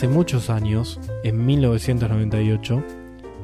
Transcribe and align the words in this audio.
hace 0.00 0.08
muchos 0.08 0.48
años, 0.48 0.98
en 1.24 1.44
1998, 1.44 2.82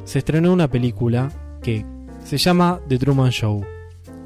se 0.04 0.20
estrenó 0.20 0.54
una 0.54 0.68
película 0.68 1.30
que 1.60 1.84
se 2.24 2.38
llama 2.38 2.80
The 2.88 2.96
Truman 2.96 3.30
Show. 3.30 3.62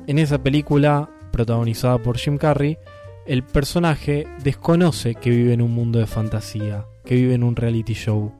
En 0.07 0.21
esa 0.21 0.41
película, 0.41 1.11
protagonizada 1.33 1.99
por 1.99 2.19
Jim 2.19 2.39
Carrey, 2.39 2.79
el 3.27 3.43
personaje 3.43 4.29
desconoce 4.45 5.17
que 5.17 5.31
vive 5.31 5.55
en 5.55 5.61
un 5.61 5.73
mundo 5.73 5.99
de 5.99 6.07
fantasía, 6.07 6.87
que 7.05 7.17
vive 7.17 7.35
en 7.35 7.43
un 7.43 7.57
reality 7.57 7.95
show. 7.95 8.31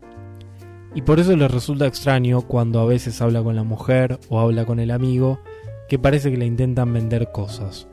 Y 0.95 1.03
por 1.03 1.19
eso 1.19 1.35
le 1.35 1.49
resulta 1.49 1.89
extraño 1.89 2.43
cuando 2.43 2.79
a 2.79 2.87
veces 2.87 3.21
habla 3.21 3.43
con 3.43 3.57
la 3.57 3.65
mujer 3.65 4.21
o 4.29 4.39
habla 4.39 4.67
con 4.67 4.79
el 4.79 4.93
amigo, 4.93 5.41
que 5.89 5.99
parece 5.99 6.31
que 6.31 6.37
le 6.37 6.47
intentan 6.47 6.93
vender 6.93 7.33
cosas. 7.33 7.89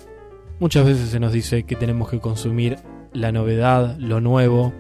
Muchas 0.59 0.86
veces 0.86 1.09
se 1.09 1.20
nos 1.20 1.34
dice 1.34 1.64
que 1.64 1.76
tenemos 1.76 2.08
que 2.08 2.20
consumir 2.20 2.78
la 3.14 3.32
novedad, 3.32 3.98
lo 3.98 4.22
nuevo, 4.22 4.73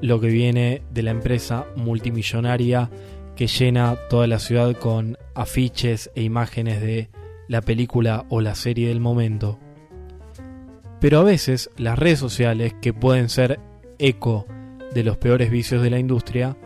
lo 0.00 0.20
que 0.20 0.28
viene 0.28 0.82
de 0.92 1.02
la 1.02 1.10
empresa 1.10 1.66
multimillonaria 1.76 2.90
que 3.36 3.46
llena 3.46 3.96
toda 4.08 4.26
la 4.26 4.38
ciudad 4.38 4.74
con 4.76 5.18
afiches 5.34 6.10
e 6.14 6.22
imágenes 6.22 6.80
de 6.80 7.10
la 7.48 7.60
película 7.60 8.26
o 8.28 8.40
la 8.40 8.54
serie 8.54 8.88
del 8.88 9.00
momento. 9.00 9.58
Pero 11.00 11.18
a 11.18 11.24
veces 11.24 11.70
las 11.76 11.98
redes 11.98 12.18
sociales, 12.18 12.74
que 12.80 12.92
pueden 12.92 13.28
ser 13.28 13.60
eco 13.98 14.46
de 14.94 15.04
los 15.04 15.16
peores 15.18 15.50
vicios 15.50 15.82
de 15.82 15.90
la 15.90 15.98
industria, 15.98 16.56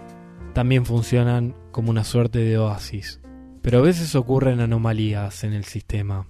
también 0.53 0.85
funcionan 0.87 1.55
como 1.71 1.91
una 1.91 2.05
suerte 2.05 2.39
de 2.39 2.59
oasis. 2.59 3.21
Pero 3.63 3.79
a 3.79 3.83
veces 3.83 4.15
ocurren 4.15 4.61
anomalías 4.61 5.45
en 5.45 5.53
el 5.53 5.65
sistema. 5.65 6.29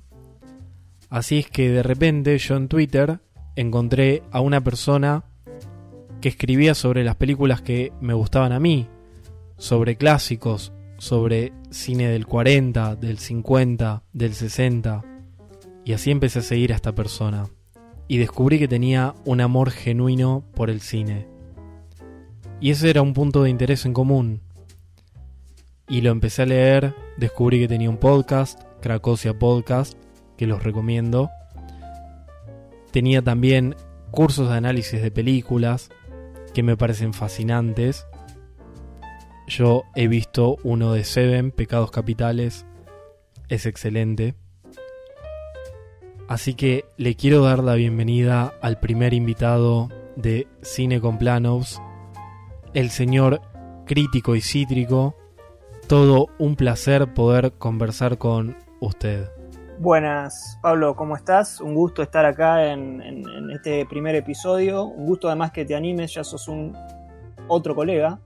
Así 1.10 1.38
es 1.38 1.50
que 1.50 1.70
de 1.70 1.82
repente 1.82 2.36
yo 2.38 2.56
en 2.56 2.68
Twitter 2.68 3.20
encontré 3.56 4.22
a 4.30 4.40
una 4.40 4.62
persona 4.62 5.24
que 6.20 6.28
escribía 6.28 6.74
sobre 6.74 7.04
las 7.04 7.16
películas 7.16 7.62
que 7.62 7.92
me 8.00 8.14
gustaban 8.14 8.52
a 8.52 8.60
mí, 8.60 8.88
sobre 9.56 9.96
clásicos, 9.96 10.72
sobre 10.98 11.52
cine 11.70 12.08
del 12.08 12.26
40, 12.26 12.96
del 12.96 13.18
50, 13.18 14.02
del 14.12 14.34
60. 14.34 15.04
Y 15.84 15.92
así 15.92 16.10
empecé 16.10 16.40
a 16.40 16.42
seguir 16.42 16.72
a 16.72 16.76
esta 16.76 16.94
persona. 16.94 17.48
Y 18.08 18.18
descubrí 18.18 18.58
que 18.58 18.68
tenía 18.68 19.14
un 19.24 19.40
amor 19.40 19.70
genuino 19.70 20.44
por 20.54 20.70
el 20.70 20.80
cine. 20.80 21.28
Y 22.60 22.70
ese 22.70 22.90
era 22.90 23.02
un 23.02 23.14
punto 23.14 23.42
de 23.42 23.50
interés 23.50 23.86
en 23.86 23.92
común. 23.92 24.40
Y 25.88 26.00
lo 26.00 26.10
empecé 26.10 26.42
a 26.42 26.46
leer, 26.46 26.94
descubrí 27.16 27.60
que 27.60 27.68
tenía 27.68 27.88
un 27.88 27.98
podcast, 27.98 28.60
Cracosia 28.80 29.38
Podcast, 29.38 29.96
que 30.36 30.46
los 30.46 30.62
recomiendo. 30.62 31.30
Tenía 32.90 33.22
también 33.22 33.76
cursos 34.10 34.48
de 34.48 34.56
análisis 34.56 35.00
de 35.00 35.10
películas, 35.10 35.90
que 36.54 36.62
me 36.62 36.76
parecen 36.76 37.12
fascinantes. 37.12 38.06
Yo 39.46 39.84
he 39.94 40.08
visto 40.08 40.56
uno 40.62 40.92
de 40.92 41.04
Seven, 41.04 41.52
Pecados 41.52 41.90
Capitales, 41.90 42.66
es 43.48 43.66
excelente. 43.66 44.34
Así 46.28 46.54
que 46.54 46.84
le 46.98 47.14
quiero 47.14 47.42
dar 47.42 47.64
la 47.64 47.74
bienvenida 47.74 48.52
al 48.60 48.78
primer 48.78 49.14
invitado 49.14 49.88
de 50.16 50.46
Cine 50.60 51.00
con 51.00 51.16
Planos, 51.16 51.80
el 52.74 52.90
señor 52.90 53.40
crítico 53.86 54.36
y 54.36 54.42
cítrico. 54.42 55.16
Todo 55.86 56.26
un 56.38 56.54
placer 56.54 57.14
poder 57.14 57.52
conversar 57.54 58.18
con 58.18 58.58
usted. 58.80 59.37
Buenas, 59.80 60.58
Pablo, 60.60 60.96
¿cómo 60.96 61.14
estás? 61.14 61.60
Un 61.60 61.72
gusto 61.72 62.02
estar 62.02 62.24
acá 62.24 62.72
en, 62.72 63.00
este 63.52 63.86
primer 63.86 64.16
episodio. 64.16 64.82
Un 64.82 65.06
gusto 65.06 65.28
además 65.28 65.52
que 65.52 65.64
te 65.64 65.76
animes, 65.76 66.14
ya 66.14 66.24
sos 66.24 66.48
un 66.48 66.76
otro 67.46 67.76
colega 67.76 68.18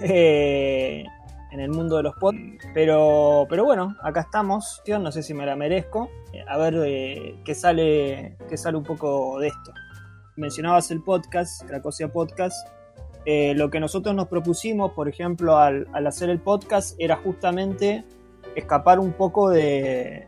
eh, 0.00 1.04
en 1.52 1.60
el 1.60 1.70
mundo 1.70 1.98
de 1.98 2.02
los 2.02 2.16
podcasts. 2.16 2.66
Pero, 2.74 3.46
pero 3.48 3.64
bueno, 3.64 3.94
acá 4.02 4.22
estamos. 4.22 4.82
No 4.88 5.12
sé 5.12 5.22
si 5.22 5.34
me 5.34 5.46
la 5.46 5.54
merezco. 5.54 6.10
A 6.48 6.58
ver 6.58 6.74
eh, 6.84 7.36
qué, 7.44 7.54
sale, 7.54 8.36
qué 8.48 8.56
sale 8.56 8.76
un 8.76 8.84
poco 8.84 9.38
de 9.38 9.48
esto. 9.48 9.72
Mencionabas 10.34 10.90
el 10.90 11.00
podcast, 11.04 11.62
Cracosia 11.64 12.08
Podcast. 12.08 12.68
Eh, 13.24 13.54
lo 13.54 13.70
que 13.70 13.78
nosotros 13.78 14.16
nos 14.16 14.26
propusimos, 14.26 14.90
por 14.94 15.08
ejemplo, 15.08 15.58
al 15.58 16.06
hacer 16.08 16.28
el 16.28 16.40
podcast, 16.40 16.96
era 16.98 17.14
justamente 17.14 18.04
escapar 18.56 18.98
un 18.98 19.12
poco 19.12 19.50
de, 19.50 20.27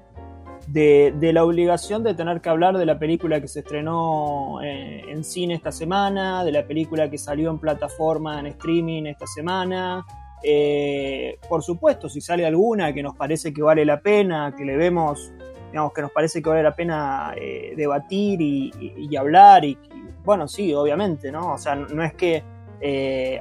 de, 0.72 1.32
la 1.32 1.44
obligación 1.44 2.04
de 2.04 2.14
tener 2.14 2.40
que 2.40 2.48
hablar 2.48 2.78
de 2.78 2.86
la 2.86 2.98
película 2.98 3.40
que 3.40 3.48
se 3.48 3.60
estrenó 3.60 4.60
eh, 4.62 5.04
en 5.08 5.24
cine 5.24 5.54
esta 5.54 5.72
semana, 5.72 6.44
de 6.44 6.52
la 6.52 6.64
película 6.64 7.10
que 7.10 7.18
salió 7.18 7.50
en 7.50 7.58
plataforma, 7.58 8.38
en 8.38 8.46
streaming 8.46 9.04
esta 9.04 9.26
semana. 9.26 10.06
Eh, 10.42 11.38
por 11.48 11.62
supuesto, 11.62 12.08
si 12.08 12.20
sale 12.20 12.46
alguna 12.46 12.92
que 12.92 13.02
nos 13.02 13.16
parece 13.16 13.52
que 13.52 13.62
vale 13.62 13.84
la 13.84 14.00
pena, 14.00 14.54
que 14.56 14.64
le 14.64 14.76
vemos, 14.76 15.32
digamos, 15.70 15.92
que 15.92 16.02
nos 16.02 16.12
parece 16.12 16.40
que 16.40 16.48
vale 16.48 16.62
la 16.62 16.74
pena 16.74 17.34
eh, 17.36 17.74
debatir 17.76 18.40
y, 18.40 19.16
hablar, 19.16 19.64
y, 19.64 19.76
bueno, 20.24 20.46
sí, 20.46 20.72
obviamente, 20.72 21.32
¿no? 21.32 21.54
O 21.54 21.58
sea, 21.58 21.74
no 21.74 22.02
es 22.04 22.14
que 22.14 22.44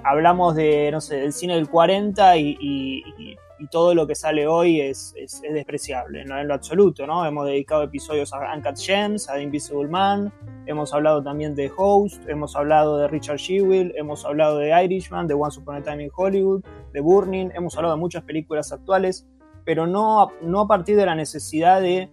hablamos 0.03 0.56
de, 0.56 0.90
no 0.91 1.00
sé, 1.00 1.17
del 1.17 1.31
cine 1.31 1.56
del 1.56 1.69
40 1.69 2.35
y 2.38 3.38
y 3.59 3.68
todo 3.68 3.94
lo 3.94 4.08
que 4.08 4.16
sale 4.16 4.47
hoy 4.47 4.81
es, 4.81 5.14
es, 5.18 5.42
despreciable, 5.42 6.22
en 6.22 6.47
lo 6.47 6.53
absoluto, 6.53 7.06
¿no? 7.06 7.25
Hemos 7.25 7.46
dedicado 7.46 7.84
episodios 7.84 8.34
a 8.34 8.53
Uncut 8.56 8.78
Gems, 8.78 9.30
a 9.30 9.34
The 9.34 9.44
Invisible 9.44 9.88
Man, 9.88 10.31
hemos 10.66 10.94
hablado 10.94 11.22
también 11.22 11.56
de 11.56 11.70
Host, 11.75 12.28
hemos 12.28 12.56
hablado 12.56 12.97
de 12.97 13.08
Richard 13.09 13.38
Shewell, 13.38 13.94
hemos 13.96 14.25
hablado 14.25 14.58
de 14.58 14.84
Irishman, 14.84 15.28
de 15.28 15.34
Once 15.34 15.59
Upon 15.59 15.75
a 15.75 15.84
Time 15.84 16.06
in 16.06 16.12
Hollywood, 16.16 16.64
de 16.94 17.02
Burning, 17.02 17.50
hemos 17.53 17.75
hablado 17.75 17.96
de 17.96 18.00
muchas 18.00 18.24
películas 18.24 18.72
actuales, 18.72 19.28
pero 19.66 19.86
no, 19.86 20.31
no 20.41 20.62
a 20.62 20.68
partir 20.68 20.96
de 20.96 21.06
la 21.06 21.16
necesidad 21.16 21.81
de 21.81 22.09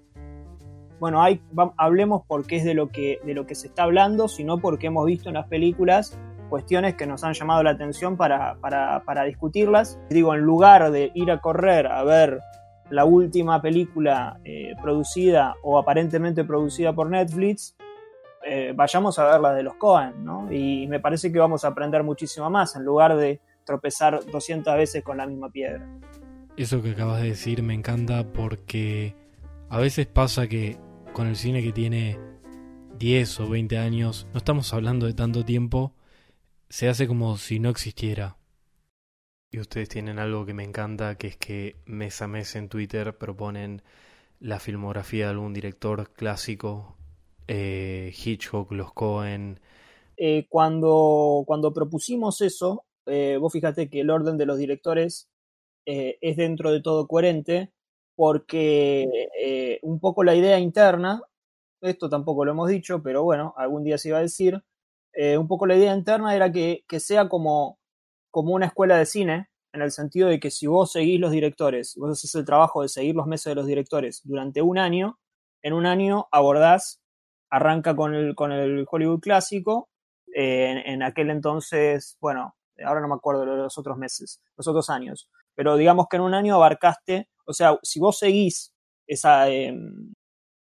bueno, 0.99 1.23
hay, 1.23 1.43
hablemos 1.77 2.23
porque 2.27 2.57
es 2.57 2.65
de 2.65 2.75
lo, 2.75 2.89
que, 2.89 3.21
de 3.25 3.35
lo 3.35 3.47
que 3.47 3.55
se 3.55 3.67
está 3.67 3.83
hablando, 3.83 4.29
sino 4.29 4.59
porque 4.59 4.87
hemos 4.87 5.05
visto 5.05 5.29
en 5.29 5.35
las 5.35 5.47
películas 5.47 6.19
cuestiones 6.47 6.95
que 6.95 7.07
nos 7.07 7.25
han 7.25 7.35
llamado 7.35 7.63
la 7.63 7.71
atención 7.71 8.17
para, 8.17 8.57
discutirlas. 9.27 9.99
Digo, 10.11 10.35
en 10.35 10.41
lugar 10.41 10.91
de 10.91 11.11
ir 11.15 11.31
a 11.31 11.41
correr 11.41 11.87
a 11.87 12.03
ver 12.05 12.41
la 12.91 13.05
última 13.05 13.61
película 13.61 14.39
eh, 14.45 14.75
producida 14.81 15.55
o 15.63 15.79
aparentemente 15.79 16.45
producida 16.45 16.93
por 16.93 17.11
Netflix, 17.11 17.77
eh, 18.45 18.73
vayamos 18.77 19.19
a 19.19 19.25
ver 19.25 19.41
la 19.41 19.55
de 19.55 19.65
los 19.65 19.75
Cohen, 19.75 20.25
¿no? 20.25 20.53
Y 20.53 20.87
me 20.87 21.01
parece 21.01 21.33
que 21.33 21.39
vamos 21.39 21.65
a 21.65 21.69
aprender 21.69 22.05
muchísimo 22.05 22.49
más 22.49 22.77
en 22.77 22.85
lugar 22.85 23.17
de 23.17 23.41
tropezar 23.65 24.25
200 24.25 24.77
veces 24.77 25.03
con 25.03 25.17
la 25.17 25.27
misma 25.27 25.51
piedra. 25.51 25.85
Eso 26.57 26.81
que 26.81 26.93
acabas 26.93 27.21
de 27.21 27.31
decir 27.31 27.63
me 27.63 27.75
encanta 27.75 28.25
porque 28.33 29.17
a 29.69 29.79
veces 29.79 30.07
pasa 30.07 30.47
que 30.47 30.79
con 31.13 31.27
el 31.27 31.37
cine 31.37 31.63
que 31.63 31.73
tiene 31.73 32.19
10 32.99 33.41
o 33.41 33.49
20 33.49 33.79
años, 33.79 34.27
no 34.33 34.39
estamos 34.39 34.73
hablando 34.73 35.07
de 35.07 35.15
tanto 35.15 35.45
tiempo, 35.45 35.93
se 36.69 36.89
hace 36.89 37.07
como 37.07 37.37
si 37.37 37.59
no 37.59 37.71
existiera. 37.71 38.37
Y 39.51 39.61
ustedes 39.61 39.89
tienen 39.89 40.19
algo 40.19 40.45
que 40.45 40.55
me 40.55 40.65
encanta, 40.65 41.17
que 41.17 41.29
es 41.29 41.37
que 41.37 41.77
mes 41.87 42.21
a 42.21 42.27
mes 42.27 42.57
en 42.57 42.69
Twitter 42.69 43.17
proponen 43.17 43.83
la 44.41 44.59
filmografía 44.59 45.27
de 45.27 45.31
algún 45.31 45.55
director 45.55 46.13
clásico, 46.13 46.97
eh, 47.49 48.13
Hitchcock, 48.13 48.73
los 48.73 48.93
Cohen. 48.93 49.61
Eh, 50.17 50.47
cuando, 50.49 51.45
cuando 51.47 51.73
propusimos 51.73 52.41
eso, 52.41 52.85
eh, 53.07 53.39
vos 53.41 53.53
fíjate 53.53 53.89
que 53.89 54.01
el 54.01 54.11
orden 54.11 54.37
de 54.37 54.47
los 54.47 54.59
directores 54.59 55.29
es 55.89 56.37
dentro 56.37 56.73
de 56.73 56.83
todo 56.83 57.07
coherente, 57.07 57.71
porque 58.17 59.79
un 59.83 60.01
poco 60.01 60.25
la 60.25 60.35
idea 60.35 60.59
interna, 60.59 61.23
esto 61.81 62.09
tampoco 62.09 62.45
lo 62.45 62.51
hemos 62.51 62.69
dicho, 62.69 63.05
pero 63.05 63.23
bueno, 63.23 63.55
algún 63.57 63.85
día 63.85 63.97
se 63.97 64.09
iba 64.09 64.19
a 64.19 64.23
decir, 64.23 64.65
eh, 65.17 65.39
un 65.39 65.49
poco 65.49 65.67
la 65.67 65.77
idea 65.77 65.95
interna 65.95 66.35
era 66.37 66.53
que, 66.53 66.85
sea 67.01 67.29
como, 67.29 67.79
como 68.31 68.53
una 68.53 68.67
escuela 68.67 68.99
de 68.99 69.07
cine, 69.07 69.49
en 69.73 69.81
el 69.81 69.91
sentido 69.91 70.29
de 70.29 70.39
que 70.39 70.51
si 70.51 70.67
vos 70.67 70.93
seguís 70.93 71.19
los 71.19 71.31
directores, 71.31 71.95
vos 71.97 72.11
haces 72.11 72.35
el 72.35 72.45
trabajo 72.45 72.83
de 72.83 72.89
seguir 72.89 73.15
los 73.15 73.27
meses 73.27 73.51
de 73.51 73.55
los 73.55 73.67
directores 73.67 74.21
durante 74.25 74.61
un 74.61 74.79
año, 74.79 75.19
en 75.63 75.73
un 75.73 75.87
año 75.87 76.29
abordás, 76.31 77.01
arranca 77.51 77.97
con 77.97 78.15
el, 78.15 78.35
con 78.35 78.53
el 78.53 78.87
Hollywood 78.91 79.21
clásico, 79.21 79.89
eh, 80.35 80.83
en, 80.85 81.03
aquel 81.03 81.31
entonces, 81.31 82.19
bueno, 82.21 82.55
ahora 82.85 83.01
no 83.01 83.09
me 83.09 83.15
acuerdo 83.15 83.41
de 83.41 83.57
los 83.57 83.79
otros 83.79 83.97
meses, 83.97 84.43
los 84.59 84.69
otros 84.69 84.91
años, 84.91 85.31
pero 85.55 85.79
digamos 85.79 86.09
que 86.11 86.17
en 86.19 86.25
un 86.25 86.35
año 86.35 86.57
abarcaste, 86.57 87.31
o 87.47 87.55
sea, 87.55 87.79
si 87.83 88.01
vos 88.01 88.19
seguís 88.19 88.75
esa, 89.07 89.49
em, 89.49 90.13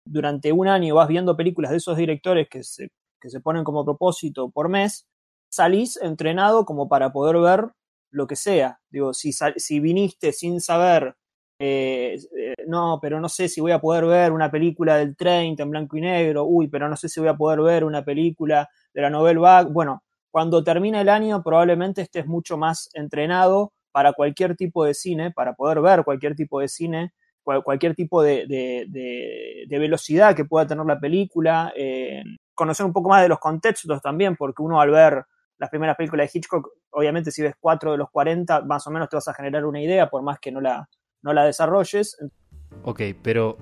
durante 0.06 0.52
un 0.52 0.68
año 0.68 0.96
vas 0.96 1.08
viendo 1.08 1.38
películas 1.38 1.72
de 1.72 1.78
esos 1.78 1.96
directores 1.96 2.50
que 2.50 2.62
se 2.64 2.90
que 3.24 3.30
se 3.30 3.40
ponen 3.40 3.64
como 3.64 3.86
propósito 3.86 4.52
por 4.52 4.68
mes, 4.68 5.08
salís 5.50 5.98
entrenado 6.02 6.66
como 6.66 6.90
para 6.90 7.14
poder 7.14 7.38
ver 7.38 7.70
lo 8.12 8.28
que 8.28 8.36
sea. 8.36 8.82
Digo, 8.90 9.14
si, 9.14 9.32
si 9.32 9.80
viniste 9.80 10.34
sin 10.34 10.60
saber, 10.60 11.16
eh, 11.58 12.20
eh, 12.38 12.54
no, 12.68 13.00
pero 13.02 13.22
no 13.22 13.30
sé 13.30 13.48
si 13.48 13.62
voy 13.62 13.72
a 13.72 13.80
poder 13.80 14.06
ver 14.06 14.34
una 14.34 14.52
película 14.52 14.98
del 14.98 15.16
30 15.16 15.64
en 15.64 15.70
blanco 15.70 15.96
y 15.96 16.02
negro, 16.02 16.44
uy, 16.44 16.68
pero 16.68 16.90
no 16.90 16.98
sé 16.98 17.08
si 17.08 17.22
voy 17.22 17.30
a 17.30 17.38
poder 17.38 17.62
ver 17.62 17.86
una 17.86 18.04
película 18.04 18.70
de 18.94 19.02
la 19.02 19.10
novela 19.10 19.40
Bach, 19.40 19.68
bueno, 19.72 20.04
cuando 20.30 20.64
termina 20.66 21.00
el 21.00 21.08
año 21.08 21.42
probablemente 21.44 22.02
estés 22.02 22.26
mucho 22.26 22.58
más 22.58 22.90
entrenado 22.94 23.72
para 23.94 24.12
cualquier 24.12 24.58
tipo 24.58 24.84
de 24.84 24.94
cine, 24.94 25.32
para 25.32 25.54
poder 25.54 25.80
ver 25.80 26.04
cualquier 26.04 26.36
tipo 26.36 26.60
de 26.60 26.68
cine, 26.68 27.14
cualquier 27.44 27.96
tipo 27.96 28.22
de, 28.22 28.46
velocidad 29.70 30.36
que 30.36 30.44
pueda 30.44 30.68
tener 30.68 30.86
la 30.86 31.00
película, 31.00 31.72
eh, 31.78 32.24
conocer 32.54 32.86
un 32.86 32.94
poco 32.94 33.10
más 33.10 33.22
de 33.22 33.30
los 33.30 33.40
contextos 33.40 34.02
también, 34.02 34.36
porque 34.36 34.62
uno 34.62 34.80
al 34.80 34.92
ver 34.92 35.26
las 35.58 35.70
primeras 35.70 35.96
películas 35.96 36.32
de 36.32 36.40
Hitchcock, 36.40 36.70
obviamente 36.92 37.32
si 37.32 37.42
ves 37.42 37.56
cuatro 37.60 37.92
de 37.92 37.98
los 37.98 38.10
40, 38.10 38.62
más 38.62 38.86
o 38.88 38.92
menos 38.92 39.10
te 39.10 39.16
vas 39.16 39.28
a 39.28 39.34
generar 39.34 39.66
una 39.66 39.82
idea, 39.82 40.10
por 40.10 40.22
más 40.22 40.40
que 40.40 40.52
no 40.52 40.62
la, 40.62 40.90
no 41.22 41.34
la 41.34 41.46
desarrolles. 41.46 42.18
Ok, 42.84 43.02
pero 43.22 43.58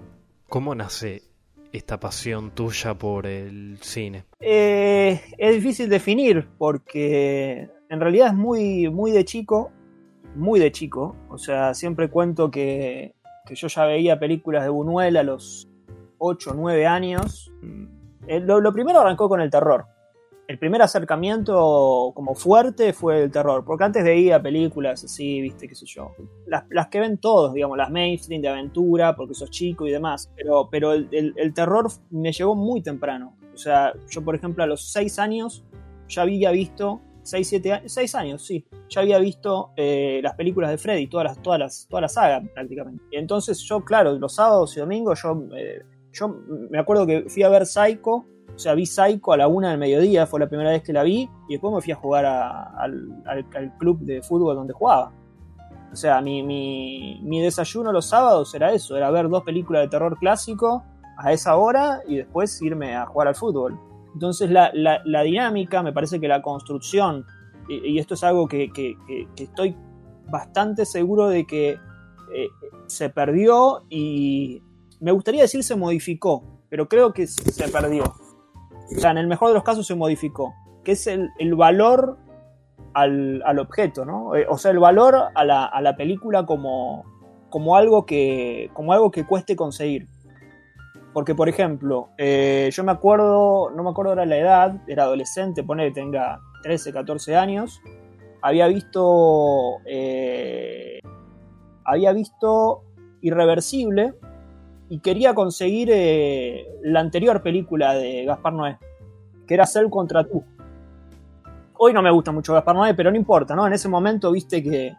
¿cómo 0.48 0.74
nace 0.74 1.24
esta 1.72 2.00
pasión 2.00 2.52
tuya 2.52 2.94
por 2.96 3.26
el 3.26 3.78
cine? 3.82 4.26
Eh, 4.40 5.22
es 5.38 5.56
difícil 5.56 5.90
definir 5.90 6.48
porque 6.58 7.70
en 7.90 8.00
realidad 8.00 8.28
es 8.28 8.34
muy, 8.34 8.90
muy 8.90 9.12
de 9.12 9.26
chico, 9.26 9.72
muy 10.36 10.60
de 10.60 10.72
chico. 10.72 11.16
O 11.30 11.38
sea, 11.38 11.74
siempre 11.74 12.10
cuento 12.10 12.50
que, 12.50 13.16
yo 13.50 13.68
ya 13.68 13.86
veía 13.86 14.20
películas 14.20 14.64
de 14.64 14.70
Buñuel 14.70 15.18
a 15.18 15.24
los 15.24 15.68
8 16.18 16.52
o 16.52 16.54
9 16.54 16.86
años. 16.86 17.52
Eh, 18.28 18.40
lo 18.40 18.74
primero 18.74 19.00
arrancó 19.00 19.28
con 19.28 19.42
el 19.42 19.50
terror 19.50 19.86
el 20.52 20.60
primer 20.60 20.82
acercamiento 20.82 22.12
como 22.14 22.36
fuerte 22.36 22.92
fue 22.92 23.24
el 23.24 23.32
terror, 23.32 23.64
porque 23.64 23.86
antes 23.86 24.04
veía 24.04 24.42
películas 24.42 25.02
así, 25.02 25.40
viste, 25.40 25.66
qué 25.66 25.76
sé 25.76 25.86
yo, 25.86 26.14
las, 26.46 26.88
que 26.88 27.00
ven 27.00 27.18
todos, 27.20 27.54
digamos, 27.54 27.78
las 27.78 27.90
mainstream 27.90 28.42
de 28.42 28.50
aventura, 28.50 29.16
porque 29.16 29.34
sos 29.34 29.50
chico 29.50 29.88
y 29.88 29.92
demás, 29.92 30.30
pero, 30.36 30.68
pero 30.70 30.92
el, 30.92 31.54
terror 31.54 31.90
me 32.10 32.34
llegó 32.34 32.54
muy 32.54 32.82
temprano, 32.82 33.38
o 33.54 33.58
sea, 33.58 33.94
yo 34.10 34.22
por 34.26 34.36
ejemplo 34.36 34.62
a 34.62 34.68
los 34.68 34.92
6 34.92 35.20
años 35.20 35.64
ya 36.10 36.24
había 36.24 36.52
visto, 36.52 37.00
6, 37.24 37.48
7 37.48 37.72
años, 37.72 37.94
6 37.94 38.16
años, 38.16 38.46
sí, 38.46 38.66
ya 38.90 39.02
había 39.02 39.20
visto 39.20 39.72
eh, 39.78 40.20
las 40.22 40.36
películas 40.36 40.70
de 40.70 40.78
Freddy, 40.78 41.08
todas 41.08 41.28
las, 41.28 41.42
todas 41.42 41.60
las, 41.60 41.88
toda 41.88 42.02
la 42.02 42.10
saga 42.10 42.42
prácticamente. 42.54 43.02
Y 43.10 43.16
entonces 43.16 43.58
yo, 43.60 43.86
claro, 43.86 44.20
los 44.20 44.36
sábados 44.36 44.76
y 44.76 44.82
domingos 44.82 45.22
yo, 45.24 45.42
eh, 45.56 45.82
yo 46.14 46.36
me 46.70 46.80
acuerdo 46.80 47.06
que 47.06 47.30
fui 47.30 47.44
a 47.44 47.50
ver 47.50 47.66
Psycho, 47.66 48.26
o 48.54 48.60
sea, 48.60 48.74
vi 48.74 48.86
Psycho 48.86 49.34
a 49.34 49.38
la 49.38 49.48
una 49.48 49.70
del 49.70 49.80
mediodía, 49.80 50.28
fue 50.28 50.40
la 50.40 50.48
primera 50.48 50.72
vez 50.72 50.84
que 50.84 50.94
la 50.94 51.04
vi, 51.04 51.30
y 51.48 51.54
después 51.54 51.74
me 51.74 51.82
fui 51.82 51.94
a 51.94 51.96
jugar 51.96 52.26
al, 52.26 53.46
club 53.78 54.00
de 54.02 54.22
fútbol 54.22 54.56
donde 54.56 54.74
jugaba. 54.74 55.12
O 55.92 55.96
sea, 55.96 56.22
mi, 56.22 56.44
mi, 56.44 57.42
desayuno 57.42 57.92
los 57.92 58.06
sábados 58.06 58.54
era 58.56 58.72
eso, 58.72 58.96
era 58.96 59.12
ver 59.12 59.28
dos 59.30 59.44
películas 59.44 59.84
de 59.84 59.90
terror 59.90 60.18
clásico 60.18 60.84
a 61.18 61.34
esa 61.34 61.56
hora 61.58 62.02
y 62.08 62.18
después 62.18 62.62
irme 62.62 62.96
a 62.96 63.06
jugar 63.06 63.28
al 63.28 63.36
fútbol. 63.36 63.78
Entonces 64.14 64.50
la, 64.50 65.24
dinámica, 65.24 65.84
me 65.84 65.94
parece 65.94 66.20
que 66.20 66.28
la 66.28 66.42
construcción, 66.42 67.26
y, 67.68 68.00
esto 68.00 68.14
es 68.14 68.24
algo 68.24 68.48
que, 68.48 68.72
estoy 69.38 69.76
bastante 70.30 70.86
seguro 70.86 71.28
de 71.28 71.46
que 71.46 71.72
eh, 71.72 72.48
se 72.88 73.10
perdió 73.10 73.84
y 73.90 74.62
me 75.02 75.12
gustaría 75.12 75.42
decir 75.42 75.64
se 75.64 75.76
modificó, 75.76 76.44
pero 76.70 76.88
creo 76.88 77.12
que 77.12 77.28
se 77.28 77.68
perdió 77.68 78.06
o 78.96 79.00
sea, 79.00 79.12
en 79.12 79.18
el 79.18 79.28
mejor 79.28 79.50
de 79.50 79.54
los 79.54 79.64
casos 79.64 79.88
se 79.88 79.96
modificó, 79.96 80.54
que 80.84 80.94
es 80.94 81.08
el, 81.08 81.30
valor 81.56 82.18
al, 82.94 83.60
objeto, 83.60 84.06
¿no? 84.06 84.36
Eh, 84.36 84.46
o 84.50 84.58
sea, 84.58 84.72
el 84.72 84.80
valor 84.80 85.16
a 85.34 85.46
la, 85.46 85.96
película 85.96 86.46
como, 86.46 87.06
como, 87.50 87.76
algo 87.76 88.06
que, 88.06 88.70
como 88.74 88.94
algo 88.94 89.12
que 89.12 89.26
cueste 89.26 89.56
conseguir. 89.56 90.08
Porque, 91.14 91.36
por 91.36 91.50
ejemplo, 91.50 92.10
eh, 92.18 92.70
yo 92.72 92.84
me 92.84 92.92
acuerdo, 92.92 93.70
no 93.72 93.84
me 93.84 93.90
acuerdo 93.90 94.12
ahora 94.12 94.26
la 94.26 94.38
edad, 94.38 94.82
era 94.88 95.04
adolescente, 95.04 95.64
pone 95.64 95.88
que 95.88 95.92
tenga 95.92 96.40
13, 96.64 96.94
14 96.94 97.36
años, 97.36 97.82
había 98.42 98.68
visto, 98.68 99.78
eh, 99.86 101.00
había 101.84 102.14
visto 102.14 102.84
Irreversible, 103.22 104.14
y 104.92 105.00
quería 105.00 105.34
conseguir 105.34 105.90
eh, 105.90 106.68
la 106.84 107.00
anterior 107.00 107.42
película 107.42 107.94
de 107.94 108.26
Gaspar 108.26 108.52
Noé, 108.52 108.78
que 109.48 109.54
era 109.54 109.66
Cell 109.66 109.90
contra 109.90 110.26
tú. 110.26 110.44
Hoy 111.78 111.94
no 111.94 112.02
me 112.02 112.12
gusta 112.12 112.34
mucho 112.34 112.54
Gaspar 112.54 112.76
Noé, 112.76 112.94
pero 112.94 113.10
no 113.10 113.16
importa, 113.16 113.56
¿no? 113.56 113.66
En 113.66 113.72
ese 113.72 113.88
momento 113.88 114.34
viste 114.34 114.62
que 114.62 114.94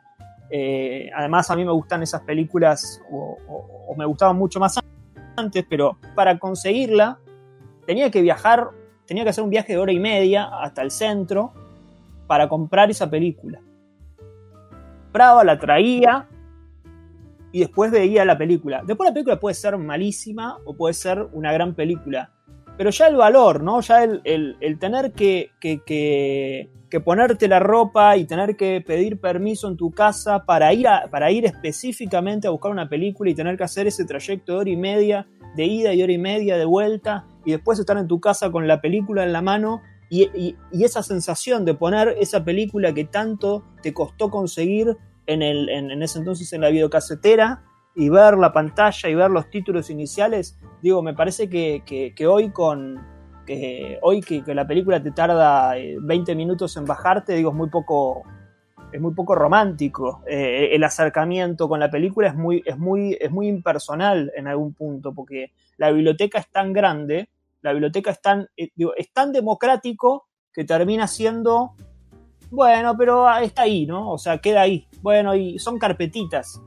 eh, 0.48 1.10
además 1.14 1.50
a 1.50 1.56
mí 1.56 1.66
me 1.66 1.72
gustan 1.72 2.02
esas 2.02 2.22
películas 2.22 3.02
o, 3.12 3.36
me 3.94 4.06
gustaban 4.06 4.38
mucho 4.38 4.58
más 4.58 4.80
antes, 5.36 5.62
pero 5.68 5.98
para 6.14 6.38
conseguirla 6.38 7.18
tenía 7.84 8.10
que 8.10 8.22
viajar, 8.22 8.68
tenía 9.04 9.24
que 9.24 9.28
hacer 9.28 9.44
un 9.44 9.50
viaje 9.50 9.74
de 9.74 9.78
hora 9.78 9.92
y 9.92 10.00
media 10.00 10.48
hasta 10.62 10.80
el 10.80 10.90
centro 10.90 11.52
para 12.26 12.48
comprar 12.48 12.90
esa 12.90 13.10
película. 13.10 13.60
Compraba, 15.02 15.44
la 15.44 15.58
traía, 15.58 16.30
y 17.52 17.60
después 17.60 17.90
veía 17.90 18.24
la 18.24 18.36
película. 18.36 18.82
Después 18.84 19.08
la 19.08 19.14
película 19.14 19.38
puede 19.38 19.54
ser 19.54 19.76
malísima 19.76 20.58
o 20.64 20.74
puede 20.74 20.94
ser 20.94 21.28
una 21.32 21.52
gran 21.52 21.74
película. 21.74 22.32
Pero 22.78 22.90
ya 22.90 23.06
el 23.06 23.16
valor, 23.16 23.62
¿no? 23.62 23.80
Ya 23.82 24.02
el, 24.02 24.78
tener 24.80 25.12
que, 25.12 25.50
que, 25.60 26.70
ponerte 27.04 27.46
la 27.46 27.58
ropa 27.58 28.16
y 28.16 28.24
tener 28.24 28.56
que 28.56 28.82
pedir 28.86 29.20
permiso 29.20 29.68
en 29.68 29.76
tu 29.76 29.90
casa 29.90 30.44
para 30.44 30.72
ir, 30.72 30.86
para 31.10 31.30
ir 31.30 31.44
específicamente 31.44 32.48
a 32.48 32.50
buscar 32.50 32.72
una 32.72 32.88
película 32.88 33.30
y 33.30 33.34
tener 33.34 33.58
que 33.58 33.64
hacer 33.64 33.86
ese 33.86 34.04
trayecto 34.06 34.52
de 34.52 34.58
hora 34.58 34.70
y 34.70 34.76
media 34.76 35.26
de 35.54 35.66
ida 35.66 35.92
y 35.92 36.02
hora 36.02 36.12
y 36.12 36.18
media 36.18 36.56
de 36.56 36.64
vuelta 36.64 37.26
y 37.44 37.52
después 37.52 37.78
estar 37.78 37.98
en 37.98 38.08
tu 38.08 38.20
casa 38.20 38.50
con 38.50 38.66
la 38.66 38.80
película 38.80 39.22
en 39.22 39.32
la 39.32 39.42
mano 39.42 39.82
y, 40.08 40.56
y 40.70 40.84
esa 40.84 41.02
sensación 41.02 41.64
de 41.64 41.74
poner 41.74 42.16
esa 42.20 42.44
película 42.44 42.92
que 42.92 43.04
tanto 43.04 43.64
te 43.82 43.94
costó 43.94 44.30
conseguir 44.30 44.96
en, 45.26 45.42
el, 45.42 45.68
en, 45.68 46.02
ese 46.02 46.18
entonces 46.18 46.52
en 46.52 46.60
la 46.60 46.70
videocasetera 46.70 47.62
y 47.94 48.08
ver 48.08 48.36
la 48.38 48.52
pantalla 48.52 49.08
y 49.08 49.14
ver 49.14 49.30
los 49.30 49.50
títulos 49.50 49.90
iniciales, 49.90 50.58
digo, 50.80 51.02
me 51.02 51.14
parece 51.14 51.48
que, 51.48 51.82
que, 51.84 52.26
hoy 52.26 52.50
con 52.50 53.00
que 53.46 53.98
hoy 54.02 54.20
que, 54.20 54.42
la 54.54 54.66
película 54.66 55.02
te 55.02 55.10
tarda 55.10 55.74
20 55.74 56.32
eh, 56.32 56.34
minutos 56.34 56.76
en 56.76 56.84
bajarte, 56.84 57.34
digo, 57.34 57.50
es 57.50 57.56
muy 57.56 57.68
poco 57.68 58.22
es 58.92 59.00
muy 59.00 59.14
poco 59.14 59.34
romántico. 59.34 60.22
Eh, 60.26 60.68
el 60.72 60.84
acercamiento 60.84 61.66
con 61.66 61.80
la 61.80 61.90
película 61.90 62.28
es 62.28 62.34
muy, 62.34 62.62
es, 62.66 62.76
muy, 62.78 63.16
es 63.18 63.30
muy 63.30 63.48
impersonal 63.48 64.30
en 64.36 64.46
algún 64.46 64.74
punto, 64.74 65.14
porque 65.14 65.52
la 65.78 65.90
biblioteca 65.90 66.38
es 66.38 66.50
tan 66.50 66.74
grande, 66.74 67.30
la 67.62 67.72
biblioteca 67.72 68.10
es 68.10 68.20
tan, 68.20 68.48
eh, 68.54 68.68
digo, 68.74 68.92
es 68.96 69.10
tan 69.12 69.32
democrático 69.32 70.26
que 70.52 70.64
termina 70.64 71.06
siendo 71.08 71.72
bueno, 72.52 72.94
pero 72.98 73.26
está 73.38 73.62
ahí, 73.62 73.86
¿no? 73.86 74.10
O 74.10 74.18
sea, 74.18 74.36
queda 74.36 74.60
ahí. 74.60 74.86
Bueno, 75.02 75.34
y 75.34 75.58
son 75.58 75.78
carpetitas. 75.78 76.62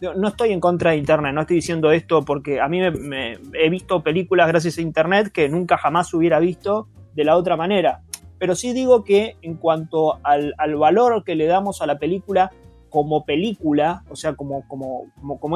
No 0.00 0.28
estoy 0.28 0.52
en 0.52 0.60
contra 0.60 0.90
de 0.90 0.98
Internet, 0.98 1.32
no 1.32 1.40
estoy 1.40 1.56
diciendo 1.56 1.90
esto 1.90 2.22
porque 2.22 2.60
a 2.60 2.68
mí 2.68 2.80
me, 2.90 3.38
he 3.54 3.70
visto 3.70 4.02
películas 4.02 4.46
gracias 4.46 4.76
a 4.76 4.82
Internet 4.82 5.30
que 5.32 5.48
nunca 5.48 5.78
jamás 5.78 6.12
hubiera 6.12 6.38
visto 6.38 6.88
de 7.14 7.24
la 7.24 7.36
otra 7.36 7.56
manera. 7.56 8.02
Pero 8.38 8.54
sí 8.54 8.74
digo 8.74 9.04
que 9.04 9.36
en 9.40 9.54
cuanto 9.54 10.18
al, 10.22 10.54
valor 10.76 11.24
que 11.24 11.34
le 11.34 11.46
damos 11.46 11.80
a 11.80 11.86
la 11.86 11.98
película 11.98 12.52
como 12.90 13.24
película, 13.24 14.04
o 14.10 14.16
sea, 14.16 14.34
como, 14.34 15.06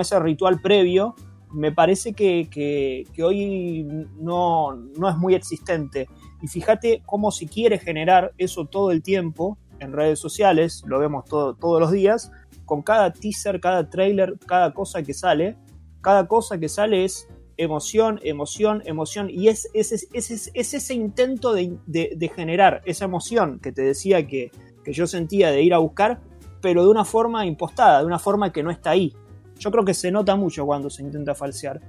ese 0.00 0.18
ritual 0.18 0.60
previo, 0.62 1.14
me 1.52 1.72
parece 1.72 2.14
que, 2.14 2.48
que, 2.50 3.22
hoy 3.22 3.86
no, 4.18 4.74
no, 4.74 5.08
es 5.10 5.16
muy 5.18 5.34
existente. 5.34 6.08
Y 6.40 6.48
fíjate 6.48 7.02
cómo 7.04 7.30
si 7.30 7.46
quiere 7.46 7.78
generar 7.78 8.32
eso 8.38 8.64
todo 8.64 8.90
el 8.90 9.02
tiempo, 9.02 9.58
en 9.80 9.92
redes 9.92 10.18
sociales, 10.18 10.82
lo 10.86 10.98
vemos 10.98 11.24
todos 11.24 11.80
los 11.80 11.90
días, 11.90 12.30
con 12.64 12.82
cada 12.82 13.12
teaser, 13.12 13.60
cada 13.60 13.90
trailer, 13.90 14.38
cada 14.46 14.72
cosa 14.72 15.02
que 15.02 15.12
sale, 15.12 15.56
cada 16.00 16.28
cosa 16.28 16.58
que 16.58 16.68
sale 16.68 17.04
es 17.04 17.28
emoción, 17.56 18.20
emoción, 18.22 18.82
emoción, 18.86 19.28
y 19.28 19.48
es, 19.48 19.68
es, 19.74 19.92
es, 19.92 20.50
ese 20.54 20.94
intento 20.94 21.52
de, 21.52 22.32
generar 22.34 22.80
esa 22.84 23.04
emoción 23.04 23.58
que 23.58 23.70
te 23.72 23.82
decía 23.82 24.26
que, 24.26 24.50
yo 24.86 25.06
sentía 25.06 25.52
de 25.52 25.62
ir 25.62 25.72
a 25.72 25.78
buscar, 25.78 26.20
pero 26.60 26.82
de 26.82 26.90
una 26.90 27.04
forma 27.04 27.46
impostada, 27.46 28.00
de 28.00 28.06
una 28.06 28.18
forma 28.18 28.50
que 28.50 28.62
no 28.62 28.72
está 28.72 28.90
ahí. 28.90 29.14
Yo 29.58 29.70
creo 29.70 29.84
que 29.84 29.94
se 29.94 30.10
nota 30.10 30.34
mucho 30.34 30.66
cuando 30.66 30.90
se 30.90 31.02
intenta 31.02 31.34
falsear. 31.34 31.80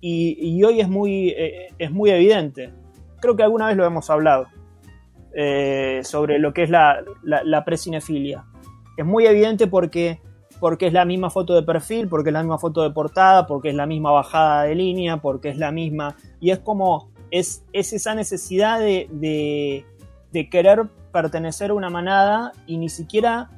Y, 0.00 0.60
hoy 0.64 0.80
es 0.80 0.88
muy, 0.88 1.28
eh, 1.28 1.68
es 1.78 1.92
muy 1.92 2.10
evidente. 2.10 2.72
Creo 3.20 3.36
que 3.36 3.44
alguna 3.44 3.68
vez 3.68 3.76
lo 3.76 3.84
hemos 3.84 4.10
hablado. 4.10 4.46
Eh, 5.40 6.00
sobre 6.02 6.40
lo 6.40 6.52
que 6.52 6.64
es 6.64 6.70
la, 6.70 7.04
la, 7.22 7.64
precinefilia. 7.64 8.44
Es 8.96 9.06
muy 9.06 9.24
evidente 9.24 9.68
porque, 9.68 10.20
porque 10.58 10.88
es 10.88 10.92
la 10.92 11.04
misma 11.04 11.30
foto 11.30 11.54
de 11.54 11.62
perfil, 11.62 12.08
porque 12.08 12.30
es 12.30 12.32
la 12.32 12.42
misma 12.42 12.58
foto 12.58 12.82
de 12.82 12.90
portada, 12.90 13.46
porque 13.46 13.68
es 13.68 13.76
la 13.76 13.86
misma 13.86 14.10
bajada 14.10 14.64
de 14.64 14.74
línea, 14.74 15.18
porque 15.18 15.50
es 15.50 15.56
la 15.56 15.70
misma... 15.70 16.16
Y 16.40 16.50
es 16.50 16.58
como, 16.58 17.12
es, 17.30 17.62
es 17.72 17.92
esa 17.92 18.16
necesidad 18.16 18.80
de, 18.80 19.84
de, 20.32 20.50
querer 20.50 20.88
pertenecer 21.12 21.70
a 21.70 21.74
una 21.74 21.88
manada 21.88 22.50
y 22.66 22.76
ni 22.76 22.88
siquiera 22.88 23.48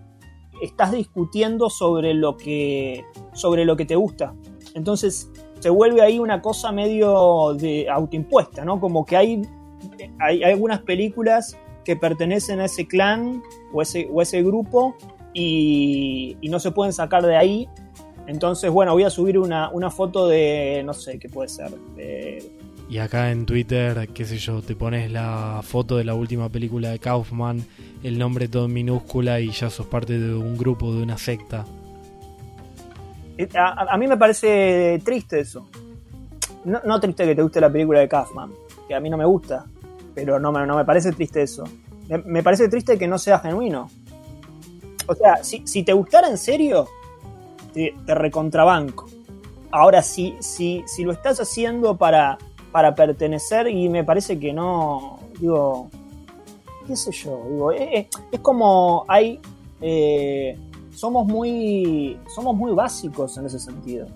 estás 0.61 0.93
discutiendo 0.93 1.71
sobre 1.71 2.13
lo 2.13 2.37
que, 2.37 3.07
sobre 3.33 3.65
lo 3.65 3.75
que 3.79 3.87
te 3.87 3.97
gusta. 3.97 4.35
Entonces 4.75 5.31
se 5.61 5.71
vuelve 5.71 6.03
ahí 6.03 6.19
una 6.19 6.43
cosa 6.43 6.73
medio 6.73 7.55
de 7.55 7.89
autoimpuesta, 7.89 8.67
¿no? 8.67 8.79
Como 8.79 9.07
que 9.07 9.17
hay 9.17 9.43
hay, 10.19 10.43
algunas 10.43 10.81
películas 10.81 11.57
que 11.85 11.97
pertenecen 11.97 12.61
a 12.61 12.67
ese 12.67 12.87
clan 12.87 13.43
o 13.73 13.83
ese, 13.83 14.09
o 14.13 14.23
ese 14.23 14.43
grupo 14.43 14.97
y, 15.33 16.37
y 16.41 16.49
no 16.49 16.61
se 16.61 16.71
pueden 16.71 16.93
sacar 16.93 17.25
de 17.25 17.37
ahí. 17.37 17.69
Entonces, 18.27 18.71
bueno, 18.71 18.93
voy 18.93 19.05
a 19.05 19.11
subir 19.11 19.39
una, 19.39 19.71
una 19.71 19.91
foto 19.91 20.29
de, 20.29 20.83
no 20.85 20.95
sé, 20.95 21.19
qué 21.19 21.29
puede 21.29 21.49
ser, 21.49 21.71
de 21.97 22.51
y 22.91 22.99
acá 22.99 23.31
en 23.31 23.47
Twitter, 23.47 24.09
qué 24.13 24.25
sé 24.25 24.37
yo, 24.39 24.63
te 24.63 24.75
pones 24.75 25.13
la 25.13 25.61
foto 25.63 25.97
de 25.97 26.03
la 26.03 26.15
última 26.15 26.49
película 26.49 26.91
de 26.91 26.99
Kaufman, 26.99 27.65
el 28.03 28.19
nombre 28.19 28.49
todo 28.49 28.65
en 28.65 28.73
minúscula 28.73 29.39
y 29.39 29.51
ya 29.53 29.71
sos 29.71 29.87
parte 29.87 30.19
de 30.19 30.35
un 30.35 30.59
grupo, 30.59 30.93
de 30.93 31.01
una 31.01 31.17
secta. 31.17 31.65
Eh, 33.39 33.49
a, 33.55 33.97
mí 33.97 34.09
me 34.09 34.17
parece 34.17 35.01
triste 35.05 35.39
eso. 35.39 35.69
No, 36.65 36.99
triste 36.99 37.25
que 37.25 37.37
te 37.37 37.43
guste 37.43 37.61
la 37.61 37.71
película 37.71 38.01
de 38.01 38.09
Kaufman, 38.09 38.51
que 38.89 38.95
a 38.97 38.99
mí 38.99 39.09
no 39.09 39.17
me 39.17 39.25
gusta, 39.25 39.67
pero 40.25 40.41
no 40.41 40.53
me, 40.53 40.67
no 40.67 40.77
me 40.77 40.85
parece 40.85 41.13
triste 41.13 41.43
eso. 41.43 41.65
Me, 42.25 42.43
parece 42.43 42.69
triste 42.69 42.99
que 42.99 43.07
no 43.07 43.19
sea 43.19 43.39
genuino. 43.39 43.89
O 45.07 45.15
sea, 45.15 45.43
si, 45.45 45.67
si 45.67 45.83
te 45.83 45.93
gustara 45.93 46.29
en 46.29 46.39
serio, 46.39 46.89
te, 47.73 47.95
recontrabanco. 48.07 49.07
Ahora, 49.71 50.03
si, 50.03 50.35
si, 50.41 50.83
si 50.87 51.05
lo 51.05 51.13
estás 51.13 51.41
haciendo 51.41 51.97
para 51.97 52.39
para 52.73 52.95
pertenecer 52.95 53.69
y 53.69 53.89
me 53.89 54.05
parece 54.05 54.39
que 54.39 54.53
no, 54.53 55.19
digo, 55.41 55.89
qué 56.87 56.97
sé 56.97 57.13
yo, 57.13 57.43
digo, 57.51 57.73
eh, 57.73 57.99
eh, 57.99 58.09
es, 58.31 58.41
como 58.41 59.05
hay, 59.09 59.41
eh, 59.81 60.57
somos 60.93 61.27
muy, 61.27 62.19
somos 62.35 62.55
muy 62.55 62.73
básicos 62.73 63.37
en 63.39 63.47
ese 63.47 63.59
sentido. 63.59 64.07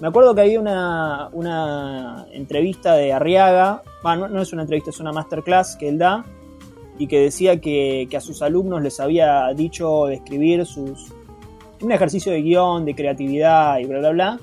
Me 0.00 0.08
acuerdo 0.08 0.34
que 0.34 0.40
había 0.40 0.58
una, 0.58 1.28
una 1.32 2.26
entrevista 2.32 2.94
de 2.94 3.12
Arriaga, 3.12 3.82
bueno, 4.02 4.28
no, 4.28 4.42
es 4.42 4.52
una 4.52 4.62
entrevista, 4.62 4.90
es 4.90 5.00
una 5.00 5.12
masterclass 5.12 5.76
que 5.76 5.88
él 5.88 5.98
da, 5.98 6.24
y 6.98 7.06
que 7.06 7.20
decía 7.20 7.60
que, 7.60 8.08
a 8.14 8.20
sus 8.20 8.42
alumnos 8.42 8.82
les 8.82 9.00
había 9.00 9.48
dicho 9.54 10.08
escribir 10.08 10.66
sus, 10.66 11.12
un 11.80 11.92
ejercicio 11.92 12.32
de 12.32 12.42
guion, 12.42 12.84
de 12.84 12.94
creatividad 12.94 13.78
y 13.78 13.84
bla, 13.86 13.98
bla, 13.98 14.10
bla, 14.10 14.40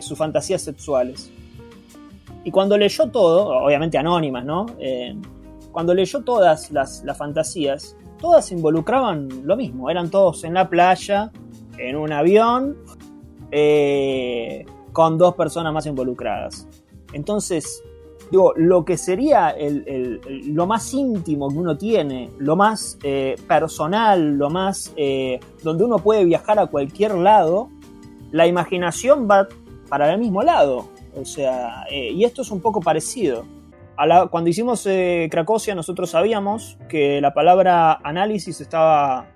sus 0.00 0.16
fantasías 0.16 0.62
sexuales. 0.62 1.30
Y 2.44 2.50
cuando 2.50 2.76
leyó 2.76 3.08
todo, 3.10 3.64
obviamente 3.64 3.96
anónimas, 3.96 4.44
¿no? 4.44 4.66
Eh, 4.78 5.16
cuando 5.72 5.94
leyó 5.94 6.22
todas 6.22 6.70
las, 6.70 7.02
fantasías, 7.16 7.96
todas 8.20 8.52
involucraban 8.52 9.28
lo 9.44 9.56
mismo. 9.56 9.90
Eran 9.90 10.10
todos 10.10 10.44
en 10.44 10.54
la 10.54 10.68
playa, 10.68 11.32
en 11.78 11.96
un 11.96 12.12
avión, 12.12 12.76
eh, 13.50 14.66
con 14.92 15.16
dos 15.16 15.34
personas 15.34 15.72
más 15.72 15.86
involucradas. 15.86 16.68
Entonces, 17.14 17.82
digo, 18.36 18.52
lo 18.56 18.84
que 18.84 18.96
sería 18.96 19.54
lo 20.46 20.66
más 20.66 20.92
íntimo 20.92 21.48
que 21.48 21.56
uno 21.56 21.76
tiene, 21.76 22.30
lo 22.38 22.56
más 22.56 22.98
eh, 23.02 23.36
personal, 23.46 24.36
lo 24.36 24.50
más 24.50 24.94
donde 25.62 25.84
uno 25.84 25.98
puede 25.98 26.24
viajar 26.24 26.58
a 26.58 26.66
cualquier 26.66 27.14
lado, 27.14 27.68
la 28.32 28.48
imaginación 28.48 29.28
va 29.30 29.46
para 29.88 30.12
el 30.12 30.18
mismo 30.18 30.42
lado. 30.42 30.88
O 31.14 31.24
sea, 31.24 31.84
eh, 31.88 32.10
y 32.10 32.24
esto 32.24 32.42
es 32.42 32.50
un 32.50 32.60
poco 32.60 32.80
parecido. 32.80 33.44
cuando 34.30 34.50
hicimos 34.50 34.84
eh, 34.86 35.28
Cracosia 35.30 35.74
nosotros 35.76 36.10
sabíamos 36.10 36.76
que 36.88 37.20
la 37.20 37.32
palabra 37.32 38.00
análisis 38.02 38.60
estaba, 38.60 39.28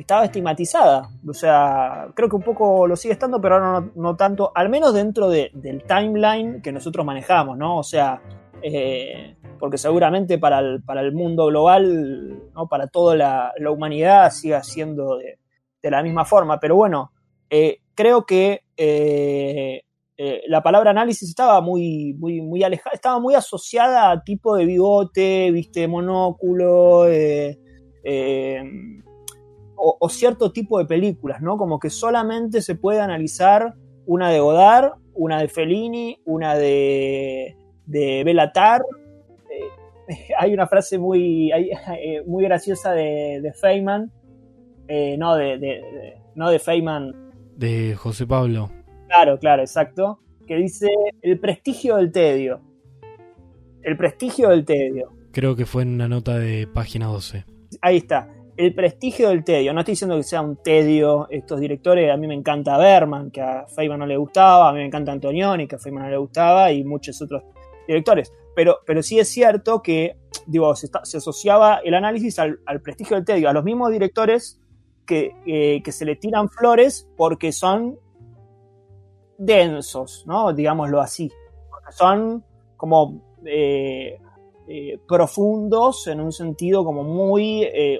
estaba 0.00 0.24
estigmatizada. 0.24 1.10
O 1.26 1.32
sea, 1.32 2.08
creo 2.14 2.28
que 2.28 2.36
un 2.36 2.42
poco 2.42 2.86
lo 2.86 2.96
sigue 2.96 3.14
estando, 3.14 3.40
pero 3.40 3.56
ahora 3.56 3.90
no, 3.94 4.16
tanto, 4.16 4.52
al 4.54 4.68
menos 4.68 4.94
dentro 4.94 5.28
del 5.28 5.82
timeline 5.86 6.62
que 6.62 6.72
nosotros 6.72 7.04
manejamos, 7.04 7.58
¿no? 7.58 7.78
O 7.78 7.82
sea, 7.82 8.22
eh, 8.62 9.36
porque 9.58 9.78
seguramente 9.78 10.38
para 10.38 10.60
el, 10.60 10.82
para 10.82 11.00
el 11.00 11.12
mundo 11.12 11.46
global, 11.46 12.50
¿no? 12.54 12.68
para 12.68 12.86
toda 12.86 13.16
la, 13.16 13.52
humanidad 13.70 14.30
siga 14.30 14.62
siendo 14.62 15.16
de, 15.16 15.38
de, 15.82 15.90
la 15.90 16.02
misma 16.02 16.24
forma. 16.24 16.60
Pero 16.60 16.76
bueno, 16.76 17.12
creo 17.94 18.24
que 18.24 18.62
eh, 18.76 19.82
la 20.48 20.62
palabra 20.62 20.90
análisis 20.90 21.28
estaba 21.28 21.60
muy, 21.60 22.14
muy, 22.14 22.40
muy 22.40 22.62
alejada, 22.64 22.94
estaba 22.94 23.20
muy 23.20 23.34
asociada 23.34 24.10
a 24.10 24.22
tipo 24.22 24.56
de 24.56 24.64
bigote, 24.64 25.50
viste, 25.52 25.86
monóculo, 25.86 27.08
eh, 27.08 27.56
eh, 29.78 29.96
o, 30.00 30.08
cierto 30.08 30.52
tipo 30.52 30.78
de 30.78 30.84
películas, 30.84 31.40
¿no? 31.40 31.56
Como 31.56 31.78
que 31.78 31.90
solamente 31.90 32.62
se 32.62 32.74
puede 32.74 33.00
analizar 33.00 33.74
una 34.06 34.30
de 34.30 34.40
Godard, 34.40 34.94
una 35.14 35.40
de 35.40 35.48
Fellini, 35.48 36.20
una 36.24 36.56
de, 36.56 37.56
de 37.86 38.22
Belatar. 38.24 38.82
hay 40.38 40.52
una 40.52 40.66
frase 40.66 40.98
muy, 40.98 41.50
muy 42.26 42.44
graciosa 42.44 42.92
de, 42.92 43.40
de 43.42 43.52
Feynman, 43.52 44.12
no, 45.18 45.36
de, 45.36 46.16
no 46.34 46.50
de 46.50 46.58
Feynman. 46.58 47.14
De 47.56 47.94
José 47.96 48.26
Pablo. 48.26 48.70
Claro, 49.08 49.38
claro, 49.38 49.62
exacto. 49.62 50.20
Que 50.46 50.56
dice 50.56 50.88
el 51.22 51.38
prestigio 51.40 51.96
del 51.96 52.12
tedio. 52.12 52.60
El 53.82 53.96
prestigio 53.96 54.50
del 54.50 54.64
tedio. 54.64 55.12
Creo 55.32 55.56
que 55.56 55.66
fue 55.66 55.82
en 55.82 55.94
una 55.94 56.08
nota 56.08 56.38
de 56.38 56.66
página 56.66 57.06
12. 57.06 57.44
Ahí 57.80 57.98
está. 57.98 58.28
El 58.58 58.74
prestigio 58.74 59.28
del 59.28 59.44
tedio. 59.44 59.72
No 59.72 59.80
estoy 59.80 59.92
diciendo 59.92 60.16
que 60.16 60.24
sea 60.24 60.42
un 60.42 60.56
tedio 60.56 61.28
estos 61.30 61.60
directores. 61.60 62.10
A 62.10 62.16
mí 62.16 62.26
me 62.26 62.34
encanta 62.34 62.76
Berman, 62.76 63.30
que 63.30 63.40
a 63.40 63.66
Feynman 63.68 64.00
no 64.00 64.06
le 64.06 64.16
gustaba. 64.16 64.68
A 64.68 64.72
mí 64.72 64.80
me 64.80 64.86
encanta 64.86 65.12
Antonioni, 65.12 65.68
que 65.68 65.76
a 65.76 65.78
Feynman 65.78 66.04
no 66.04 66.10
le 66.10 66.16
gustaba. 66.16 66.72
Y 66.72 66.82
muchos 66.82 67.22
otros 67.22 67.44
directores. 67.86 68.32
Pero, 68.56 68.78
pero 68.84 69.00
sí 69.00 69.20
es 69.20 69.28
cierto 69.28 69.80
que 69.80 70.16
digo, 70.46 70.74
se, 70.74 70.88
asociaba 71.16 71.76
el 71.84 71.94
análisis 71.94 72.40
al, 72.40 72.58
prestigio 72.82 73.16
del 73.16 73.24
tedio. 73.24 73.48
A 73.48 73.52
los 73.52 73.62
mismos 73.62 73.92
directores 73.92 74.60
que, 75.06 75.30
eh, 75.46 75.80
que 75.82 75.92
se 75.92 76.04
le 76.04 76.16
tiran 76.16 76.48
flores 76.48 77.08
porque 77.16 77.52
son 77.52 77.96
densos, 79.38 80.24
¿no? 80.26 80.52
Digámoslo 80.52 81.00
así. 81.00 81.30
Son 81.90 82.44
como 82.76 83.22
eh, 83.46 84.18
eh, 84.70 84.98
profundos 85.06 86.06
en 86.08 86.20
un 86.20 86.32
sentido 86.32 86.84
como 86.84 87.02
muy 87.02 87.62
eh, 87.62 87.98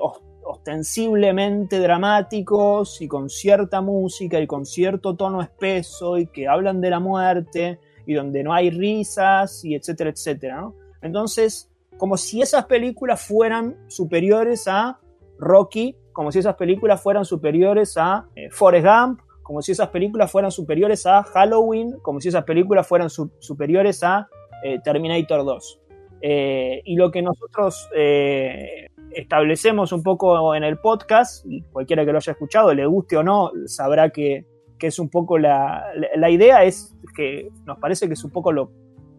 ostensiblemente 0.48 1.78
dramáticos 1.78 3.00
y 3.02 3.08
con 3.08 3.28
cierta 3.28 3.80
música 3.80 4.40
y 4.40 4.46
con 4.46 4.64
cierto 4.64 5.14
tono 5.14 5.42
espeso 5.42 6.16
y 6.16 6.26
que 6.26 6.48
hablan 6.48 6.80
de 6.80 6.90
la 6.90 7.00
muerte 7.00 7.78
y 8.06 8.14
donde 8.14 8.42
no 8.42 8.54
hay 8.54 8.70
risas 8.70 9.64
y 9.64 9.74
etcétera, 9.74 10.10
etcétera, 10.10 10.70
Entonces, 11.02 11.70
como 11.98 12.16
si 12.16 12.40
esas 12.40 12.64
películas 12.64 13.20
fueran 13.20 13.76
superiores 13.88 14.66
a 14.66 14.98
Rocky, 15.38 15.94
como 16.12 16.32
si 16.32 16.38
esas 16.38 16.56
películas 16.56 17.02
fueran 17.02 17.24
superiores 17.24 17.96
a 17.98 18.26
Forrest 18.50 18.86
Gump, 18.86 19.20
como 19.42 19.62
si 19.62 19.72
esas 19.72 19.88
películas 19.88 20.30
fueran 20.30 20.50
superiores 20.50 21.06
a 21.06 21.22
Halloween, 21.22 21.98
como 22.02 22.20
si 22.20 22.28
esas 22.28 22.44
películas 22.44 22.86
fueran 22.86 23.10
superiores 23.10 24.02
a 24.02 24.28
eh, 24.64 24.78
Terminator 24.82 25.44
2. 25.44 25.80
Eh, 26.20 26.82
y 26.84 26.96
lo 26.96 27.10
que 27.10 27.22
nosotros 27.22 27.88
eh, 27.94 28.88
establecemos 29.12 29.92
un 29.92 30.02
poco 30.02 30.54
en 30.54 30.64
el 30.64 30.78
podcast, 30.78 31.44
y 31.46 31.62
cualquiera 31.62 32.04
que 32.04 32.12
lo 32.12 32.18
haya 32.18 32.32
escuchado, 32.32 32.74
le 32.74 32.86
guste 32.86 33.16
o 33.16 33.22
no, 33.22 33.50
sabrá 33.66 34.10
que, 34.10 34.46
es 34.80 34.98
un 35.00 35.08
poco 35.08 35.38
la, 35.38 35.86
la, 36.14 36.30
idea, 36.30 36.62
es 36.62 36.96
que 37.16 37.50
nos 37.64 37.78
parece 37.78 38.06
que 38.06 38.14
es 38.14 38.22
un 38.22 38.30
poco 38.30 38.52
lo, 38.52 38.70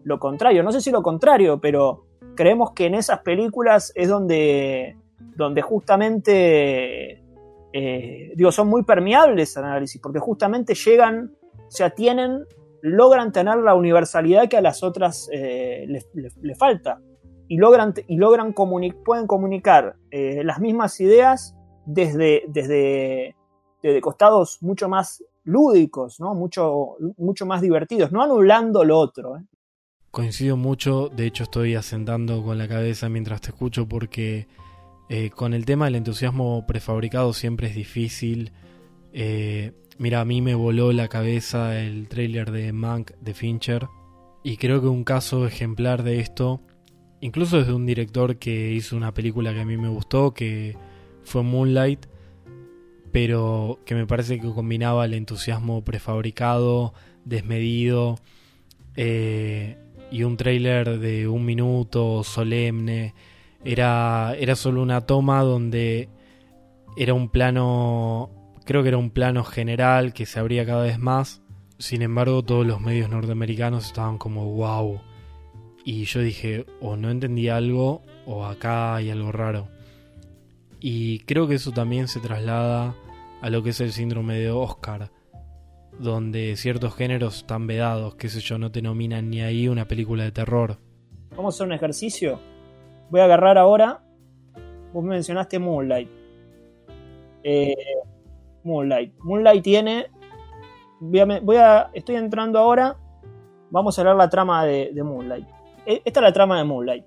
lo 0.04 0.18
contrario. 0.18 0.62
No 0.62 0.72
sé 0.72 0.80
si 0.80 0.90
lo 0.90 1.02
contrario, 1.02 1.60
pero 1.60 2.06
creemos 2.34 2.72
que 2.72 2.86
en 2.86 2.94
esas 2.94 3.18
películas 3.20 3.92
es 3.94 4.08
donde, 4.08 4.96
donde 5.36 5.60
justamente 5.60 7.22
eh, 7.72 8.32
digo, 8.34 8.50
son 8.50 8.68
muy 8.68 8.82
permeables 8.82 9.56
al 9.56 9.64
análisis, 9.64 10.00
porque 10.00 10.18
justamente 10.18 10.74
llegan, 10.74 11.32
o 11.56 11.70
sea, 11.70 11.90
tienen, 11.90 12.44
logran 12.82 13.32
tener 13.32 13.58
la 13.58 13.74
universalidad 13.74 14.48
que 14.48 14.56
a 14.56 14.60
las 14.60 14.82
otras 14.82 15.28
eh, 15.32 15.86
les, 15.86 16.58
falta. 16.58 17.00
Y 17.50 17.56
logran, 17.56 17.92
y 18.06 18.16
logran 18.16 18.54
pueden 18.54 19.26
comunicar 19.26 19.96
eh, 20.12 20.44
las 20.44 20.60
mismas 20.60 21.00
ideas 21.00 21.56
desde, 21.84 22.44
desde, 22.46 23.34
desde, 23.82 24.00
costados 24.00 24.62
mucho 24.62 24.88
más 24.88 25.24
lúdicos, 25.42 26.20
¿no? 26.20 26.32
mucho, 26.36 26.96
mucho 27.16 27.46
más 27.46 27.60
divertidos, 27.60 28.12
no 28.12 28.22
anulando 28.22 28.84
lo 28.84 28.96
otro. 28.96 29.42
Coincido 30.12 30.56
mucho, 30.56 31.08
de 31.08 31.26
hecho 31.26 31.42
estoy 31.42 31.74
asentando 31.74 32.44
con 32.44 32.56
la 32.56 32.68
cabeza 32.68 33.08
mientras 33.08 33.40
te 33.40 33.48
escucho 33.48 33.88
porque 33.88 34.46
eh, 35.08 35.30
con 35.30 35.52
el 35.52 35.64
tema 35.64 35.86
del 35.86 35.96
entusiasmo 35.96 36.64
prefabricado 36.68 37.32
siempre 37.32 37.66
es 37.66 37.74
difícil. 37.74 38.52
Eh, 39.12 39.72
mira, 39.98 40.20
a 40.20 40.24
mí 40.24 40.40
me 40.40 40.54
voló 40.54 40.92
la 40.92 41.08
cabeza 41.08 41.80
el 41.80 42.06
trailer 42.06 42.52
de 42.52 42.72
Mank 42.72 43.10
de 43.20 43.34
Fincher. 43.34 43.88
Y 44.44 44.56
creo 44.56 44.80
que 44.80 44.86
un 44.86 45.02
caso 45.02 45.48
ejemplar 45.48 46.04
de 46.04 46.20
esto, 46.20 46.60
incluso 47.20 47.58
desde 47.58 47.72
un 47.72 47.86
director 47.86 48.36
que 48.36 48.72
hizo 48.72 48.96
una 48.96 49.12
película 49.12 49.52
que 49.52 49.60
a 49.60 49.64
mí 49.64 49.76
me 49.76 49.88
gustó, 49.88 50.32
que 50.32 50.76
fue 51.22 51.42
Moonlight, 51.42 52.06
pero 53.12 53.80
que 53.84 53.94
me 53.94 54.06
parece 54.06 54.40
que 54.40 54.52
combinaba 54.52 55.04
el 55.04 55.14
entusiasmo 55.14 55.82
prefabricado, 55.84 56.94
desmedido, 57.24 58.18
eh, 58.96 59.76
y 60.10 60.24
un 60.24 60.36
trailer 60.36 60.98
de 60.98 61.28
un 61.28 61.44
minuto 61.44 62.24
solemne 62.24 63.14
Era, 63.64 64.34
era 64.38 64.56
solo 64.56 64.82
una 64.82 65.02
toma 65.02 65.42
donde 65.42 66.08
era 66.96 67.14
un 67.14 67.28
plano, 67.28 68.30
creo 68.64 68.82
que 68.82 68.88
era 68.88 68.98
un 68.98 69.10
plano 69.10 69.44
general 69.44 70.12
que 70.12 70.26
se 70.26 70.40
abría 70.40 70.66
cada 70.66 70.82
vez 70.82 70.98
más. 70.98 71.42
Sin 71.78 72.02
embargo, 72.02 72.42
todos 72.42 72.66
los 72.66 72.80
medios 72.80 73.10
norteamericanos 73.10 73.86
estaban 73.86 74.18
como 74.18 74.44
wow. 74.46 75.00
Y 75.92 76.04
yo 76.04 76.20
dije, 76.20 76.66
o 76.80 76.94
no 76.94 77.10
entendí 77.10 77.48
algo, 77.48 78.02
o 78.24 78.44
acá 78.44 78.94
hay 78.94 79.10
algo 79.10 79.32
raro. 79.32 79.66
Y 80.78 81.18
creo 81.24 81.48
que 81.48 81.56
eso 81.56 81.72
también 81.72 82.06
se 82.06 82.20
traslada 82.20 82.94
a 83.42 83.50
lo 83.50 83.64
que 83.64 83.70
es 83.70 83.80
el 83.80 83.90
síndrome 83.90 84.38
de 84.38 84.52
Oscar, 84.52 85.10
donde 85.98 86.54
ciertos 86.54 86.94
géneros 86.94 87.38
están 87.38 87.66
vedados, 87.66 88.14
qué 88.14 88.28
sé 88.28 88.38
yo, 88.38 88.56
no 88.56 88.70
te 88.70 88.82
nominan 88.82 89.30
ni 89.30 89.40
ahí 89.40 89.66
una 89.66 89.88
película 89.88 90.22
de 90.22 90.30
terror. 90.30 90.76
Vamos 91.30 91.54
a 91.54 91.56
hacer 91.56 91.66
un 91.66 91.72
ejercicio. 91.72 92.38
Voy 93.10 93.20
a 93.22 93.24
agarrar 93.24 93.58
ahora. 93.58 94.00
Vos 94.92 95.02
mencionaste 95.02 95.58
Moonlight. 95.58 96.08
Eh, 97.42 97.74
Moonlight. 98.62 99.12
Moonlight 99.24 99.64
tiene. 99.64 100.06
Voy 101.00 101.56
a, 101.56 101.90
estoy 101.94 102.14
entrando 102.14 102.60
ahora. 102.60 102.96
Vamos 103.72 103.98
a 103.98 104.04
leer 104.04 104.14
la 104.14 104.30
trama 104.30 104.64
de 104.64 105.02
Moonlight. 105.02 105.59
E, 105.86 106.02
esta 106.04 106.20
es 106.20 106.24
la 106.24 106.32
trama 106.32 106.58
de 106.58 106.64
Moonlight. 106.64 107.04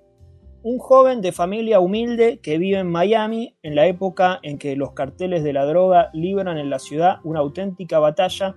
Un 0.63 0.79
joven 0.79 1.21
de 1.21 1.31
familia 1.31 1.79
humilde 1.79 2.39
que 2.39 2.57
vive 2.57 2.79
en 2.79 2.89
Miami 2.89 3.57
en 3.63 3.75
la 3.75 3.85
época 3.85 4.39
en 4.43 4.57
que 4.57 4.75
los 4.75 4.93
carteles 4.93 5.43
de 5.43 5.53
la 5.53 5.65
droga 5.65 6.09
libran 6.13 6.57
en 6.57 6.69
la 6.69 6.79
ciudad 6.79 7.17
una 7.23 7.41
auténtica 7.41 7.99
batalla, 7.99 8.55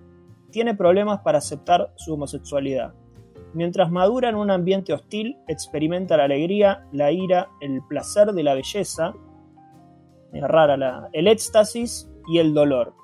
tiene 0.50 0.74
problemas 0.74 1.20
para 1.20 1.38
aceptar 1.38 1.92
su 1.96 2.14
homosexualidad. 2.14 2.94
Mientras 3.54 3.90
madura 3.90 4.28
en 4.28 4.36
un 4.36 4.50
ambiente 4.50 4.92
hostil, 4.92 5.36
experimenta 5.48 6.16
la 6.16 6.24
alegría, 6.24 6.86
la 6.92 7.10
ira, 7.10 7.48
el 7.60 7.80
placer 7.88 8.32
de 8.32 8.42
la 8.42 8.54
belleza, 8.54 9.14
el 11.12 11.28
éxtasis 11.28 12.10
y 12.28 12.38
el 12.38 12.54
dolor. 12.54 12.94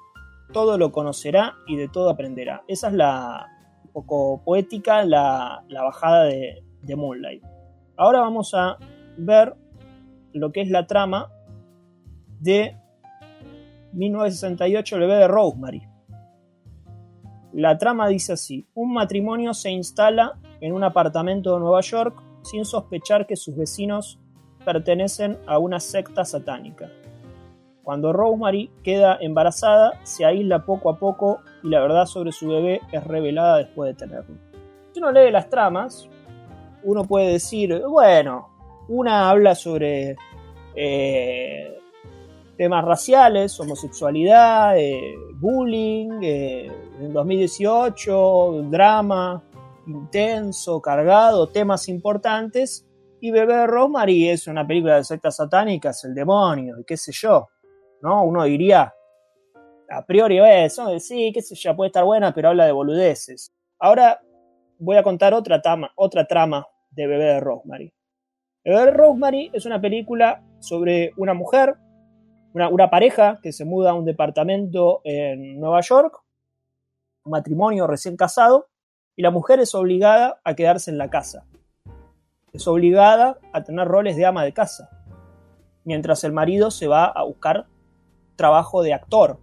Todo 0.53 0.77
lo 0.79 0.93
conocerá 0.93 1.55
y 1.67 1.77
de 1.77 1.89
todo 1.89 2.11
aprenderá. 2.11 2.63
Esa 2.69 2.89
es 2.89 2.95
la 2.95 3.49
un 3.85 3.93
poco 3.93 4.43
poética, 4.45 5.05
la, 5.05 5.65
bajada 5.69 6.25
de, 6.25 6.63
de 6.83 6.97
Moonlight. 6.97 7.43
Ahora 7.97 8.21
vamos 8.21 8.55
a 8.55 8.79
ver 9.17 9.55
lo 10.33 10.53
que 10.53 10.63
es 10.63 10.71
la 10.71 10.87
trama 10.87 11.31
de 12.41 12.77
1968, 13.93 14.97
el 14.97 15.01
bebé 15.03 15.15
de 15.17 15.29
Rosemary. 15.29 15.83
La 17.53 17.77
trama 17.77 18.09
dice 18.09 18.33
así, 18.33 18.67
un 18.75 18.95
matrimonio 18.95 19.53
se 19.53 19.71
instala 19.71 20.39
en 20.61 20.73
un 20.73 20.85
apartamento 20.85 21.53
de 21.55 21.61
Nueva 21.61 21.83
York 21.83 22.21
sin 22.43 22.65
sospechar 22.65 23.27
que 23.27 23.37
sus 23.37 23.57
vecinos 23.57 24.19
pertenecen 24.65 25.39
a 25.47 25.59
una 25.59 25.79
secta 25.79 26.25
satánica. 26.25 26.91
Cuando 27.83 28.13
Rosemary 28.13 28.71
queda 28.83 29.19
embarazada, 29.21 30.01
se 30.05 30.25
aísla 30.25 30.65
poco 30.65 30.89
a 30.89 30.99
poco 30.99 31.41
y 31.63 31.69
la 31.69 31.81
verdad 31.81 32.07
sobre 32.07 32.33
su 32.33 32.49
bebé 32.49 32.81
es 32.93 33.05
revelada 33.05 33.59
después 33.59 33.89
de 33.89 34.07
tenerlo. 34.07 34.37
Si 34.93 35.01
uno 35.01 35.11
lee 35.11 35.31
las 35.31 35.51
tramas, 35.51 36.09
uno 36.85 37.05
puede 37.05 37.33
decir, 37.33 37.83
bueno, 37.89 38.49
una 38.89 39.31
habla 39.31 39.55
sobre 39.55 40.17
eh, 40.75 41.79
temas 42.57 42.85
raciales, 42.85 43.59
homosexualidad, 43.59 44.79
eh, 44.79 45.15
bullying, 45.35 46.21
eh, 46.23 46.71
en 47.01 47.13
2018, 47.13 48.63
drama 48.71 49.43
intenso, 49.87 50.81
cargado, 50.81 51.49
temas 51.49 51.89
importantes. 51.89 52.87
Y 53.21 53.31
Bebé 53.31 53.67
Rosemary 53.67 54.29
es 54.29 54.47
una 54.47 54.67
película 54.67 54.97
de 54.97 55.05
sectas 55.05 55.37
satánicas, 55.37 56.05
el 56.05 56.15
demonio, 56.15 56.79
y 56.79 56.85
qué 56.85 56.97
sé 56.97 57.13
yo. 57.13 57.49
¿No? 58.01 58.25
Uno 58.25 58.45
diría, 58.45 58.93
a 59.89 60.05
priori, 60.05 60.39
eso, 60.39 60.99
sí, 60.99 61.31
qué 61.33 61.41
sé 61.41 61.55
yo, 61.55 61.77
puede 61.77 61.89
estar 61.89 62.05
buena, 62.05 62.35
pero 62.35 62.49
habla 62.49 62.67
de 62.67 62.73
boludeces. 62.73 63.53
Ahora 63.79 64.21
voy 64.79 64.97
a 64.97 65.03
contar 65.05 65.35
otra 65.35 65.63
trama, 65.63 65.93
otra 65.95 66.27
trama 66.27 66.67
de 66.93 67.07
Bebé 67.07 67.25
de 67.25 67.41
Rosemary. 67.41 67.93
Bebé 68.65 68.87
de 68.87 68.91
Rosemary 68.93 69.51
es 69.53 69.67
una 69.67 69.81
película 69.81 70.43
sobre 70.61 71.13
una 71.17 71.35
mujer, 71.35 71.77
una, 72.55 72.91
pareja 72.91 73.41
que 73.43 73.53
se 73.53 73.65
muda 73.65 73.91
a 73.91 73.95
un 73.95 74.05
departamento 74.05 75.01
en 75.05 75.59
Nueva 75.59 75.81
York, 75.81 76.23
un 77.25 77.33
matrimonio 77.33 77.87
recién 77.87 78.17
casado, 78.17 78.69
y 79.17 79.23
la 79.23 79.31
mujer 79.31 79.61
es 79.61 79.75
obligada 79.75 80.41
a 80.45 80.55
quedarse 80.55 80.91
en 80.91 80.99
la 80.99 81.11
casa. 81.11 81.47
Es 82.53 82.69
obligada 82.69 83.39
a 83.53 83.63
tener 83.65 83.89
roles 83.89 84.17
de 84.17 84.27
ama 84.27 84.45
de 84.45 84.53
casa, 84.53 84.91
mientras 85.85 86.25
el 86.25 86.33
marido 86.33 86.71
se 86.71 86.87
va 86.87 87.07
a 87.07 87.25
buscar 87.25 87.67
trabajo 88.37 88.83
de 88.83 88.93
actor. 88.93 89.41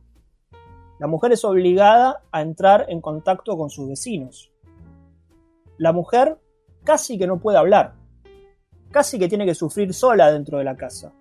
La 1.00 1.08
mujer 1.08 1.32
es 1.32 1.44
obligada 1.44 2.22
a 2.32 2.42
entrar 2.42 2.86
en 2.90 3.02
contacto 3.02 3.58
con 3.58 3.70
sus 3.70 3.88
vecinos. 3.88 4.52
La 5.78 5.94
mujer 5.94 6.38
casi 6.84 7.18
que 7.18 7.28
no 7.28 7.40
puede 7.40 7.58
hablar, 7.58 7.94
casi 8.92 9.20
que 9.20 9.28
tiene 9.28 9.46
que 9.46 9.56
sufrir 9.56 9.94
sola 9.94 10.32
dentro 10.32 10.58
de 10.58 10.64
la 10.64 10.76
casa. 10.76 11.14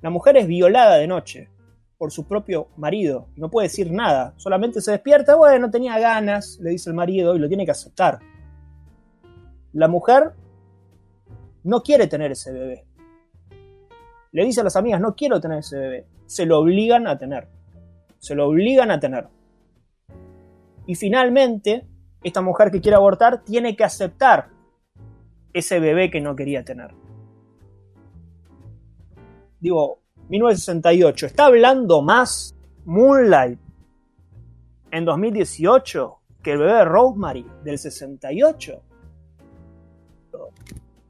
La 0.00 0.10
mujer 0.10 0.36
es 0.36 0.46
violada 0.46 0.96
de 0.96 1.06
noche 1.06 1.48
por 1.96 2.12
su 2.12 2.26
propio 2.28 2.68
marido, 2.76 3.28
no 3.36 3.50
puede 3.50 3.66
decir 3.66 3.90
nada, 3.90 4.34
solamente 4.36 4.80
se 4.80 4.92
despierta, 4.92 5.34
bueno, 5.34 5.66
no 5.66 5.70
tenía 5.70 5.98
ganas, 5.98 6.58
le 6.60 6.70
dice 6.70 6.90
el 6.90 6.94
marido 6.94 7.34
y 7.34 7.40
lo 7.40 7.48
tiene 7.48 7.64
que 7.64 7.72
aceptar. 7.72 8.20
La 9.72 9.88
mujer 9.88 10.32
no 11.64 11.82
quiere 11.82 12.06
tener 12.06 12.32
ese 12.32 12.52
bebé. 12.52 12.84
Le 14.32 14.44
dice 14.44 14.60
a 14.60 14.64
las 14.64 14.76
amigas, 14.76 15.00
no 15.00 15.16
quiero 15.16 15.40
tener 15.40 15.58
ese 15.58 15.78
bebé. 15.78 16.06
Se 16.26 16.46
lo 16.46 16.60
obligan 16.60 17.06
a 17.06 17.18
tener. 17.18 17.48
Se 18.18 18.34
lo 18.34 18.48
obligan 18.48 18.90
a 18.90 19.00
tener. 19.00 19.28
Y 20.86 20.94
finalmente, 20.94 21.86
esta 22.22 22.40
mujer 22.40 22.70
que 22.70 22.80
quiere 22.80 22.96
abortar 22.96 23.42
tiene 23.42 23.76
que 23.76 23.84
aceptar 23.84 24.48
ese 25.52 25.80
bebé 25.80 26.10
que 26.10 26.20
no 26.20 26.36
quería 26.36 26.64
tener. 26.64 26.94
Digo, 29.60 30.00
1968, 30.28 31.26
¿está 31.26 31.46
hablando 31.46 32.02
más 32.02 32.54
Moonlight 32.84 33.58
en 34.90 35.04
2018 35.04 36.18
que 36.42 36.52
el 36.52 36.58
bebé 36.58 36.74
de 36.74 36.84
Rosemary 36.84 37.46
del 37.64 37.78
68? 37.78 38.82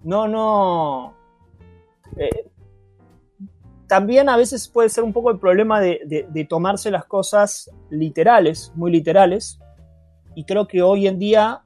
No, 0.04 0.28
no. 0.28 1.14
Eh, 2.16 2.48
también 3.86 4.28
a 4.28 4.36
veces 4.36 4.68
puede 4.68 4.88
ser 4.88 5.02
un 5.02 5.12
poco 5.12 5.30
el 5.30 5.38
problema 5.38 5.80
de, 5.80 6.26
de, 6.30 6.44
tomarse 6.44 6.90
las 6.90 7.06
cosas 7.06 7.70
literales, 7.90 8.72
muy 8.74 8.90
literales, 8.90 9.58
y 10.34 10.44
creo 10.44 10.68
que 10.68 10.82
hoy 10.82 11.06
en 11.06 11.18
día 11.18 11.62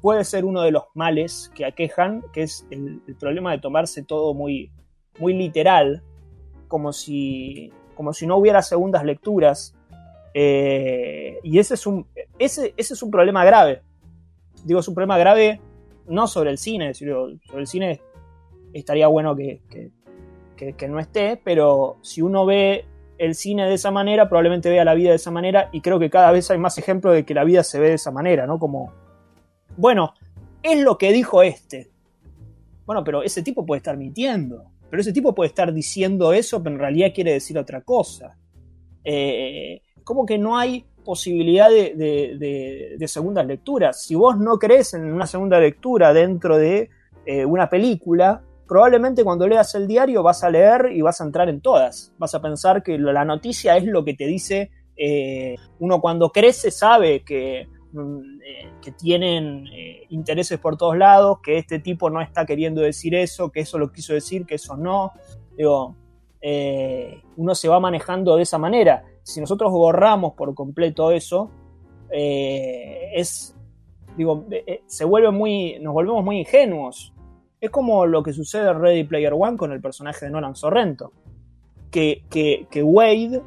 puede 0.00 0.24
ser 0.24 0.44
uno 0.44 0.62
de 0.62 0.70
los 0.70 0.84
males 0.94 1.50
que 1.54 1.64
aquejan, 1.64 2.22
que 2.32 2.42
es 2.42 2.66
el, 2.70 3.00
problema 3.18 3.52
de 3.52 3.58
tomarse 3.58 4.02
todo 4.02 4.34
muy, 4.34 4.70
muy 5.18 5.34
literal, 5.34 6.02
como 6.68 6.92
si, 6.92 7.72
como 7.94 8.12
si 8.12 8.26
no 8.26 8.36
hubiera 8.36 8.62
segundas 8.62 9.04
lecturas. 9.04 9.74
Eh, 10.34 11.38
y 11.42 11.58
ese 11.58 11.74
es, 11.74 11.86
un, 11.86 12.06
ese, 12.38 12.74
ese 12.76 12.94
es 12.94 13.02
un 13.02 13.10
problema 13.10 13.44
grave. 13.44 13.82
Digo, 14.64 14.80
es 14.80 14.88
un 14.88 14.94
problema 14.94 15.18
grave 15.18 15.60
no 16.06 16.26
sobre 16.26 16.50
el 16.50 16.58
cine, 16.58 16.94
sobre 16.94 17.38
el 17.56 17.66
cine 17.66 18.00
estaría 18.72 19.08
bueno 19.08 19.34
que, 19.36 19.60
que, 20.56 20.72
que, 20.74 20.88
no 20.88 20.98
esté, 20.98 21.40
pero 21.42 21.96
si 22.02 22.22
uno 22.22 22.46
ve 22.46 22.84
el 23.18 23.34
cine 23.34 23.66
de 23.66 23.74
esa 23.74 23.90
manera, 23.90 24.28
probablemente 24.28 24.70
vea 24.70 24.84
la 24.84 24.94
vida 24.94 25.10
de 25.10 25.16
esa 25.16 25.30
manera, 25.30 25.68
y 25.72 25.80
creo 25.80 25.98
que 25.98 26.10
cada 26.10 26.32
vez 26.32 26.50
hay 26.50 26.58
más 26.58 26.78
ejemplos 26.78 27.14
de 27.14 27.24
que 27.24 27.34
la 27.34 27.44
vida 27.44 27.62
se 27.62 27.78
ve 27.78 27.88
de 27.88 27.94
esa 27.94 28.10
manera, 28.10 28.46
¿no? 28.46 28.58
Como, 28.58 28.92
bueno, 29.78 30.12
es 30.60 30.82
lo 30.82 30.98
que 30.98 31.12
dijo 31.12 31.42
este. 31.42 31.88
Bueno, 32.84 33.04
pero 33.04 33.22
ese 33.22 33.42
tipo 33.42 33.64
puede 33.64 33.78
estar 33.78 33.96
mintiendo. 33.96 34.64
Pero 34.90 35.00
ese 35.00 35.12
tipo 35.12 35.34
puede 35.34 35.48
estar 35.48 35.72
diciendo 35.72 36.32
eso, 36.32 36.60
pero 36.62 36.74
en 36.74 36.80
realidad 36.80 37.12
quiere 37.14 37.32
decir 37.32 37.56
otra 37.56 37.82
cosa. 37.82 38.36
Eh, 39.04 39.82
como 40.02 40.26
que 40.26 40.36
no 40.36 40.58
hay 40.58 40.84
posibilidad 41.04 41.70
de, 41.70 43.04
segundas 43.06 43.46
lecturas. 43.46 44.02
Si 44.02 44.16
vos 44.16 44.36
no 44.36 44.58
crees 44.58 44.94
en 44.94 45.12
una 45.12 45.26
segunda 45.26 45.60
lectura 45.60 46.12
dentro 46.12 46.58
de 46.58 46.90
eh, 47.24 47.44
una 47.44 47.70
película, 47.70 48.42
probablemente 48.66 49.22
cuando 49.22 49.46
leas 49.46 49.74
el 49.76 49.86
diario 49.86 50.24
vas 50.24 50.42
a 50.42 50.50
leer 50.50 50.90
y 50.92 51.02
vas 51.02 51.20
a 51.20 51.24
entrar 51.24 51.48
en 51.48 51.60
todas. 51.60 52.12
Vas 52.18 52.34
a 52.34 52.42
pensar 52.42 52.82
que 52.82 52.98
la 52.98 53.24
noticia 53.24 53.76
es 53.76 53.84
lo 53.84 54.04
que 54.04 54.14
te 54.14 54.26
dice. 54.26 54.72
Eh, 54.96 55.54
uno 55.78 56.00
cuando 56.00 56.30
crece 56.30 56.72
sabe 56.72 57.22
que 57.22 57.68
Mm, 57.92 58.37
eh, 58.50 58.66
que 58.80 58.92
tienen 58.92 59.66
eh, 59.66 60.06
intereses 60.08 60.58
por 60.58 60.78
todos 60.78 60.96
lados, 60.96 61.40
que 61.42 61.58
este 61.58 61.80
tipo 61.80 62.08
no 62.08 62.22
está 62.22 62.46
queriendo 62.46 62.80
decir 62.80 63.14
eso, 63.14 63.52
que 63.52 63.60
eso 63.60 63.76
lo 63.76 63.92
quiso 63.92 64.14
decir, 64.14 64.46
que 64.46 64.54
eso 64.54 64.74
no. 64.74 65.12
Digo, 65.54 65.94
eh, 66.40 67.20
uno 67.36 67.54
se 67.54 67.68
va 67.68 67.78
manejando 67.78 68.36
de 68.36 68.44
esa 68.44 68.56
manera. 68.56 69.04
Si 69.22 69.38
nosotros 69.38 69.70
borramos 69.70 70.32
por 70.32 70.54
completo 70.54 71.10
eso, 71.10 71.50
es, 72.10 73.54
digo, 74.16 74.46
se 74.86 75.04
vuelve 75.04 75.30
muy, 75.30 75.78
nos 75.80 75.92
volvemos 75.92 76.24
muy 76.24 76.38
ingenuos. 76.38 77.12
Es 77.60 77.68
como 77.68 78.06
lo 78.06 78.22
que 78.22 78.32
sucede 78.32 78.70
en 78.70 78.80
Ready 78.80 79.04
Player 79.04 79.34
One 79.34 79.58
con 79.58 79.72
el 79.72 79.82
personaje 79.82 80.24
de 80.24 80.30
Nolan 80.30 80.56
Sorrento. 80.56 81.12
Que, 81.90 82.24
que, 82.30 82.66
que 82.70 82.82
Wade, 82.82 83.42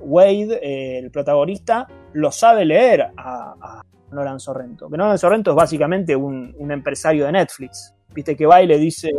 Wade 0.00 0.98
el 0.98 1.10
protagonista, 1.10 1.88
lo 2.12 2.30
sabe 2.30 2.66
leer 2.66 3.10
a, 3.16 3.82
Nolan 4.12 4.40
Sorrento. 4.40 4.88
Que 4.88 4.96
Nolan 4.96 5.18
Sorrento 5.18 5.50
es 5.50 5.56
básicamente 5.56 6.14
un, 6.14 6.54
un, 6.58 6.70
empresario 6.70 7.26
de 7.26 7.32
Netflix. 7.32 7.94
Viste 8.14 8.36
que 8.36 8.46
va 8.46 8.62
y 8.62 8.66
le 8.66 8.78
dice, 8.78 9.10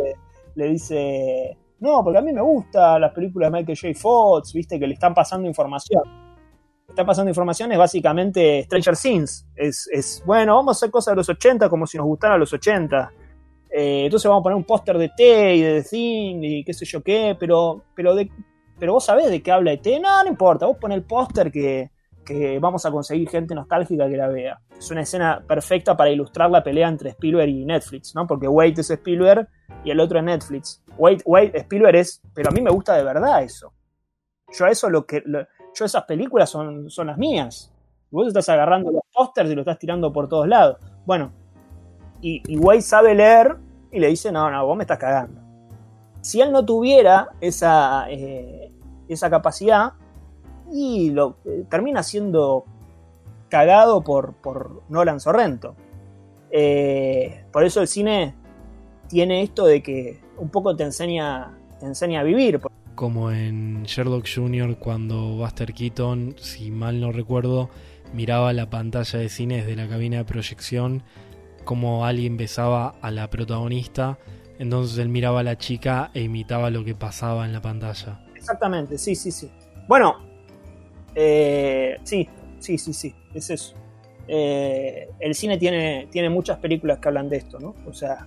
le 0.54 0.68
dice, 0.68 1.56
no, 1.80 2.02
porque 2.02 2.18
a 2.18 2.22
mí 2.22 2.32
me 2.32 2.42
gustan 2.42 3.00
las 3.00 3.12
películas 3.12 3.50
de 3.50 3.58
Michael 3.58 3.78
J. 3.78 4.00
Fox, 4.00 4.52
viste 4.52 4.78
que 4.78 4.86
le 4.86 4.94
están 4.94 5.14
pasando 5.14 5.46
información. 5.48 6.02
Le 6.86 6.92
están 6.92 7.06
pasando 7.06 7.30
información 7.30 7.72
es 7.72 7.78
básicamente 7.78 8.62
Stranger 8.64 8.96
Things. 8.96 9.46
Es, 9.54 9.88
es, 9.92 10.22
bueno, 10.24 10.56
vamos 10.56 10.76
a 10.76 10.78
hacer 10.78 10.90
cosas 10.90 11.12
de 11.12 11.16
los 11.16 11.28
80 11.28 11.68
como 11.68 11.86
si 11.86 11.96
nos 11.96 12.06
gustaran 12.06 12.38
los 12.38 12.52
80 12.52 13.12
eh, 13.76 14.04
entonces 14.04 14.28
vamos 14.28 14.42
a 14.42 14.44
poner 14.44 14.56
un 14.56 14.62
póster 14.62 14.96
de 14.96 15.08
T 15.08 15.56
y 15.56 15.60
de 15.60 15.82
The 15.82 15.88
Thing 15.88 16.38
y 16.44 16.64
qué 16.64 16.72
sé 16.72 16.84
yo 16.84 17.02
qué, 17.02 17.36
pero, 17.38 17.82
pero, 17.96 18.14
de, 18.14 18.30
pero 18.78 18.92
vos 18.92 19.04
sabés 19.04 19.28
de 19.28 19.42
qué 19.42 19.50
habla 19.50 19.72
de 19.72 19.78
T. 19.78 19.98
No, 19.98 20.22
no 20.22 20.28
importa, 20.28 20.66
vos 20.66 20.76
pon 20.80 20.92
el 20.92 21.02
póster 21.02 21.50
que, 21.50 21.90
que 22.24 22.58
vamos 22.58 22.84
a 22.86 22.90
conseguir 22.90 23.28
gente 23.28 23.54
nostálgica 23.54 24.08
que 24.08 24.16
la 24.16 24.28
vea. 24.28 24.60
Es 24.76 24.90
una 24.90 25.02
escena 25.02 25.42
perfecta 25.46 25.96
para 25.96 26.10
ilustrar 26.10 26.50
la 26.50 26.62
pelea 26.62 26.88
entre 26.88 27.10
Spielberg 27.10 27.48
y 27.48 27.64
Netflix, 27.64 28.14
¿no? 28.14 28.26
Porque 28.26 28.48
Wade 28.48 28.80
es 28.80 28.90
Spielberg 28.90 29.48
y 29.84 29.90
el 29.90 30.00
otro 30.00 30.18
es 30.18 30.24
Netflix. 30.24 30.82
Wade, 30.96 31.22
Wade 31.24 31.58
Spielberg 31.58 31.96
es, 31.96 32.22
pero 32.34 32.50
a 32.50 32.52
mí 32.52 32.60
me 32.60 32.70
gusta 32.70 32.96
de 32.96 33.04
verdad 33.04 33.42
eso. 33.42 33.72
Yo 34.52 34.64
a 34.64 34.70
eso 34.70 34.88
lo 34.90 35.06
que, 35.06 35.22
yo 35.26 35.84
esas 35.84 36.04
películas 36.04 36.50
son, 36.50 36.90
son 36.90 37.08
las 37.08 37.18
mías. 37.18 37.72
Vos 38.10 38.28
estás 38.28 38.48
agarrando 38.48 38.90
los 38.90 39.02
pósters 39.12 39.50
y 39.50 39.54
lo 39.54 39.62
estás 39.62 39.78
tirando 39.78 40.12
por 40.12 40.28
todos 40.28 40.46
lados. 40.46 40.78
Bueno, 41.04 41.32
y, 42.20 42.42
y 42.46 42.56
Wade 42.56 42.82
sabe 42.82 43.14
leer 43.14 43.56
y 43.90 44.00
le 44.00 44.08
dice, 44.08 44.32
no, 44.32 44.50
no, 44.50 44.66
vos 44.66 44.76
me 44.76 44.84
estás 44.84 44.98
cagando. 44.98 45.40
Si 46.20 46.40
él 46.40 46.52
no 46.52 46.64
tuviera 46.64 47.28
esa, 47.40 48.06
eh, 48.08 48.72
esa 49.08 49.28
capacidad, 49.30 49.92
y 50.74 51.10
lo 51.10 51.36
eh, 51.44 51.64
termina 51.70 52.02
siendo 52.02 52.64
cagado 53.48 54.02
por, 54.02 54.34
por 54.34 54.82
Nolan 54.88 55.20
Sorrento. 55.20 55.76
Eh, 56.50 57.44
por 57.52 57.64
eso 57.64 57.80
el 57.80 57.86
cine 57.86 58.34
tiene 59.08 59.42
esto 59.42 59.66
de 59.66 59.84
que 59.84 60.20
un 60.36 60.48
poco 60.48 60.74
te 60.74 60.82
enseña, 60.82 61.56
te 61.78 61.86
enseña 61.86 62.20
a 62.20 62.22
vivir. 62.24 62.60
Como 62.96 63.30
en 63.30 63.84
Sherlock 63.84 64.26
Jr. 64.32 64.76
cuando 64.76 65.36
Buster 65.36 65.72
Keaton, 65.72 66.34
si 66.38 66.72
mal 66.72 67.00
no 67.00 67.12
recuerdo, 67.12 67.70
miraba 68.12 68.52
la 68.52 68.68
pantalla 68.68 69.20
de 69.20 69.28
cine 69.28 69.58
desde 69.58 69.76
la 69.76 69.88
cabina 69.88 70.18
de 70.18 70.24
proyección 70.24 71.04
como 71.64 72.04
alguien 72.04 72.36
besaba 72.36 72.96
a 73.00 73.12
la 73.12 73.30
protagonista, 73.30 74.18
entonces 74.58 74.98
él 74.98 75.08
miraba 75.08 75.40
a 75.40 75.42
la 75.44 75.56
chica 75.56 76.10
e 76.14 76.22
imitaba 76.22 76.70
lo 76.70 76.84
que 76.84 76.96
pasaba 76.96 77.44
en 77.44 77.52
la 77.52 77.62
pantalla. 77.62 78.20
Exactamente, 78.34 78.98
sí, 78.98 79.14
sí, 79.14 79.30
sí. 79.30 79.50
Bueno, 79.88 80.33
eh, 81.14 81.96
sí, 82.02 82.28
sí, 82.58 82.78
sí, 82.78 82.92
sí, 82.92 83.14
es 83.34 83.50
eso. 83.50 83.74
Eh, 84.26 85.08
el 85.20 85.34
cine 85.34 85.58
tiene, 85.58 86.08
tiene 86.10 86.30
muchas 86.30 86.58
películas 86.58 86.98
que 86.98 87.08
hablan 87.08 87.28
de 87.28 87.36
esto, 87.36 87.58
¿no? 87.58 87.74
O 87.86 87.92
sea, 87.92 88.26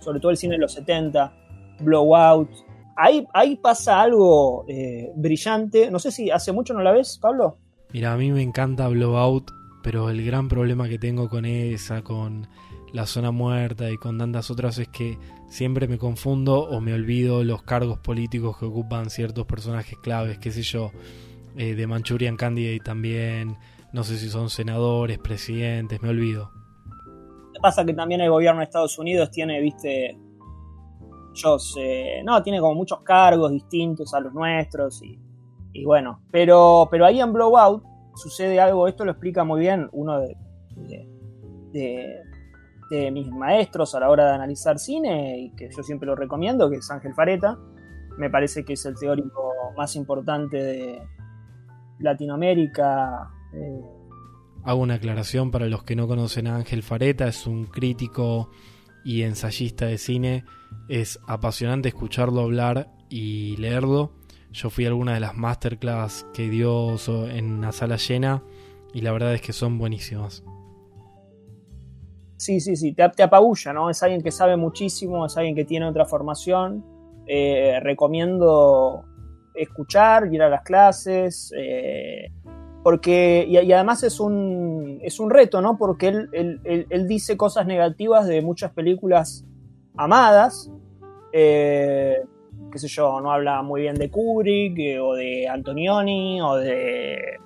sobre 0.00 0.20
todo 0.20 0.30
el 0.30 0.36
cine 0.36 0.54
de 0.54 0.60
los 0.60 0.72
70, 0.72 1.32
Blowout. 1.80 2.50
Ahí, 2.96 3.26
ahí 3.32 3.56
pasa 3.56 4.00
algo 4.00 4.64
eh, 4.68 5.10
brillante. 5.16 5.90
No 5.90 5.98
sé 5.98 6.10
si 6.12 6.30
hace 6.30 6.52
mucho 6.52 6.74
no 6.74 6.80
la 6.82 6.92
ves, 6.92 7.18
Pablo. 7.20 7.56
Mira, 7.92 8.12
a 8.12 8.16
mí 8.16 8.30
me 8.30 8.42
encanta 8.42 8.88
Blowout 8.88 9.50
pero 9.82 10.10
el 10.10 10.24
gran 10.24 10.48
problema 10.48 10.88
que 10.88 10.98
tengo 10.98 11.28
con 11.28 11.44
esa, 11.44 12.02
con 12.02 12.48
la 12.92 13.06
zona 13.06 13.30
muerta 13.30 13.90
y 13.90 13.96
con 13.96 14.18
tantas 14.18 14.50
otras 14.50 14.78
es 14.78 14.88
que 14.88 15.18
siempre 15.48 15.88
me 15.88 15.98
confundo 15.98 16.60
o 16.60 16.80
me 16.80 16.94
olvido 16.94 17.42
los 17.44 17.62
cargos 17.62 17.98
políticos 17.98 18.56
que 18.58 18.66
ocupan 18.66 19.10
ciertos 19.10 19.46
personajes 19.46 19.98
claves, 20.02 20.38
qué 20.38 20.50
sé 20.50 20.62
yo, 20.62 20.92
eh, 21.56 21.74
de 21.74 21.86
Manchurian 21.86 22.36
Candidate 22.36 22.80
también, 22.80 23.56
no 23.92 24.04
sé 24.04 24.16
si 24.16 24.28
son 24.28 24.48
senadores, 24.48 25.18
presidentes, 25.18 26.00
me 26.02 26.08
olvido. 26.08 26.50
¿Qué 27.52 27.60
pasa 27.60 27.84
que 27.84 27.92
también 27.92 28.20
el 28.20 28.30
gobierno 28.30 28.60
de 28.60 28.64
Estados 28.64 28.98
Unidos 28.98 29.30
tiene, 29.30 29.60
viste, 29.60 30.18
yo 31.34 31.58
sé, 31.58 32.22
no, 32.24 32.42
tiene 32.42 32.60
como 32.60 32.74
muchos 32.74 33.00
cargos 33.02 33.52
distintos 33.52 34.14
a 34.14 34.20
los 34.20 34.32
nuestros 34.32 35.02
y, 35.02 35.18
y 35.72 35.84
bueno, 35.84 36.22
pero, 36.30 36.88
pero 36.90 37.04
ahí 37.04 37.20
en 37.20 37.32
Blowout 37.32 37.82
sucede 38.14 38.60
algo, 38.60 38.88
esto 38.88 39.04
lo 39.04 39.12
explica 39.12 39.44
muy 39.44 39.60
bien 39.60 39.88
uno 39.92 40.20
de, 40.20 40.36
de, 41.72 42.20
de, 42.90 43.10
mis 43.10 43.28
maestros 43.30 43.94
a 43.94 44.00
la 44.00 44.10
hora 44.10 44.26
de 44.26 44.34
analizar 44.34 44.78
cine, 44.78 45.38
y 45.38 45.50
que 45.56 45.70
yo 45.74 45.82
siempre 45.82 46.06
lo 46.06 46.14
recomiendo, 46.14 46.68
que 46.70 46.76
es 46.76 46.90
Ángel 46.90 47.14
Fareta. 47.14 47.58
Me 48.18 48.28
parece 48.28 48.64
que 48.64 48.74
es 48.74 48.84
el 48.84 48.94
teórico 48.98 49.52
más 49.76 49.96
importante 49.96 50.62
de 50.62 51.02
Latinoamérica. 52.02 53.30
Eh. 53.54 53.80
Hago 54.64 54.80
una 54.80 54.94
aclaración 54.94 55.50
para 55.50 55.66
los 55.66 55.82
que 55.84 55.96
no 55.96 56.06
conocen 56.06 56.46
a 56.46 56.56
Ángel 56.56 56.82
Fareta, 56.82 57.26
es 57.26 57.46
un 57.46 57.64
crítico 57.64 58.50
y 59.04 59.22
ensayista 59.22 59.86
de 59.86 59.98
cine. 59.98 60.44
Es 60.88 61.18
apasionante 61.26 61.88
escucharlo 61.88 62.42
hablar 62.42 62.90
y 63.08 63.56
leerlo 63.56 64.12
yo 64.52 64.68
fui 64.68 64.84
a 64.84 64.88
alguna 64.88 65.14
de 65.14 65.20
las 65.20 65.34
masterclass 65.34 66.26
que 66.34 66.48
dio 66.50 66.96
en 67.30 67.62
la 67.62 67.72
sala 67.72 67.96
llena 67.96 68.42
y 68.92 69.00
la 69.00 69.12
verdad 69.12 69.34
es 69.34 69.40
que 69.40 69.52
son 69.52 69.78
buenísimas. 69.78 70.44
Sí, 72.36 72.60
sí, 72.60 72.76
sí, 72.76 72.92
te, 72.92 73.08
te 73.10 73.22
apabulla, 73.22 73.72
¿no? 73.72 73.88
Es 73.88 74.02
alguien 74.02 74.20
que 74.20 74.30
sabe 74.30 74.56
muchísimo, 74.56 75.24
es 75.24 75.36
alguien 75.36 75.54
que 75.54 75.64
tiene 75.64 75.86
otra 75.86 76.04
formación. 76.04 76.84
Eh, 77.26 77.78
recomiendo 77.80 79.04
escuchar, 79.54 80.32
ir 80.32 80.42
a 80.42 80.48
las 80.48 80.62
clases, 80.62 81.52
eh, 81.56 82.30
porque, 82.82 83.44
y, 83.48 83.72
además 83.72 84.02
es 84.02 84.18
un, 84.18 84.98
es 85.02 85.20
un 85.20 85.30
reto, 85.30 85.60
¿no? 85.60 85.78
Porque 85.78 86.08
él, 86.08 86.28
él, 86.32 86.60
él, 86.64 86.86
él 86.90 87.06
dice 87.06 87.36
cosas 87.36 87.66
negativas 87.66 88.26
de 88.26 88.42
muchas 88.42 88.72
películas 88.72 89.44
amadas, 89.96 90.70
eh, 91.32 92.22
qué 92.70 92.78
sé 92.78 92.88
yo, 92.88 93.20
no 93.20 93.32
habla 93.32 93.62
muy 93.62 93.82
bien 93.82 93.94
de 93.94 94.10
Kubrick 94.10 94.78
eh, 94.78 95.00
o 95.00 95.14
de 95.14 95.48
Antonioni 95.48 96.40
o 96.40 96.56
de, 96.56 97.38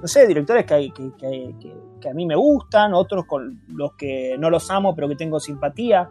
no 0.00 0.08
sé, 0.08 0.26
directores 0.26 0.64
que, 0.64 0.90
que, 0.92 1.12
que, 1.18 1.54
que, 2.00 2.08
a 2.08 2.14
mí 2.14 2.26
me 2.26 2.36
gustan, 2.36 2.94
otros 2.94 3.26
con 3.26 3.62
los 3.68 3.94
que 3.94 4.36
no 4.38 4.50
los 4.50 4.70
amo 4.70 4.94
pero 4.94 5.08
que 5.08 5.16
tengo 5.16 5.40
simpatía. 5.40 6.08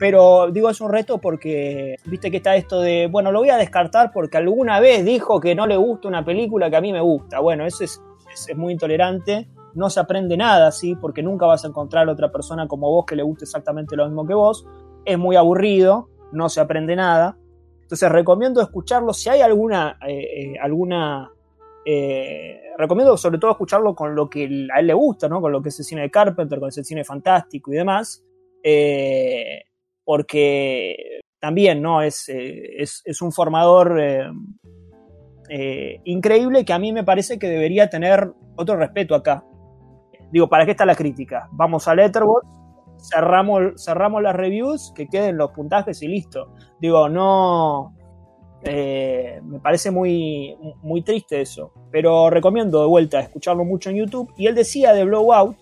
Pero 0.00 0.50
digo, 0.50 0.70
es 0.70 0.80
un 0.80 0.90
reto 0.90 1.18
porque, 1.18 1.96
viste 2.06 2.30
que 2.30 2.38
está 2.38 2.56
esto 2.56 2.80
de, 2.80 3.06
bueno, 3.06 3.30
lo 3.30 3.40
voy 3.40 3.50
a 3.50 3.58
descartar 3.58 4.10
porque 4.12 4.38
alguna 4.38 4.80
vez 4.80 5.04
dijo 5.04 5.38
que 5.38 5.54
no 5.54 5.66
le 5.66 5.76
gusta 5.76 6.08
una 6.08 6.24
película 6.24 6.70
que 6.70 6.76
a 6.76 6.80
mí 6.80 6.90
me 6.90 7.02
gusta. 7.02 7.38
Bueno, 7.40 7.66
eso 7.66 7.84
es, 7.84 8.00
es, 8.32 8.56
muy 8.56 8.72
intolerante. 8.72 9.46
No 9.74 9.90
se 9.90 10.00
aprende 10.00 10.38
nada, 10.38 10.72
¿sí? 10.72 10.96
Porque 10.96 11.22
nunca 11.22 11.44
vas 11.44 11.66
a 11.66 11.68
encontrar 11.68 12.08
otra 12.08 12.32
persona 12.32 12.66
como 12.66 12.90
vos 12.90 13.04
que 13.04 13.14
le 13.14 13.22
guste 13.22 13.44
exactamente 13.44 13.94
lo 13.94 14.06
mismo 14.06 14.26
que 14.26 14.32
vos. 14.32 14.66
Es 15.04 15.18
muy 15.18 15.36
aburrido, 15.36 16.08
no 16.32 16.48
se 16.48 16.60
aprende 16.60 16.96
nada. 16.96 17.36
Entonces 17.82 18.10
recomiendo 18.10 18.62
escucharlo. 18.62 19.12
Si 19.12 19.28
hay 19.28 19.42
alguna, 19.42 19.98
eh, 20.08 20.54
eh, 20.54 20.54
alguna 20.62 21.30
eh, 21.84 22.58
recomiendo 22.78 23.18
sobre 23.18 23.38
todo 23.38 23.50
escucharlo 23.50 23.94
con 23.94 24.14
lo 24.14 24.30
que 24.30 24.44
a 24.74 24.80
él 24.80 24.86
le 24.86 24.94
gusta, 24.94 25.28
¿no? 25.28 25.42
Con 25.42 25.52
lo 25.52 25.60
que 25.60 25.68
es 25.68 25.78
el 25.78 25.84
cine 25.84 26.00
de 26.00 26.10
Carpenter, 26.10 26.58
con 26.58 26.70
ese 26.70 26.84
cine 26.84 27.04
fantástico 27.04 27.70
y 27.70 27.76
demás. 27.76 28.24
Eh, 28.62 29.62
porque 30.10 31.20
también, 31.38 31.80
¿no? 31.80 32.02
Es, 32.02 32.24
es, 32.28 33.00
es 33.04 33.22
un 33.22 33.30
formador 33.30 33.96
increíble 36.04 36.64
que 36.64 36.72
a 36.72 36.80
mí 36.80 36.92
me 36.92 37.04
parece 37.04 37.38
que 37.38 37.46
debería 37.46 37.88
tener 37.88 38.32
otro 38.56 38.76
respeto 38.76 39.14
acá. 39.14 39.44
Digo, 40.32 40.48
¿para 40.48 40.64
qué 40.64 40.72
está 40.72 40.84
la 40.84 40.96
crítica? 40.96 41.48
Vamos 41.52 41.86
a 41.86 41.94
Letterboxd 41.94 42.60
cerramos, 43.00 43.82
cerramos 43.82 44.20
las 44.20 44.34
reviews, 44.34 44.92
que 44.94 45.06
queden 45.06 45.36
los 45.36 45.52
puntajes 45.52 46.02
y 46.02 46.08
listo. 46.08 46.48
Digo, 46.80 47.08
no. 47.08 47.94
Eh, 48.62 49.40
me 49.42 49.58
parece 49.58 49.90
muy, 49.90 50.56
muy 50.82 51.02
triste 51.02 51.40
eso. 51.40 51.72
Pero 51.90 52.30
recomiendo 52.30 52.80
de 52.80 52.86
vuelta 52.86 53.20
escucharlo 53.20 53.64
mucho 53.64 53.90
en 53.90 53.96
YouTube. 53.96 54.32
Y 54.36 54.46
él 54.46 54.54
decía 54.54 54.92
de 54.92 55.04
Blowout 55.04 55.56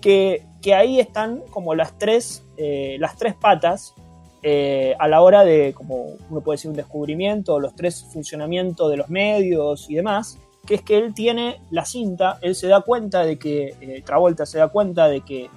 que, 0.00 0.46
ahí 0.74 1.00
están 1.00 1.42
como 1.50 1.74
las 1.74 1.98
tres, 1.98 2.44
eh, 2.56 2.96
las 3.00 3.16
tres 3.16 3.34
patas 3.34 3.94
eh, 4.42 4.94
a 4.98 5.08
la 5.08 5.20
hora 5.20 5.44
de, 5.44 5.72
como 5.74 6.16
uno 6.30 6.40
puede 6.40 6.56
decir, 6.56 6.70
un 6.70 6.76
descubrimiento, 6.76 7.58
los 7.60 7.74
tres 7.74 8.04
funcionamientos 8.12 8.90
de 8.90 8.96
los 8.96 9.08
medios 9.08 9.88
y 9.90 9.94
demás. 9.96 10.38
Que 10.66 10.76
es 10.76 10.82
que 10.82 10.98
él 10.98 11.14
tiene 11.14 11.60
la 11.70 11.84
cinta, 11.84 12.38
él 12.42 12.54
se 12.54 12.66
da 12.66 12.82
cuenta 12.82 13.24
de 13.24 13.38
que, 13.38 13.74
eh, 13.80 14.02
Travolta 14.04 14.44
se 14.44 14.58
da 14.58 14.68
cuenta 14.68 15.08
de 15.08 15.22
que 15.22 15.50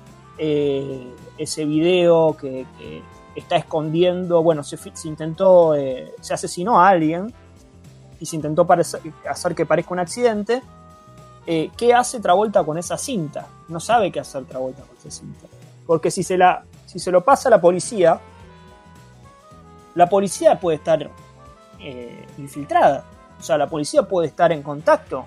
ese 1.38 1.66
video 1.66 2.36
que, 2.36 2.66
está 3.36 3.58
escondiendo, 3.58 4.42
bueno, 4.42 4.64
se, 4.64 4.78
se 4.78 5.08
intentó, 5.08 5.76
se 6.20 6.34
asesinó 6.34 6.82
a 6.82 6.90
alguien 6.90 7.32
y 8.20 8.26
se 8.26 8.38
intentó 8.38 8.66
hacer 9.30 9.56
que 9.56 9.66
parezca 9.66 9.94
un 9.94 10.00
accidente. 10.00 10.64
Eh, 11.54 11.70
¿Qué 11.76 11.94
hace 11.94 12.22
Travolta 12.22 12.64
con 12.64 12.78
esa 12.78 12.98
cinta? 12.98 13.46
No 13.68 13.82
sabe 13.82 14.10
qué 14.10 14.22
hacer 14.22 14.46
Travolta 14.46 14.84
con 14.84 14.96
esa 14.96 15.12
cinta. 15.12 15.48
Porque 15.86 16.10
si 16.10 16.24
se, 16.24 16.38
la, 16.38 16.64
si 16.86 16.98
se 16.98 17.12
lo 17.12 17.26
pasa 17.26 17.50
a 17.50 17.52
la 17.52 17.60
policía, 17.60 18.22
la 19.96 20.08
policía 20.08 20.58
puede 20.62 20.78
estar 20.78 21.12
eh, 21.78 22.26
infiltrada. 22.38 23.04
O 23.38 23.44
sea, 23.44 23.58
la 23.58 23.68
policía 23.68 24.04
puede 24.04 24.30
estar 24.30 24.54
en 24.54 24.64
contacto 24.64 25.26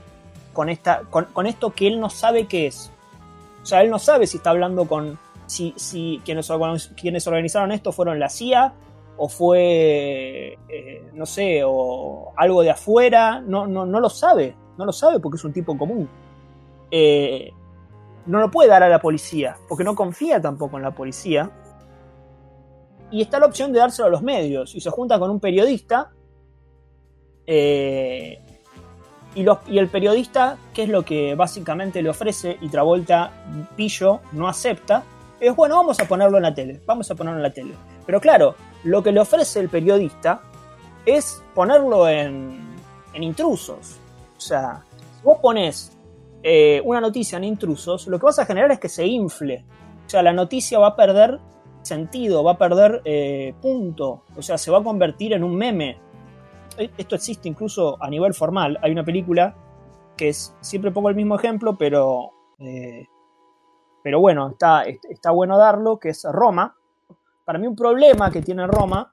con, 0.55 0.71
esta, 0.71 1.03
con, 1.11 1.47
esto 1.47 1.75
que 1.75 1.89
él 1.89 2.01
no 2.01 2.09
sabe 2.09 2.47
qué 2.47 2.69
es. 2.69 2.91
O 3.63 3.67
sea, 3.67 3.83
él 3.83 3.91
no 3.91 3.99
sabe 3.99 4.27
si 4.27 4.39
está 4.39 4.49
hablando 4.49 4.87
con. 4.87 5.19
Si, 5.45 5.75
si 5.77 6.23
quienes, 6.25 6.51
quienes 6.99 7.27
organizaron 7.27 7.71
esto 7.71 7.93
fueron 7.93 8.19
la 8.19 8.31
CIA 8.31 8.73
o 9.19 9.29
fue, 9.29 10.57
eh, 10.71 11.11
no 11.13 11.27
sé, 11.27 11.61
o 11.67 12.33
algo 12.35 12.63
de 12.63 12.71
afuera. 12.71 13.43
No, 13.43 13.67
no, 13.67 13.85
no 13.85 14.01
lo 14.01 14.09
sabe. 14.09 14.57
No 14.77 14.85
lo 14.85 14.93
sabe 14.93 15.21
porque 15.21 15.37
es 15.37 15.45
un 15.45 15.53
tipo 15.53 15.77
común. 15.77 16.09
Eh, 16.91 17.51
no 18.27 18.41
lo 18.41 18.51
puede 18.51 18.69
dar 18.69 18.83
a 18.83 18.89
la 18.89 19.01
policía 19.01 19.57
porque 19.69 19.85
no 19.85 19.95
confía 19.95 20.41
tampoco 20.41 20.77
en 20.77 20.83
la 20.83 20.93
policía. 20.93 21.51
Y 23.11 23.23
está 23.23 23.39
la 23.39 23.47
opción 23.47 23.73
de 23.73 23.79
dárselo 23.79 24.09
a 24.09 24.11
los 24.11 24.23
medios. 24.23 24.75
Y 24.75 24.81
se 24.81 24.91
junta 24.91 25.19
con 25.19 25.31
un 25.31 25.41
periodista 25.41 26.11
eh, 27.47 28.41
y, 29.35 29.79
el 29.79 29.89
periodista, 29.89 30.57
¿qué 30.73 30.85
es 30.85 30.89
lo 30.89 31.05
que 31.05 31.35
básicamente 31.35 32.03
le 32.03 32.11
ofrece 32.11 32.57
y 32.61 32.69
Travolta 32.69 33.33
Pillo 33.77 34.21
no 34.33 34.49
acepta? 34.49 35.03
Es 35.41 35.55
bueno, 35.57 35.77
vamos 35.77 35.99
a 35.99 36.07
ponerlo 36.07 36.37
en 36.37 36.45
la 36.45 36.55
tele, 36.55 36.81
vamos 36.87 37.11
a 37.11 37.15
ponerlo 37.15 37.39
en 37.39 37.43
la 37.43 37.53
tele. 37.53 37.75
Pero 38.07 38.21
claro, 38.21 38.55
lo 38.85 39.03
que 39.03 39.11
le 39.11 39.21
ofrece 39.21 39.61
el 39.61 39.69
periodista 39.69 40.41
es 41.05 41.43
ponerlo 41.55 42.09
en, 42.09 42.63
intrusos. 43.15 43.99
O 44.45 44.47
sea, 44.47 44.85
si 44.93 45.25
vos 45.25 45.39
pones 45.39 45.97
eh, 46.43 46.83
una 46.85 47.01
noticia 47.01 47.39
en 47.39 47.45
intrusos, 47.45 48.07
lo 48.09 48.19
que 48.19 48.27
vas 48.27 48.39
a 48.39 48.45
generar 48.45 48.71
es 48.73 48.79
que 48.79 48.91
se 48.91 49.07
infle. 49.07 49.65
O 50.05 50.09
sea, 50.11 50.23
la 50.23 50.35
noticia 50.35 50.79
va 50.79 50.89
a 50.89 50.97
perder 50.97 51.41
sentido, 51.81 52.45
va 52.45 52.53
a 52.53 52.59
perder 52.59 53.01
eh, 53.07 53.55
punto. 53.63 54.25
O 54.37 54.43
sea, 54.43 54.59
se 54.59 54.71
va 54.71 54.81
a 54.81 54.85
convertir 54.85 55.33
en 55.33 55.45
un 55.45 55.57
meme. 55.57 55.99
Eh, 56.77 56.91
esto 56.99 57.15
existe 57.15 57.49
incluso 57.49 57.97
a 58.03 58.11
nivel 58.11 58.35
formal. 58.35 58.79
Hay 58.83 58.93
una 58.93 59.03
película 59.03 59.57
que 60.15 60.29
es, 60.29 60.55
siempre 60.61 60.91
pongo 60.91 61.09
el 61.09 61.17
mismo 61.17 61.37
ejemplo, 61.37 61.79
pero, 61.79 62.33
eh, 62.59 63.07
pero 64.03 64.21
bueno, 64.21 64.51
está, 64.51 64.83
está 64.83 65.31
bueno 65.31 65.57
darlo, 65.57 65.99
que 65.99 66.11
es 66.11 66.23
Roma. 66.31 66.77
Para 67.47 67.59
mí 67.59 67.67
un 67.67 67.77
problema 67.77 68.31
que 68.31 68.43
tiene 68.43 68.67
Roma 68.67 69.11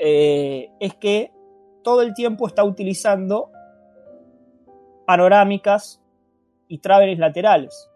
es 0.00 0.94
que 1.00 1.32
todo 1.82 2.02
el 2.02 2.14
tiempo 2.14 2.46
está 2.46 2.62
utilizando 2.62 3.50
panorámicas 5.08 6.02
y 6.68 6.80
traveles 6.80 7.18
laterales. 7.18 7.90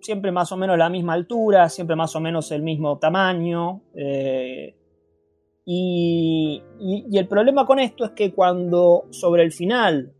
Siempre 0.00 0.32
más 0.32 0.50
o 0.52 0.56
menos 0.56 0.78
la 0.78 0.88
misma 0.88 1.12
altura, 1.12 1.68
siempre 1.68 1.96
más 1.96 2.16
o 2.16 2.20
menos 2.20 2.50
el 2.50 2.62
mismo 2.62 2.98
tamaño. 2.98 3.82
Y, 5.66 6.62
el 7.12 7.28
problema 7.28 7.66
con 7.66 7.78
esto 7.78 8.06
es 8.06 8.12
que 8.12 8.32
cuando 8.32 9.04
sobre 9.10 9.42
el 9.42 9.52
final 9.52 10.14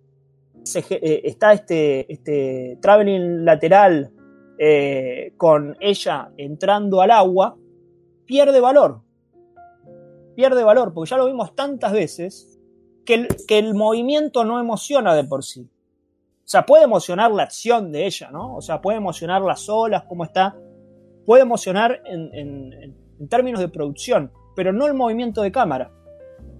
eh, 0.74 1.20
está 1.24 1.54
este, 1.54 2.12
este 2.12 2.78
traveling 2.82 3.46
lateral 3.46 4.12
eh, 4.58 5.32
con 5.38 5.74
ella 5.80 6.32
entrando 6.36 7.00
al 7.00 7.10
agua, 7.10 7.56
pierde 8.26 8.60
valor. 8.60 9.00
Pierde 10.36 10.62
valor, 10.64 10.92
porque 10.92 11.08
ya 11.08 11.16
lo 11.16 11.24
vimos 11.24 11.54
tantas 11.54 11.92
veces 11.94 12.53
que 13.04 13.14
el, 13.14 13.28
que 13.46 13.58
el 13.58 13.74
movimiento 13.74 14.44
no 14.44 14.60
emociona 14.60 15.14
de 15.14 15.24
por 15.24 15.44
sí. 15.44 15.62
O 15.62 16.48
sea, 16.48 16.66
puede 16.66 16.84
emocionar 16.84 17.30
la 17.30 17.44
acción 17.44 17.90
de 17.90 18.06
ella, 18.06 18.30
¿no? 18.30 18.56
O 18.56 18.60
sea, 18.60 18.80
puede 18.80 18.98
emocionar 18.98 19.42
las 19.42 19.68
olas, 19.68 20.04
cómo 20.08 20.24
está. 20.24 20.56
Puede 21.24 21.42
emocionar 21.42 22.02
en, 22.04 22.34
en 22.34 23.28
términos 23.28 23.60
de 23.60 23.68
producción 23.68 24.30
pero 24.54 24.72
no 24.72 24.86
el 24.86 24.94
movimiento 24.94 25.42
de 25.42 25.52
cámara. 25.52 25.90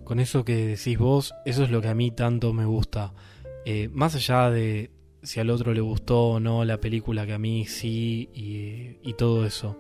Con 0.05 0.21
eso 0.21 0.45
que 0.45 0.67
decís 0.67 0.99
vos, 0.99 1.35
eso 1.45 1.65
es 1.65 1.71
lo 1.71 1.81
que 1.81 1.89
a 1.89 1.95
mí 1.95 2.11
tanto 2.11 2.53
me 2.53 2.67
gusta. 2.67 3.15
Eh, 3.65 3.89
más 3.93 4.15
allá 4.15 4.51
de 4.51 4.91
si 5.23 5.41
al 5.41 5.49
otro 5.49 5.73
le 5.73 5.81
gustó 5.81 6.29
o 6.31 6.41
no 6.41 6.65
la 6.65 6.81
película, 6.81 7.25
que 7.25 7.33
a 7.33 7.39
mí 7.39 7.65
sí, 7.65 8.29
y, 8.35 9.13
todo 9.15 9.47
eso. 9.47 9.79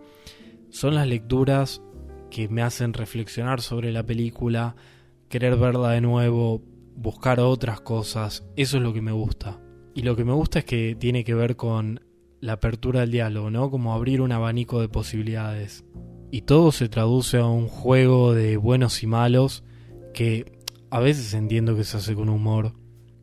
Son 0.70 0.94
las 0.94 1.06
lecturas 1.06 1.82
que 2.30 2.48
me 2.48 2.62
hacen 2.62 2.94
reflexionar 2.94 3.60
sobre 3.60 3.92
la 3.92 4.04
película, 4.04 4.74
querer 5.34 5.56
verla 5.56 5.90
de 5.90 6.00
nuevo, 6.00 6.62
buscar 6.94 7.40
otras 7.40 7.80
cosas. 7.80 8.46
Eso 8.54 8.76
es 8.76 8.82
lo 8.84 8.92
que 8.92 9.02
me 9.02 9.10
gusta. 9.10 9.60
Y 9.92 10.02
lo 10.02 10.14
que 10.14 10.24
me 10.24 10.32
gusta 10.32 10.60
es 10.60 10.64
que 10.64 10.94
tiene 10.94 11.24
que 11.24 11.34
ver 11.34 11.56
con 11.56 11.98
la 12.38 12.52
apertura 12.52 13.00
del 13.00 13.10
diálogo, 13.10 13.50
¿no? 13.50 13.68
Como 13.68 13.94
abrir 13.94 14.20
un 14.20 14.30
abanico 14.30 14.80
de 14.80 14.88
posibilidades 14.88 15.84
y 16.30 16.42
todo 16.42 16.70
se 16.70 16.88
traduce 16.88 17.38
a 17.38 17.46
un 17.46 17.66
juego 17.66 18.32
de 18.32 18.56
buenos 18.56 19.02
y 19.02 19.08
malos 19.08 19.64
que 20.12 20.60
a 20.88 21.00
veces 21.00 21.34
entiendo 21.34 21.74
que 21.74 21.82
se 21.82 21.96
hace 21.96 22.14
con 22.14 22.28
humor. 22.28 22.74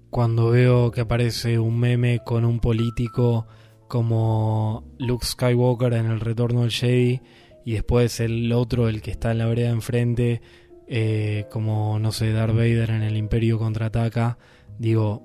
Cuando 0.09 0.49
veo 0.49 0.91
que 0.91 0.99
aparece 0.99 1.59
un 1.59 1.79
meme 1.79 2.19
con 2.25 2.43
un 2.43 2.59
político 2.59 3.47
como 3.87 4.83
Luke 4.99 5.25
Skywalker 5.25 5.93
en 5.93 6.07
el 6.07 6.19
retorno 6.19 6.63
del 6.63 6.71
Jedi 6.71 7.21
y 7.63 7.71
después 7.71 8.19
el 8.19 8.51
otro, 8.51 8.89
el 8.89 9.01
que 9.01 9.11
está 9.11 9.31
en 9.31 9.37
la 9.37 9.45
vereda 9.45 9.69
enfrente, 9.69 10.41
eh, 10.93 11.45
como 11.49 11.99
no 11.99 12.11
sé, 12.11 12.33
Darth 12.33 12.53
Vader 12.53 12.89
en 12.89 13.03
el 13.03 13.15
Imperio 13.15 13.57
contraataca, 13.57 14.37
digo, 14.77 15.23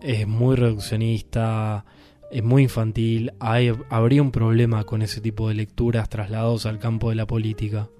es 0.00 0.28
muy 0.28 0.54
reduccionista, 0.54 1.84
es 2.30 2.44
muy 2.44 2.62
infantil, 2.62 3.32
hay, 3.40 3.72
habría 3.90 4.22
un 4.22 4.30
problema 4.30 4.84
con 4.84 5.02
ese 5.02 5.20
tipo 5.20 5.48
de 5.48 5.56
lecturas 5.56 6.08
trasladados 6.08 6.66
al 6.66 6.78
campo 6.78 7.10
de 7.10 7.16
la 7.16 7.26
política. 7.26 7.90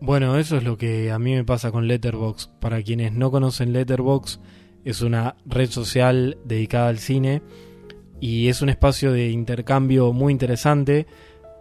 Bueno, 0.00 0.36
eso 0.36 0.56
es 0.56 0.64
lo 0.64 0.76
que 0.76 1.12
a 1.12 1.20
mí 1.20 1.34
me 1.34 1.44
pasa 1.44 1.70
con 1.70 1.86
Letterbox. 1.86 2.50
Para 2.60 2.82
quienes 2.82 3.12
no 3.12 3.30
conocen 3.30 3.72
Letterbox, 3.72 4.40
es 4.84 5.02
una 5.02 5.36
red 5.46 5.70
social 5.70 6.36
dedicada 6.44 6.88
al 6.88 6.98
cine 6.98 7.42
y 8.20 8.48
es 8.48 8.60
un 8.60 8.70
espacio 8.70 9.12
de 9.12 9.30
intercambio 9.30 10.12
muy 10.12 10.32
interesante, 10.32 11.06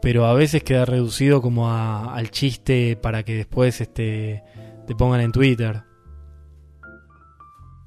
pero 0.02 0.26
a 0.26 0.34
veces 0.34 0.64
queda 0.64 0.86
reducido 0.86 1.44
como 1.44 1.72
al 1.72 2.32
chiste 2.32 2.98
para 3.00 3.22
que 3.22 3.36
después 3.36 3.80
este, 3.82 4.42
te 4.86 4.96
pongan 4.96 5.22
en 5.22 5.32
Twitter. 5.32 5.82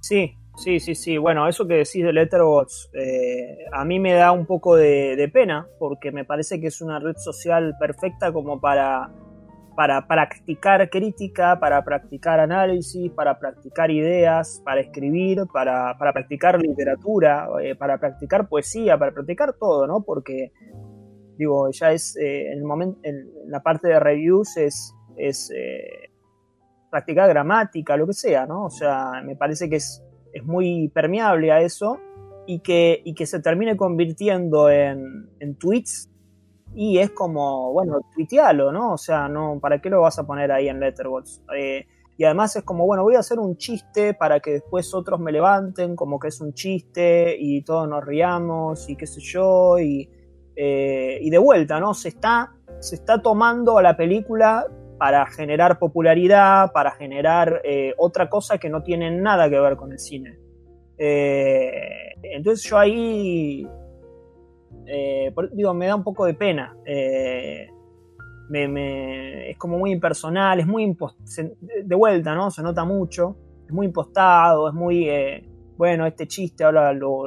Sí, 0.00 0.36
Sí, 0.56 0.80
sí, 0.80 0.94
sí. 0.94 1.18
Bueno, 1.18 1.46
eso 1.46 1.66
que 1.66 1.74
decís 1.74 2.02
de 2.02 2.12
Letterboxd 2.14 2.94
eh, 2.94 3.66
a 3.72 3.84
mí 3.84 4.00
me 4.00 4.14
da 4.14 4.32
un 4.32 4.46
poco 4.46 4.74
de, 4.74 5.30
pena 5.32 5.68
porque 5.78 6.10
me 6.12 6.24
parece 6.24 6.60
que 6.60 6.68
es 6.68 6.80
una 6.80 6.98
red 6.98 7.16
social 7.16 7.74
perfecta 7.78 8.32
como 8.32 8.58
para, 8.58 9.10
para 9.76 10.06
practicar 10.06 10.88
crítica, 10.88 11.60
para 11.60 11.84
practicar 11.84 12.40
análisis, 12.40 13.12
para 13.12 13.38
practicar 13.38 13.90
ideas, 13.90 14.62
para 14.64 14.80
escribir, 14.80 15.42
para, 15.52 15.94
practicar 15.98 16.58
literatura, 16.58 17.48
eh, 17.62 17.74
para 17.74 17.98
practicar 17.98 18.48
poesía, 18.48 18.96
para 18.98 19.12
practicar 19.12 19.52
todo, 19.60 19.86
¿no? 19.86 20.04
Porque, 20.04 20.52
digo, 21.36 21.70
ya 21.70 21.92
es, 21.92 22.16
eh, 22.16 22.52
en, 22.52 22.58
el 22.58 22.64
momento, 22.64 22.98
en 23.02 23.28
la 23.46 23.62
parte 23.62 23.88
de 23.88 24.00
reviews 24.00 24.56
es, 24.56 24.94
es 25.18 25.52
practicar 26.90 27.28
gramática, 27.28 27.96
lo 27.96 28.06
que 28.06 28.12
sea, 28.12 28.46
¿no? 28.46 28.66
O 28.66 28.70
sea, 28.70 29.22
me 29.24 29.36
parece 29.36 29.68
que 29.68 29.76
es 29.76 30.02
es 30.36 30.44
muy 30.44 30.88
permeable 30.88 31.50
a 31.50 31.62
eso 31.62 31.98
y 32.46 32.58
que, 32.58 33.00
y 33.04 33.14
que 33.14 33.24
se 33.24 33.40
termine 33.40 33.74
convirtiendo 33.74 34.68
en, 34.68 35.30
tweets 35.58 36.10
y 36.74 36.98
es 36.98 37.10
como, 37.10 37.72
bueno, 37.72 38.00
tuitealo, 38.14 38.70
¿no? 38.70 38.92
O 38.92 38.98
sea, 38.98 39.28
no, 39.28 39.58
¿para 39.60 39.80
qué 39.80 39.88
lo 39.88 40.02
vas 40.02 40.18
a 40.18 40.26
poner 40.26 40.52
ahí 40.52 40.68
en 40.68 40.78
Letterboxd? 40.78 41.42
Eh, 41.56 41.86
y 42.18 42.24
además 42.24 42.54
es 42.54 42.64
como, 42.64 42.84
bueno, 42.84 43.02
voy 43.02 43.14
a 43.14 43.20
hacer 43.20 43.38
un 43.38 43.56
chiste 43.56 44.12
para 44.12 44.40
que 44.40 44.52
después 44.52 44.92
otros 44.92 45.18
me 45.20 45.32
levanten 45.32 45.96
como 45.96 46.18
que 46.18 46.28
es 46.28 46.38
un 46.42 46.52
chiste 46.52 47.34
y 47.38 47.62
todos 47.62 47.88
nos 47.88 48.04
riamos 48.04 48.90
y 48.90 48.96
qué 48.96 49.06
sé 49.06 49.22
yo, 49.22 49.78
y, 49.78 50.10
eh, 50.54 51.18
y 51.22 51.30
de 51.30 51.38
vuelta, 51.38 51.80
¿no? 51.80 51.94
Se 51.94 52.08
está, 52.10 52.54
se 52.80 52.96
está 52.96 53.22
tomando 53.22 53.78
a 53.78 53.82
la 53.82 53.96
película 53.96 54.66
para 54.98 55.26
generar 55.26 55.78
popularidad, 55.78 56.72
para 56.72 56.92
generar 56.92 57.60
eh, 57.64 57.94
otra 57.98 58.28
cosa 58.28 58.58
que 58.58 58.70
no 58.70 58.82
tiene 58.82 59.10
nada 59.10 59.48
que 59.50 59.60
ver 59.60 59.76
con 59.76 59.92
el 59.92 59.98
cine. 59.98 60.38
Eh, 60.98 62.14
entonces 62.22 62.64
yo 62.68 62.78
ahí, 62.78 63.68
eh, 64.86 65.34
digo, 65.52 65.74
me 65.74 65.86
da 65.86 65.96
un 65.96 66.04
poco 66.04 66.24
de 66.24 66.34
pena. 66.34 66.76
Me, 68.48 69.50
es 69.50 69.58
como 69.58 69.76
muy 69.76 69.90
impersonal, 69.90 70.60
es 70.60 70.66
muy 70.66 70.96
de 71.84 71.94
vuelta, 71.96 72.34
¿no? 72.34 72.50
Se 72.50 72.62
nota 72.62 72.84
mucho, 72.84 73.36
es 73.66 73.72
muy 73.72 73.86
impostado, 73.86 74.68
es 74.68 74.74
muy, 74.74 75.10
bueno, 75.76 76.06
este 76.06 76.28
chiste 76.28 76.62
ahora 76.62 76.92
lo, 76.92 77.26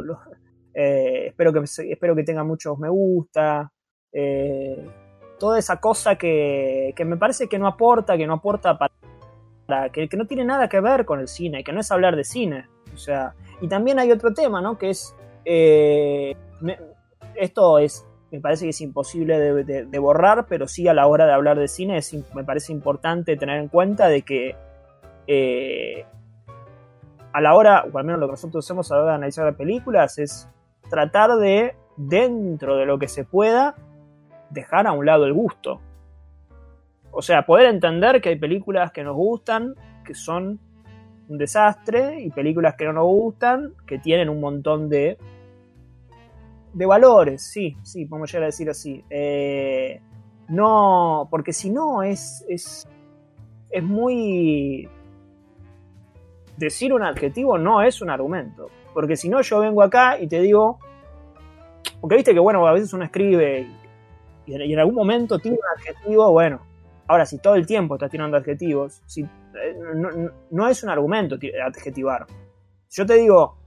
espero, 0.74 1.52
que, 1.52 1.60
espero 1.92 2.16
que 2.16 2.24
tenga 2.24 2.46
muchos 2.46 2.80
me 2.80 2.88
gusta 2.88 3.70
toda 5.40 5.58
esa 5.58 5.78
cosa 5.78 6.16
que, 6.16 6.94
me 7.06 7.18
parece 7.18 7.48
que 7.48 7.58
no 7.58 7.68
aporta, 7.68 8.18
que 8.18 8.28
no 8.28 8.34
aporta 8.36 8.78
para, 8.78 9.90
que, 9.90 10.08
no 10.18 10.26
tiene 10.26 10.46
nada 10.46 10.68
que 10.68 10.80
ver 10.80 11.06
con 11.06 11.20
el 11.20 11.28
cine, 11.28 11.64
que 11.64 11.74
no 11.74 11.80
es 11.80 11.92
hablar 11.92 12.16
de 12.16 12.24
cine. 12.24 12.68
O 12.94 12.98
sea, 12.98 13.34
y 13.62 13.68
también 13.68 14.00
hay 14.00 14.12
otro 14.12 14.34
tema, 14.34 14.62
¿no? 14.62 14.78
Que 14.78 14.90
es, 14.92 15.16
eh, 15.46 16.36
esto 17.36 17.80
es 17.80 18.06
me 18.32 18.40
parece 18.40 18.66
que 18.66 18.70
es 18.70 18.82
imposible 18.82 19.40
de, 19.64 20.00
borrar, 20.00 20.46
pero 20.48 20.68
sí 20.68 20.88
a 20.88 20.94
la 20.94 21.08
hora 21.08 21.26
de 21.26 21.34
hablar 21.34 21.58
de 21.58 21.68
cine 21.68 22.00
me 22.36 22.44
parece 22.44 22.72
importante 22.72 23.36
tener 23.38 23.60
en 23.60 23.70
cuenta 23.70 24.08
de 24.08 24.22
que 24.22 24.56
eh, 25.26 26.06
a 27.34 27.42
la 27.42 27.56
hora, 27.56 27.86
o 27.92 27.98
al 27.98 28.04
menos 28.04 28.20
lo 28.20 28.28
que 28.28 28.34
nosotros 28.34 28.66
hacemos 28.66 28.92
a 28.92 28.96
la 28.96 29.02
hora 29.02 29.12
de 29.12 29.18
analizar 29.18 29.46
las 29.46 29.56
películas, 29.56 30.18
es 30.20 30.48
tratar 30.90 31.38
de, 31.38 31.76
dentro 31.98 32.78
de 32.78 32.86
lo 32.86 33.00
que 33.00 33.08
se 33.08 33.24
pueda, 33.24 33.76
dejar 34.50 34.88
a 34.88 34.92
un 34.92 35.06
lado 35.06 35.26
el 35.26 35.34
gusto. 35.34 35.80
O 37.12 37.22
sea, 37.22 37.46
poder 37.46 37.68
entender 37.68 38.22
que 38.22 38.30
hay 38.30 38.36
películas 38.38 38.92
que 38.92 39.04
nos 39.04 39.16
gustan, 39.16 39.76
que 40.06 40.14
son 40.14 40.60
un 41.28 41.38
desastre, 41.38 42.22
y 42.22 42.30
películas 42.32 42.76
que 42.76 42.86
no 42.86 42.94
nos 42.94 43.06
gustan, 43.06 43.74
que 43.86 44.00
tienen 44.00 44.30
un 44.30 44.40
montón 44.40 44.90
de 44.90 45.18
de 46.74 46.86
valores, 46.86 47.42
sí, 47.42 47.76
sí, 47.84 48.06
podemos 48.06 48.32
llegar 48.32 48.44
a 48.44 48.46
decir 48.48 48.70
así. 48.70 49.04
Eh, 49.10 50.02
no, 50.50 51.28
porque 51.30 51.54
si 51.54 51.70
no 51.70 52.04
es, 52.04 52.46
es, 52.48 52.88
es 53.70 53.84
muy... 53.84 54.88
Decir 56.58 56.94
un 56.94 57.04
adjetivo 57.04 57.58
no 57.58 57.82
es 57.82 58.02
un 58.02 58.10
argumento. 58.10 58.70
Porque 58.94 59.16
si 59.16 59.30
no, 59.30 59.42
yo 59.42 59.60
vengo 59.60 59.82
acá 59.82 60.20
y 60.20 60.28
te 60.28 60.42
digo. 60.42 60.80
Porque 62.02 62.18
viste 62.18 62.34
que, 62.34 62.40
bueno, 62.40 62.68
a 62.68 62.74
veces 62.74 62.92
uno 62.94 63.06
escribe 63.06 63.66
y, 64.50 64.74
en, 64.74 64.80
algún 64.80 64.96
momento 64.96 65.40
tiene 65.40 65.58
un 65.58 65.78
adjetivo, 65.78 66.32
bueno. 66.32 66.62
Ahora, 67.08 67.26
si 67.26 67.40
todo 67.40 67.56
el 67.56 67.66
tiempo 67.66 67.96
estás 67.96 68.12
tirando 68.12 68.38
adjetivos, 68.38 69.02
si, 69.06 69.22
eh, 69.24 69.76
no, 70.52 70.68
es 70.68 70.84
un 70.84 70.90
argumento 70.90 71.38
adjetivar. 71.66 72.28
Yo 72.92 73.06
te 73.06 73.16
digo, 73.16 73.58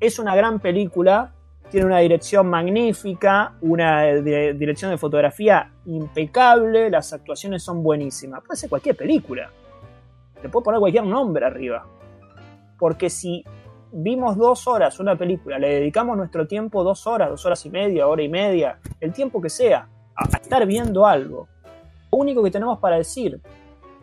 es 0.00 0.18
una 0.18 0.34
gran 0.34 0.58
película, 0.58 1.32
tiene 1.70 1.86
una 1.86 1.98
dirección 1.98 2.48
magnífica, 2.48 3.54
una 3.60 4.04
dirección 4.14 4.90
de 4.90 4.98
fotografía 4.98 5.70
impecable, 5.86 6.90
las 6.90 7.12
actuaciones 7.12 7.62
son 7.62 7.82
buenísimas. 7.82 8.42
Puede 8.44 8.58
ser 8.58 8.70
cualquier 8.70 8.96
película. 8.96 9.50
Le 10.42 10.48
puedo 10.48 10.64
poner 10.64 10.80
cualquier 10.80 11.04
nombre 11.04 11.44
arriba. 11.44 11.86
Porque 12.78 13.10
si 13.10 13.44
vimos 13.92 14.36
dos 14.36 14.66
horas 14.66 14.98
una 15.00 15.16
película, 15.16 15.58
le 15.58 15.80
dedicamos 15.80 16.16
nuestro 16.16 16.46
tiempo 16.46 16.84
dos 16.84 17.06
horas, 17.06 17.30
dos 17.30 17.44
horas 17.46 17.64
y 17.66 17.70
media, 17.70 18.06
hora 18.06 18.22
y 18.22 18.28
media, 18.28 18.78
el 19.00 19.12
tiempo 19.12 19.40
que 19.40 19.48
sea, 19.48 19.88
a 20.18 20.36
estar 20.36 20.66
viendo 20.66 21.06
algo, 21.06 21.48
lo 22.10 22.18
único 22.18 22.42
que 22.42 22.50
tenemos 22.50 22.78
para 22.78 22.96
decir 22.96 23.40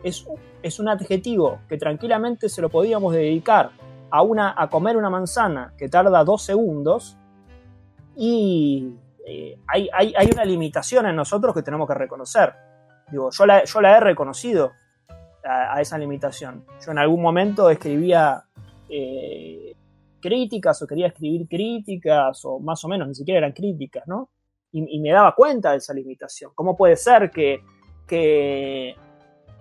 es, 0.02 0.26
es 0.62 0.78
un 0.78 0.88
adjetivo 0.88 1.60
que 1.68 1.76
tranquilamente 1.76 2.48
se 2.48 2.62
lo 2.62 2.68
podíamos 2.68 3.12
dedicar 3.12 3.70
a, 4.10 4.22
una, 4.22 4.54
a 4.56 4.68
comer 4.68 4.96
una 4.96 5.10
manzana 5.10 5.72
que 5.76 5.88
tarda 5.88 6.24
dos 6.24 6.42
segundos 6.42 7.16
y 8.16 8.94
eh, 9.26 9.58
hay, 9.66 10.30
una 10.32 10.44
limitación 10.44 11.06
en 11.06 11.16
nosotros 11.16 11.54
que 11.54 11.62
tenemos 11.62 11.88
que 11.88 11.94
reconocer. 11.94 12.54
Digo, 13.10 13.30
yo 13.30 13.46
la, 13.46 13.64
yo 13.64 13.80
la 13.80 13.96
he 13.96 14.00
reconocido 14.00 14.72
a, 15.44 15.80
esa 15.80 15.98
limitación. 15.98 16.64
Yo 16.84 16.92
en 16.92 16.98
algún 16.98 17.20
momento 17.20 17.68
escribía 17.68 18.44
eh, 18.88 19.74
críticas 20.20 20.80
o 20.82 20.86
quería 20.86 21.08
escribir 21.08 21.46
críticas 21.48 22.44
o 22.44 22.58
más 22.58 22.84
o 22.84 22.88
menos, 22.88 23.08
ni 23.08 23.14
siquiera 23.14 23.38
eran 23.38 23.52
críticas, 23.52 24.06
¿no? 24.06 24.30
Y, 24.72 25.00
me 25.00 25.10
daba 25.10 25.34
cuenta 25.34 25.70
de 25.70 25.78
esa 25.78 25.94
limitación. 25.94 26.52
¿Cómo 26.54 26.76
puede 26.76 26.96
ser 26.96 27.30
que, 27.30 27.62
que, 28.06 28.94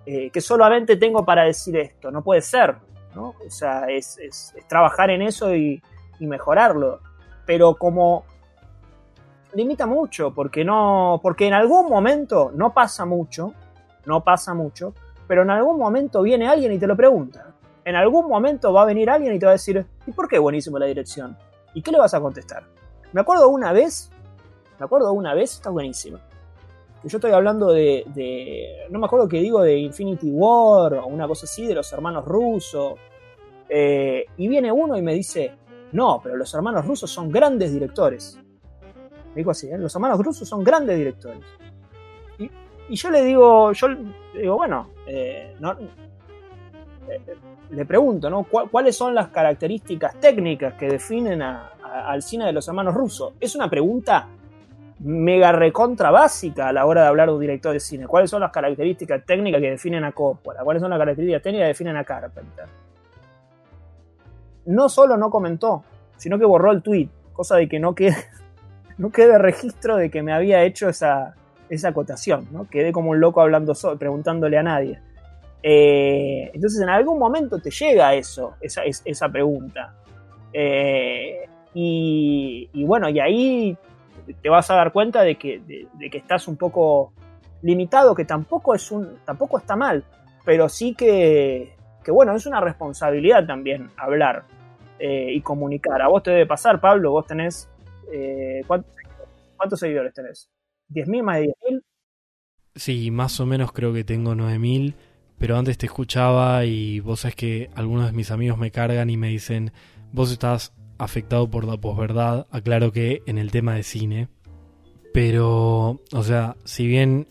eh, 0.06 0.30
que 0.30 0.42
solamente 0.42 0.98
tengo 0.98 1.24
para 1.24 1.44
decir 1.44 1.78
esto? 1.78 2.12
No 2.12 2.22
puede 2.22 2.42
ser, 2.42 2.76
¿no? 3.14 3.34
O 3.46 3.50
sea, 3.50 3.86
es, 3.88 4.18
es 4.20 4.54
trabajar 4.68 5.10
en 5.12 5.22
eso 5.22 5.56
y, 5.56 5.82
y 6.20 6.28
mejorarlo. 6.28 7.00
Pero 7.46 7.76
como 7.76 8.26
limita 9.56 9.86
mucho, 9.86 10.34
porque 10.34 10.64
no. 10.64 11.20
Porque 11.22 11.48
en 11.48 11.54
algún 11.54 11.88
momento, 11.88 12.52
no 12.54 12.74
pasa 12.74 13.06
mucho, 13.06 13.54
no 14.06 14.24
pasa 14.24 14.54
mucho, 14.54 14.94
pero 15.28 15.42
en 15.42 15.50
algún 15.50 15.80
momento 15.80 16.22
viene 16.22 16.48
alguien 16.48 16.74
y 16.74 16.78
te 16.78 16.88
lo 16.88 16.96
pregunta. 16.96 17.54
En 17.84 17.96
algún 17.96 18.28
momento 18.28 18.74
va 18.74 18.82
a 18.82 18.86
venir 18.86 19.10
alguien 19.10 19.34
y 19.34 19.40
te 19.40 19.46
va 19.46 19.52
a 19.52 19.54
decir, 19.54 19.86
¿y 20.06 20.12
por 20.12 20.28
qué 20.28 20.40
buenísimo 20.40 20.80
la 20.80 20.86
dirección? 20.86 21.38
¿Y 21.74 21.82
qué 21.82 21.92
le 21.92 22.00
vas 22.00 22.14
a 22.14 22.20
contestar? 22.20 22.64
Me 23.14 23.22
acuerdo 23.22 23.50
una 23.50 23.72
vez, 23.72 24.12
me 24.80 24.86
acuerdo 24.86 25.12
una 25.14 25.34
vez, 25.34 25.54
está 25.54 25.70
buenísimo. 25.70 26.20
Que 27.02 27.10
yo 27.10 27.18
estoy 27.18 27.32
hablando 27.32 27.72
de, 27.72 28.88
no 28.90 29.00
me 29.00 29.06
acuerdo 29.06 29.28
qué 29.28 29.40
digo, 29.40 29.62
de 29.62 29.78
Infinity 29.78 30.30
War 30.32 30.96
o 30.96 31.08
una 31.08 31.28
cosa 31.28 31.46
así, 31.46 31.68
de 31.68 31.76
los 31.76 31.92
hermanos 31.94 32.26
rusos. 32.26 32.94
Eh, 33.68 34.26
y 34.38 34.48
viene 34.48 34.72
uno 34.72 34.98
y 34.98 35.02
me 35.02 35.14
dice, 35.14 35.54
no, 35.92 36.20
pero 36.24 36.36
los 36.36 36.54
hermanos 36.54 36.86
rusos 36.86 37.10
son 37.10 37.32
grandes 37.32 37.72
directores 37.72 38.40
digo 39.36 39.52
así, 39.52 39.70
¿eh? 39.70 39.78
los 39.78 39.94
hermanos 39.94 40.20
rusos 40.20 40.48
son 40.48 40.64
grandes 40.64 40.98
directores. 40.98 41.42
Y, 42.40 42.96
yo 42.96 43.12
le 43.12 43.24
digo, 43.24 43.72
yo 43.74 43.88
digo, 44.34 44.56
bueno, 44.56 44.90
eh, 45.08 45.56
le 47.72 47.86
pregunto, 47.86 48.30
¿no? 48.30 48.44
¿Cuáles 48.44 48.96
son 48.96 49.14
las 49.14 49.30
características 49.30 50.20
técnicas 50.20 50.76
que 50.76 50.88
definen 50.88 51.42
al 51.42 52.22
cine 52.22 52.46
de 52.46 52.54
los 52.54 52.68
hermanos 52.68 52.94
rusos? 52.94 53.34
Es 53.40 53.56
una 53.56 53.70
pregunta 53.70 54.28
mega 55.06 55.52
recontra 55.52 56.10
básica 56.10 56.70
a 56.70 56.74
la 56.74 56.86
hora 56.86 57.04
de 57.04 57.08
hablar 57.08 57.28
de 57.30 57.36
un 57.36 57.42
director 57.42 57.72
de 57.72 57.80
cine. 57.80 58.08
¿Cuáles 58.08 58.30
son 58.30 58.42
las 58.42 58.52
características 58.52 59.24
técnicas 59.26 59.62
que 59.62 59.70
definen 59.70 60.04
a 60.04 60.12
Coppola? 60.12 60.64
¿Cuáles 60.64 60.82
son 60.82 60.90
las 60.90 61.00
características 61.00 61.44
técnicas 61.44 61.66
que 61.66 61.70
definen 61.70 61.98
a 61.98 62.04
Carpenter? 62.04 62.66
No 64.66 64.90
solo 64.90 65.16
no 65.16 65.30
comentó, 65.30 65.84
sino 66.18 66.40
que 66.40 66.46
borró 66.46 66.72
el 66.72 66.82
tweet, 66.82 67.10
cosa 67.34 67.56
de 67.56 67.70
que 67.70 67.80
no 67.80 67.94
quede 67.94 68.16
no 68.98 69.12
quede 69.12 69.38
registro 69.38 69.96
de 69.98 70.10
que 70.10 70.24
me 70.24 70.34
había 70.34 70.64
hecho 70.64 70.90
esa, 70.90 71.36
esa 71.70 71.90
acotación, 71.90 72.48
¿no? 72.52 72.68
Quedé 72.68 72.92
como 72.92 73.12
un 73.12 73.20
loco 73.20 73.42
hablando 73.42 73.76
solo, 73.76 74.00
preguntándole 74.00 74.58
a 74.58 74.64
nadie. 74.64 75.00
Eh, 75.62 76.52
entonces 76.54 76.82
en 76.82 76.90
algún 76.90 77.20
momento 77.20 77.60
te 77.60 77.70
llega 77.70 78.14
eso, 78.16 78.56
esa, 78.62 78.82
esa 78.84 79.30
pregunta. 79.30 79.94
Eh, 80.54 81.48
y, 81.78 82.84
bueno, 82.86 83.10
y 83.10 83.20
ahí 83.20 83.78
te 84.42 84.50
vas 84.50 84.70
a 84.72 84.76
dar 84.76 84.92
cuenta 84.92 85.24
de 85.24 85.36
que, 85.36 85.60
de, 85.60 86.10
que 86.10 86.18
estás 86.18 86.48
un 86.48 86.58
poco 86.58 87.14
limitado, 87.62 88.16
que 88.16 88.26
tampoco, 88.26 88.76
es 88.76 88.92
un, 88.92 89.18
tampoco 89.26 89.58
está 89.58 89.76
mal, 89.76 90.04
pero 90.44 90.70
sí 90.70 90.94
que, 90.96 91.76
que 92.04 92.12
bueno, 92.12 92.36
es 92.36 92.46
una 92.46 92.62
responsabilidad 92.62 93.46
también 93.46 93.90
hablar 93.98 94.44
eh, 95.00 95.32
y 95.34 95.42
comunicar. 95.42 96.02
A 96.02 96.08
vos 96.08 96.24
te 96.24 96.32
debe 96.32 96.46
pasar, 96.46 96.80
Pablo, 96.80 97.12
vos 97.12 97.26
tenés 97.26 97.70
eh, 98.12 98.64
¿cuántos, 98.68 99.80
seguidores 99.80 100.14
tenés? 100.14 100.50
¿10.000 100.90 101.24
más 101.24 101.40
de 101.40 101.48
10.000? 101.48 101.84
Sí, 102.76 103.12
más 103.12 103.40
o 103.40 103.46
menos 103.46 103.72
creo 103.72 103.94
que 103.94 104.04
tengo 104.04 104.36
9.000, 104.36 104.94
pero 105.38 105.58
antes 105.58 105.78
te 105.78 105.86
escuchaba 105.86 106.66
y 106.66 107.00
vos 107.00 107.22
sabés 107.22 107.36
que 107.36 107.70
algunos 107.76 108.08
de 108.08 108.12
mis 108.14 108.32
amigos 108.32 108.58
me 108.58 108.72
cargan 108.72 109.10
y 109.10 109.18
me 109.18 109.30
dicen, 109.30 109.72
vos 110.12 110.32
estás 110.32 110.74
afectado 110.98 111.50
por 111.50 111.66
la 111.66 111.78
posverdad, 111.78 112.48
aclaro 112.52 112.92
que 112.92 113.22
en 113.26 113.38
el 113.38 113.52
tema 113.52 113.76
de 113.76 113.84
cine, 113.84 114.28
pero, 115.14 116.02
o 116.12 116.24
sea, 116.24 116.58
si 116.66 116.88
bien 116.88 117.28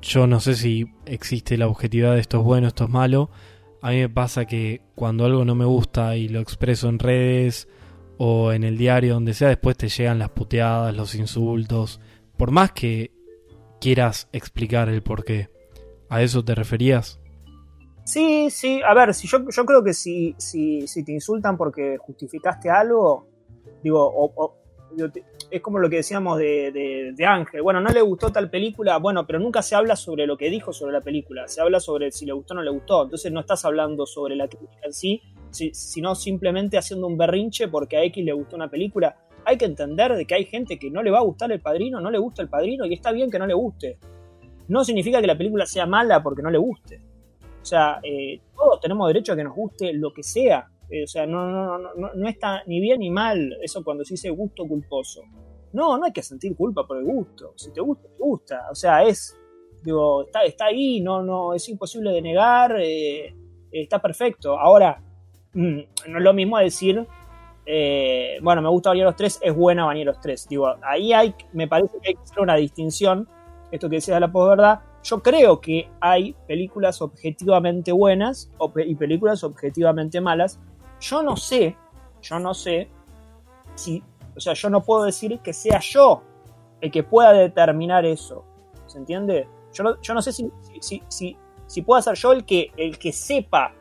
yo 0.00 0.26
no 0.26 0.40
sé 0.40 0.54
si 0.54 0.86
existe 1.06 1.58
la 1.58 1.66
objetividad 1.66 2.14
de 2.14 2.20
esto 2.20 2.38
es 2.38 2.44
bueno, 2.44 2.68
esto 2.68 2.84
es 2.84 2.90
malo, 2.90 3.30
a 3.82 3.90
mí 3.90 3.96
me 3.96 4.08
pasa 4.08 4.44
que 4.44 4.82
cuando 4.94 5.24
algo 5.24 5.44
no 5.44 5.54
me 5.54 5.64
gusta 5.64 6.16
y 6.16 6.28
lo 6.28 6.40
expreso 6.40 6.88
en 6.88 6.98
redes 6.98 7.68
o 8.18 8.52
en 8.52 8.64
el 8.64 8.76
diario, 8.76 9.14
donde 9.14 9.34
sea, 9.34 9.48
después 9.48 9.76
te 9.76 9.88
llegan 9.88 10.18
las 10.18 10.30
puteadas, 10.30 10.94
los 10.94 11.14
insultos, 11.14 12.00
por 12.36 12.50
más 12.50 12.72
que 12.72 13.12
quieras 13.80 14.28
explicar 14.32 14.88
el 14.88 15.02
por 15.02 15.24
qué. 15.24 15.48
¿A 16.08 16.22
eso 16.22 16.44
te 16.44 16.54
referías? 16.54 17.17
Sí, 18.08 18.48
sí, 18.48 18.80
a 18.82 18.94
ver, 18.94 19.12
si 19.12 19.28
yo, 19.28 19.40
yo 19.50 19.66
creo 19.66 19.84
que 19.84 19.92
si, 19.92 20.34
si, 20.38 20.86
si 20.88 21.04
te 21.04 21.12
insultan 21.12 21.58
porque 21.58 21.98
justificaste 21.98 22.70
algo, 22.70 23.26
digo, 23.82 24.00
o, 24.02 24.56
es 25.50 25.60
como 25.60 25.78
lo 25.78 25.90
que 25.90 25.96
decíamos 25.96 26.38
de, 26.38 27.12
de, 27.14 27.26
Ángel, 27.26 27.60
bueno, 27.60 27.82
no 27.82 27.90
le 27.90 28.00
gustó 28.00 28.32
tal 28.32 28.48
película, 28.48 28.96
bueno, 28.96 29.26
pero 29.26 29.38
nunca 29.38 29.60
se 29.60 29.74
habla 29.74 29.94
sobre 29.94 30.26
lo 30.26 30.38
que 30.38 30.48
dijo 30.48 30.72
sobre 30.72 30.94
la 30.94 31.02
película, 31.02 31.46
se 31.48 31.60
habla 31.60 31.80
sobre 31.80 32.10
si 32.10 32.24
le 32.24 32.32
gustó 32.32 32.54
o 32.54 32.56
no 32.56 32.62
le 32.62 32.70
gustó, 32.70 33.02
entonces 33.02 33.30
no 33.30 33.40
estás 33.40 33.66
hablando 33.66 34.06
sobre 34.06 34.36
la 34.36 34.48
crítica 34.48 34.86
en 34.86 34.94
sí, 34.94 35.20
sino 35.50 36.14
simplemente 36.14 36.78
haciendo 36.78 37.08
un 37.08 37.18
berrinche 37.18 37.68
porque 37.68 37.98
a 37.98 38.04
X 38.04 38.24
le 38.24 38.32
gustó 38.32 38.56
una 38.56 38.70
película. 38.70 39.18
Hay 39.44 39.58
que 39.58 39.66
entender 39.66 40.16
de 40.16 40.24
que 40.24 40.34
hay 40.34 40.46
gente 40.46 40.78
que 40.78 40.90
no 40.90 41.02
le 41.02 41.10
va 41.10 41.18
a 41.18 41.24
gustar 41.24 41.52
el 41.52 41.60
padrino, 41.60 42.00
no 42.00 42.10
le 42.10 42.16
gusta 42.16 42.40
el 42.40 42.48
padrino 42.48 42.86
y 42.86 42.94
está 42.94 43.12
bien 43.12 43.30
que 43.30 43.38
no 43.38 43.46
le 43.46 43.52
guste. 43.52 43.98
No 44.68 44.82
significa 44.82 45.20
que 45.20 45.26
la 45.26 45.36
película 45.36 45.66
sea 45.66 45.84
mala 45.84 46.22
porque 46.22 46.40
no 46.40 46.50
le 46.50 46.56
guste. 46.56 47.02
O 47.62 47.64
sea, 47.64 48.00
eh, 48.02 48.40
todos 48.54 48.80
tenemos 48.80 49.06
derecho 49.08 49.32
a 49.32 49.36
que 49.36 49.44
nos 49.44 49.54
guste 49.54 49.92
lo 49.92 50.12
que 50.12 50.22
sea. 50.22 50.68
Eh, 50.90 51.04
o 51.04 51.06
sea, 51.06 51.26
no, 51.26 51.50
no, 51.50 51.78
no, 51.78 52.14
no, 52.14 52.28
está 52.28 52.62
ni 52.66 52.80
bien 52.80 53.00
ni 53.00 53.10
mal 53.10 53.58
eso 53.62 53.84
cuando 53.84 54.04
se 54.04 54.14
dice 54.14 54.30
gusto 54.30 54.66
culposo. 54.66 55.22
No, 55.72 55.98
no 55.98 56.04
hay 56.04 56.12
que 56.12 56.22
sentir 56.22 56.56
culpa 56.56 56.86
por 56.86 56.98
el 56.98 57.04
gusto. 57.04 57.52
Si 57.56 57.72
te 57.72 57.80
gusta, 57.80 58.08
te 58.08 58.22
gusta. 58.22 58.66
O 58.70 58.74
sea, 58.74 59.04
es, 59.04 59.36
digo, 59.82 60.22
está, 60.22 60.44
está 60.44 60.66
ahí, 60.66 61.00
no, 61.00 61.22
no, 61.22 61.52
es 61.52 61.68
imposible 61.68 62.10
de 62.10 62.22
negar, 62.22 62.76
eh, 62.80 63.34
está 63.70 64.00
perfecto. 64.00 64.58
Ahora, 64.58 65.02
Mm, 65.58 65.80
no 66.08 66.18
es 66.18 66.24
lo 66.24 66.32
mismo 66.34 66.58
decir, 66.58 67.06
bueno, 68.42 68.62
me 68.62 68.68
gusta 68.68 68.90
Bañeros 68.90 69.16
3, 69.16 69.40
es 69.42 69.54
buena 69.54 69.84
Bañeros 69.86 70.20
3. 70.20 70.48
Digo, 70.48 70.74
ahí 70.82 71.12
hay, 71.12 71.34
me 71.52 71.66
parece 71.68 71.98
que 72.00 72.10
hay 72.10 72.14
que 72.14 72.22
hacer 72.22 72.40
una 72.40 72.56
distinción. 72.56 73.28
Esto 73.70 73.88
que 73.88 73.96
decía 73.96 74.14
de 74.14 74.20
la 74.20 74.32
posverdad. 74.32 74.80
Yo 75.02 75.22
creo 75.22 75.60
que 75.60 75.90
hay 76.00 76.34
películas 76.46 77.00
objetivamente 77.00 77.92
buenas 77.92 78.50
y 78.84 78.94
películas 78.94 79.44
objetivamente 79.44 80.20
malas. 80.20 80.58
Yo 81.00 81.22
no 81.22 81.36
sé, 81.36 81.76
yo 82.20 82.38
no 82.38 82.52
sé 82.54 82.88
si, 83.74 84.02
o 84.36 84.40
sea, 84.40 84.54
yo 84.54 84.68
no 84.70 84.82
puedo 84.82 85.04
decir 85.04 85.38
que 85.40 85.52
sea 85.52 85.78
yo 85.80 86.22
el 86.80 86.90
que 86.90 87.02
pueda 87.02 87.32
determinar 87.32 88.04
eso. 88.04 88.44
¿Se 88.86 88.98
entiende? 88.98 89.48
Yo 89.72 89.84
no, 89.84 90.00
yo 90.00 90.14
no 90.14 90.22
sé 90.22 90.32
si, 90.32 90.50
si, 90.80 91.02
si, 91.08 91.36
si 91.66 91.82
puedo 91.82 92.00
ser 92.02 92.14
yo 92.14 92.32
el 92.32 92.44
que, 92.44 92.72
el 92.76 92.98
que 92.98 93.12
sepa. 93.12 93.74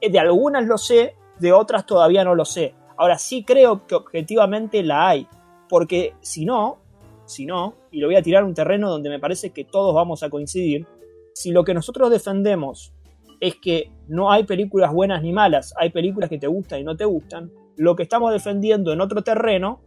De 0.00 0.18
algunas 0.18 0.64
lo 0.66 0.78
sé, 0.78 1.16
de 1.38 1.52
otras 1.52 1.86
todavía 1.86 2.24
no 2.24 2.34
lo 2.34 2.44
sé. 2.44 2.74
Ahora 2.96 3.18
sí 3.18 3.44
creo 3.44 3.86
que 3.86 3.94
objetivamente 3.94 4.82
la 4.82 5.08
hay, 5.08 5.28
porque 5.68 6.14
si 6.20 6.44
no, 6.44 6.78
si 7.24 7.46
no, 7.46 7.74
y 7.94 8.00
lo 8.00 8.08
voy 8.08 8.16
a 8.16 8.22
tirar 8.22 8.42
a 8.42 8.46
un 8.46 8.54
terreno 8.54 8.90
donde 8.90 9.08
me 9.08 9.20
parece 9.20 9.50
que 9.50 9.64
todos 9.64 9.94
vamos 9.94 10.24
a 10.24 10.28
coincidir, 10.28 10.84
si 11.32 11.52
lo 11.52 11.62
que 11.62 11.74
nosotros 11.74 12.10
defendemos 12.10 12.92
es 13.40 13.54
que 13.54 13.92
no 14.08 14.32
hay 14.32 14.42
películas 14.42 14.92
buenas 14.92 15.22
ni 15.22 15.32
malas, 15.32 15.72
hay 15.76 15.90
películas 15.90 16.28
que 16.28 16.38
te 16.38 16.48
gustan 16.48 16.80
y 16.80 16.82
no 16.82 16.96
te 16.96 17.04
gustan, 17.04 17.52
lo 17.76 17.94
que 17.94 18.02
estamos 18.02 18.32
defendiendo 18.32 18.92
en 18.92 19.00
otro 19.00 19.22
terreno 19.22 19.80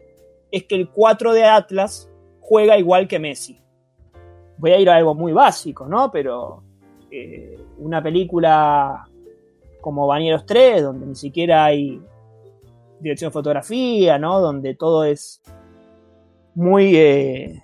es 0.51 0.63
que 0.63 0.75
el 0.75 0.89
4 0.89 1.33
de 1.33 1.43
Atlas 1.43 2.09
juega 2.39 2.77
igual 2.77 3.09
que 3.09 3.19
Messi. 3.19 3.59
Voy 4.57 4.71
a 4.71 4.79
ir 4.79 4.89
a 4.89 4.95
algo 4.95 5.13
muy 5.13 5.33
básico, 5.33 5.85
¿no? 5.85 6.09
Pero 6.09 6.63
eh, 7.11 7.59
una 7.77 8.01
película 8.01 9.05
como 9.81 10.07
Bañeros 10.07 10.45
3, 10.45 10.81
donde 10.81 11.07
ni 11.07 11.15
siquiera 11.15 11.65
hay 11.65 12.01
dirección 13.01 13.29
de 13.29 13.33
fotografía, 13.33 14.17
¿no? 14.17 14.39
Donde 14.39 14.75
todo 14.75 15.03
es 15.03 15.41
muy... 16.55 16.95
Eh, 16.95 17.63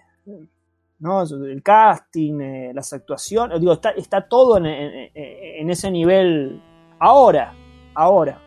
¿no? 0.99 1.21
El 1.23 1.61
casting, 1.61 2.39
eh, 2.39 2.71
las 2.73 2.93
actuaciones, 2.93 3.59
digo, 3.59 3.73
está, 3.73 3.91
está 3.91 4.27
todo 4.27 4.57
en, 4.57 5.69
ese 5.69 5.91
nivel 5.91 6.61
ahora, 6.99 7.53
ahora, 7.93 8.39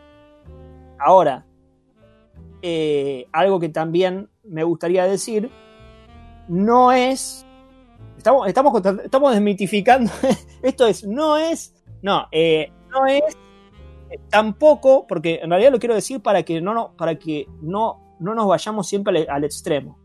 ahora. 0.99 1.45
Eh, 2.61 3.27
algo 3.31 3.59
que 3.59 3.69
también 3.69 4.29
me 4.43 4.63
gustaría 4.63 5.05
decir, 5.05 5.51
no 6.47 6.91
es, 6.91 7.45
estamos, 8.17 8.47
estamos, 8.47 8.81
estamos 9.03 9.31
desmitificando, 9.31 10.11
esto 10.63 10.87
es, 10.87 11.05
no 11.05 11.37
es, 11.37 11.73
no, 12.01 12.27
no 12.89 13.05
es 13.07 13.37
tampoco, 14.29 15.05
porque 15.07 15.39
en 15.41 15.49
realidad 15.49 15.71
lo 15.71 15.79
quiero 15.79 15.95
decir 15.95 16.21
para 16.21 16.43
que 16.43 16.61
no, 16.61 16.73
no, 16.73 16.95
para 16.95 17.15
que 17.15 17.47
no, 17.61 18.15
no 18.19 18.35
nos 18.35 18.47
vayamos 18.47 18.87
siempre 18.87 19.27
al, 19.27 19.43
extremo. 19.43 19.97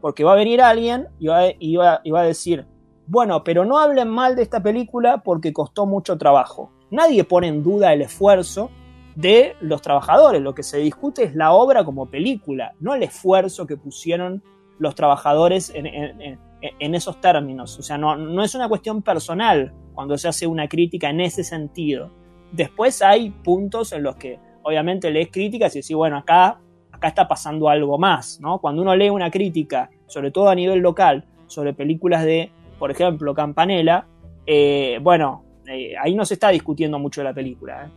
Porque 0.00 0.24
va 0.24 0.32
a 0.32 0.36
venir 0.36 0.60
alguien 0.60 1.08
y 1.18 1.26
va, 1.28 2.00
a 2.02 2.22
decir, 2.22 2.66
bueno, 3.06 3.44
pero 3.44 3.64
no 3.64 3.78
hablen 3.78 4.08
mal 4.08 4.36
de 4.36 4.42
esta 4.42 4.62
película 4.62 5.22
porque 5.22 5.52
costó 5.52 5.86
mucho 5.86 6.18
trabajo. 6.18 6.72
Nadie 6.90 7.24
pone 7.24 7.48
en 7.48 7.62
duda 7.62 7.92
el 7.92 8.02
esfuerzo 8.02 8.70
de 9.14 9.56
los 9.60 9.82
trabajadores. 9.82 10.42
Lo 10.42 10.54
que 10.54 10.62
se 10.62 10.78
discute 10.78 11.24
es 11.24 11.34
la 11.34 11.52
obra 11.52 11.84
como 11.84 12.06
película, 12.06 12.74
no 12.80 12.94
el 12.94 13.02
esfuerzo 13.02 13.66
que 13.66 13.76
pusieron 13.76 14.42
los 14.78 14.94
trabajadores 14.94 15.72
en 15.74 16.94
esos 16.94 17.20
términos. 17.20 17.78
O 17.78 17.82
sea, 17.82 17.96
no, 17.96 18.16
no 18.16 18.42
es 18.44 18.54
una 18.54 18.68
cuestión 18.68 19.02
personal 19.02 19.74
cuando 19.94 20.18
se 20.18 20.28
hace 20.28 20.46
una 20.46 20.68
crítica 20.68 21.08
en 21.08 21.20
ese 21.20 21.42
sentido 21.42 22.10
Después 22.52 23.02
hay 23.02 23.30
puntos 23.30 23.92
en 23.92 24.02
los 24.02 24.16
que 24.16 24.38
obviamente 24.62 25.10
lees 25.10 25.30
críticas 25.30 25.74
y 25.74 25.80
decís, 25.80 25.96
bueno, 25.96 26.18
acá, 26.18 26.60
acá 26.96 27.08
está 27.08 27.28
pasando 27.28 27.68
algo 27.68 27.98
más, 27.98 28.40
¿no? 28.40 28.58
Cuando 28.58 28.82
uno 28.82 28.94
lee 28.96 29.10
una 29.10 29.30
crítica, 29.30 29.90
sobre 30.06 30.30
todo 30.30 30.48
a 30.48 30.54
nivel 30.54 30.80
local, 30.80 31.24
sobre 31.46 31.72
películas 31.72 32.24
de, 32.24 32.50
por 32.78 32.90
ejemplo, 32.90 33.34
Campanella, 33.34 34.06
eh, 34.46 34.98
bueno, 35.02 35.44
eh, 35.66 35.94
ahí 36.00 36.14
no 36.14 36.24
se 36.24 36.34
está 36.34 36.48
discutiendo 36.48 36.98
mucho 36.98 37.20
de 37.20 37.24
la 37.24 37.34
película, 37.34 37.84
¿eh? 37.84 37.90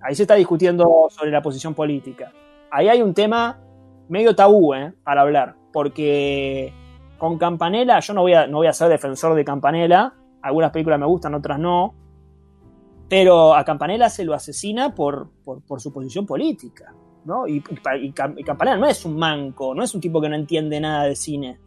ahí 0.00 0.14
se 0.14 0.22
está 0.22 0.34
discutiendo 0.34 1.06
sobre 1.10 1.30
la 1.30 1.42
posición 1.42 1.74
política. 1.74 2.32
Ahí 2.70 2.88
hay 2.88 3.02
un 3.02 3.14
tema 3.14 3.60
medio 4.08 4.34
tabú 4.34 4.74
para 5.02 5.20
hablar, 5.22 5.54
porque 5.72 6.72
con 7.18 7.38
Campanella, 7.38 8.00
yo 8.00 8.14
no 8.14 8.22
voy, 8.22 8.34
a, 8.34 8.46
no 8.46 8.58
voy 8.58 8.66
a 8.66 8.72
ser 8.72 8.88
defensor 8.88 9.34
de 9.34 9.44
Campanella, 9.44 10.12
algunas 10.42 10.70
películas 10.70 10.98
me 10.98 11.06
gustan, 11.06 11.34
otras 11.34 11.58
no, 11.58 11.94
pero 13.08 13.54
a 13.54 13.64
Campanella 13.64 14.08
se 14.08 14.24
lo 14.24 14.34
asesina 14.34 14.94
por, 14.94 15.30
por, 15.44 15.80
su 15.80 15.92
posición 15.92 16.26
política. 16.26 16.92
¿No? 17.24 17.46
Y, 17.46 17.60
Campanella 17.60 18.76
no 18.76 18.86
es 18.86 19.04
un 19.04 19.16
manco, 19.16 19.74
no 19.74 19.82
es 19.82 19.94
un 19.94 20.00
tipo 20.00 20.20
que 20.20 20.28
no 20.28 20.36
entiende 20.36 20.80
nada 20.80 21.04
de 21.04 21.16
cine. 21.16 21.58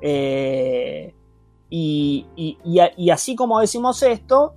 Eh, 0.00 1.14
y, 1.70 2.26
y, 2.36 3.10
así 3.10 3.34
como 3.34 3.60
decimos 3.60 4.02
esto, 4.02 4.54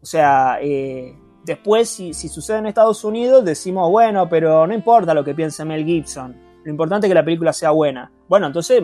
o 0.00 0.06
sea, 0.06 0.58
eh, 0.60 1.16
después 1.44 1.88
si, 1.88 2.14
si, 2.14 2.28
sucede 2.28 2.58
en 2.58 2.66
Estados 2.66 3.02
Unidos 3.04 3.44
decimos, 3.44 3.90
bueno, 3.90 4.28
pero 4.28 4.66
no 4.66 4.74
importa 4.74 5.14
lo 5.14 5.24
que 5.24 5.34
piense 5.34 5.64
Mel 5.64 5.84
Gibson, 5.84 6.36
lo 6.64 6.70
importante 6.70 7.06
es 7.06 7.10
que 7.10 7.14
la 7.14 7.24
película 7.24 7.52
sea 7.52 7.70
buena. 7.70 8.10
Bueno, 8.28 8.46
entonces 8.46 8.82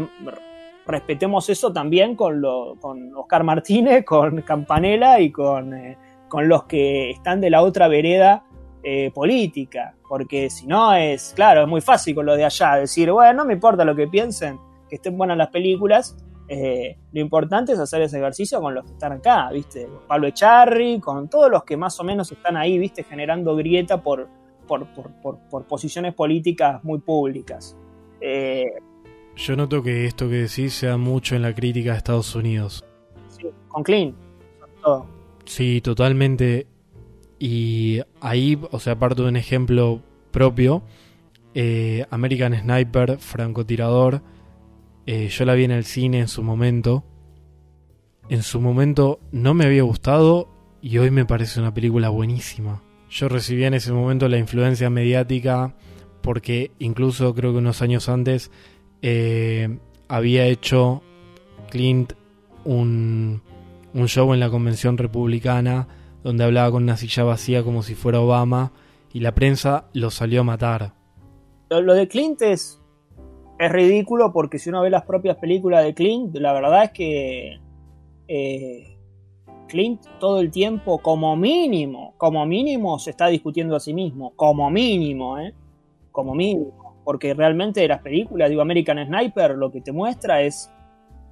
respetemos 0.87 1.49
eso 1.49 1.73
también 1.73 2.17
con, 2.17 2.41
lo, 2.41 2.77
con 2.81 3.15
Oscar 3.17 3.45
Martínez, 3.45 4.05
con 4.07 4.43
Campanella 4.43 5.21
y 5.21 5.31
con, 5.31 5.75
eh, 5.75 5.99
con 6.29 6.49
los 6.49 6.65
que 6.65 7.11
están 7.11 7.41
de 7.41 7.51
la 7.51 7.63
otra 7.63 7.89
vereda 7.89 8.45
eh, 8.83 9.11
política. 9.13 9.95
Porque 10.09 10.51
si 10.51 10.67
no 10.67 10.95
es, 10.95 11.33
claro, 11.35 11.63
es 11.63 11.69
muy 11.69 11.81
fácil 11.81 12.15
con 12.15 12.27
lo 12.27 12.37
de 12.37 12.45
allá 12.45 12.77
decir, 12.77 13.11
bueno, 13.11 13.33
no 13.33 13.45
me 13.45 13.55
importa 13.55 13.85
lo 13.85 13.95
que 13.95 14.09
piensen, 14.09 14.59
que 14.89 14.97
estén 14.97 15.17
buenas 15.17 15.37
las 15.37 15.49
películas. 15.49 16.17
Eh, 16.49 16.99
lo 17.13 17.21
importante 17.21 17.73
es 17.73 17.79
hacer 17.79 18.03
ese 18.03 18.19
ejercicio 18.19 18.61
con 18.61 18.75
los 18.75 18.85
que 18.85 18.93
están 18.93 19.13
acá, 19.13 19.51
¿viste? 19.51 19.89
Pablo 20.07 20.27
Echarri, 20.27 21.01
con 21.01 21.29
todos 21.29 21.51
los 21.51 21.65
que 21.65 21.77
más 21.77 21.99
o 22.01 22.05
menos 22.05 22.31
están 22.31 22.57
ahí, 22.57 22.79
¿viste? 22.79 23.05
Generando 23.05 23.57
grieta 23.57 24.03
por, 24.03 24.29
por, 24.67 24.87
por, 24.87 25.65
posiciones 25.65 26.15
políticas 26.15 26.83
muy 26.85 26.99
públicas. 26.99 27.77
Yo 29.37 29.57
noto 29.57 29.83
que 29.83 30.07
esto 30.07 30.29
que 30.29 30.43
decís 30.43 30.75
se 30.75 30.87
da 30.87 30.97
mucho 30.97 31.35
en 31.35 31.43
la 31.43 31.55
crítica 31.55 31.93
de 31.93 31.99
Estados 31.99 32.35
Unidos. 32.35 32.85
Sí, 33.29 33.47
con 33.69 33.83
Clint, 33.83 34.15
todo. 34.83 35.07
Sí, 35.45 35.81
totalmente. 35.81 36.67
Y 37.45 38.01
ahí, 38.21 38.57
o 38.71 38.79
sea, 38.79 39.01
parto 39.01 39.25
de 39.25 39.31
un 39.31 39.37
ejemplo 39.37 40.01
propio. 40.31 40.85
Eh, 41.55 42.07
American 42.09 42.55
Sniper, 42.55 43.19
francotirador. 43.19 44.23
Eh, 45.07 45.27
yo 45.27 45.45
la 45.45 45.55
vi 45.55 45.65
en 45.65 45.73
el 45.73 45.85
cine 45.85 46.21
en 46.21 46.29
su 46.29 46.45
momento. 46.45 47.03
En 48.29 48.45
su 48.45 48.61
momento 48.61 49.19
no 49.33 49.55
me 49.55 49.65
había 49.65 49.83
gustado 49.83 50.49
y 50.81 50.99
hoy 50.99 51.11
me 51.11 51.25
parece 51.25 51.59
una 51.59 51.75
película 51.75 52.11
buenísima. 52.11 52.81
Yo 53.11 53.29
recibía 53.29 53.67
en 53.67 53.75
ese 53.75 53.93
momento 53.93 54.29
la 54.29 54.39
influencia 54.39 54.89
mediática 54.89 55.75
porque 56.21 56.71
incluso 56.79 57.35
creo 57.35 57.51
que 57.51 57.59
unos 57.59 57.83
años 57.83 58.09
antes 58.09 58.53
eh, 59.03 59.81
había 60.07 60.47
hecho 60.47 61.03
Clint 61.71 62.13
un, 62.65 63.43
un 63.95 64.07
show 64.07 64.33
en 64.33 64.39
la 64.39 64.49
convención 64.49 64.97
republicana 64.97 65.89
donde 66.23 66.45
hablaba 66.45 66.71
con 66.71 66.83
una 66.83 66.97
silla 66.97 67.25
vacía 67.25 67.63
como 67.63 67.83
si 67.83 67.95
fuera 67.95 68.21
Obama 68.21 68.73
y 69.13 69.21
la 69.21 69.35
prensa 69.35 69.87
lo 69.93 70.11
salió 70.11 70.41
a 70.41 70.45
matar. 70.45 70.95
Lo, 71.71 71.95
de 71.95 72.07
Clint 72.09 72.43
es, 72.43 72.81
es 73.59 73.73
ridículo 73.73 74.33
porque 74.33 74.59
si 74.59 74.69
uno 74.69 74.83
ve 74.83 74.91
las 74.91 75.05
propias 75.05 75.37
películas 75.37 75.85
de 75.85 75.95
Clint, 75.95 76.35
la 76.37 76.53
verdad 76.53 76.85
es 76.85 76.91
que 76.91 77.61
eh, 78.29 78.97
Clint 79.69 80.03
todo 80.21 80.41
el 80.41 80.51
tiempo, 80.51 80.99
como 80.99 81.37
mínimo, 81.37 82.15
como 82.19 82.45
mínimo 82.47 82.99
se 82.99 83.11
está 83.11 83.29
discutiendo 83.29 83.75
a 83.75 83.81
sí 83.81 83.95
mismo, 83.95 84.33
como 84.37 84.71
mínimo, 84.71 85.39
¿eh? 85.39 85.55
Como 86.11 86.35
mínimo 86.35 86.83
porque 87.05 87.35
realmente 87.35 87.87
las 87.89 88.01
películas, 88.01 88.49
digo, 88.49 88.63
American 88.63 89.05
Sniper, 89.05 89.53
lo 89.53 89.71
que 89.71 89.81
te 89.81 89.93
muestra 89.93 90.43
es 90.43 90.71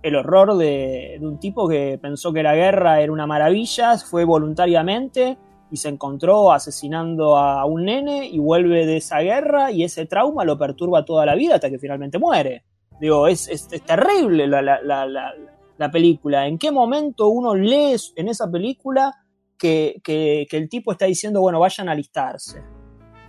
el 0.02 0.16
horror 0.16 0.56
de, 0.56 1.18
un 1.20 1.38
tipo 1.38 1.68
que 1.68 1.98
pensó 2.00 2.32
que 2.32 2.42
la 2.42 2.54
guerra 2.54 3.00
era 3.00 3.12
una 3.12 3.26
maravilla, 3.26 3.96
fue 3.98 4.24
voluntariamente 4.24 5.36
y 5.70 5.76
se 5.76 5.88
encontró 5.88 6.52
asesinando 6.52 7.36
a 7.36 7.64
un 7.64 7.84
nene 7.84 8.26
y 8.26 8.38
vuelve 8.38 8.86
de 8.86 8.96
esa 8.96 9.20
guerra 9.20 9.70
y 9.70 9.84
ese 9.84 10.06
trauma 10.06 10.44
lo 10.44 10.58
perturba 10.58 11.04
toda 11.04 11.26
la 11.26 11.34
vida 11.34 11.56
hasta 11.56 11.70
que 11.70 11.78
finalmente 11.78 12.18
muere. 12.18 12.64
Digo, 13.00 13.28
es, 13.28 13.48
es, 13.48 13.68
terrible 13.68 14.46
la, 14.46 14.60
la, 14.60 14.80
la, 14.82 15.32
la, 15.78 15.90
película. 15.90 16.46
¿En 16.46 16.58
qué 16.58 16.70
momento 16.70 17.28
uno 17.28 17.54
lee 17.54 17.96
en 18.16 18.28
esa 18.28 18.50
película 18.50 19.14
que, 19.56 20.00
que, 20.04 20.46
que 20.50 20.56
el 20.56 20.68
tipo 20.68 20.92
está 20.92 21.06
diciendo, 21.06 21.40
bueno, 21.40 21.60
vayan 21.60 21.88
a 21.88 21.92
alistarse? 21.92 22.62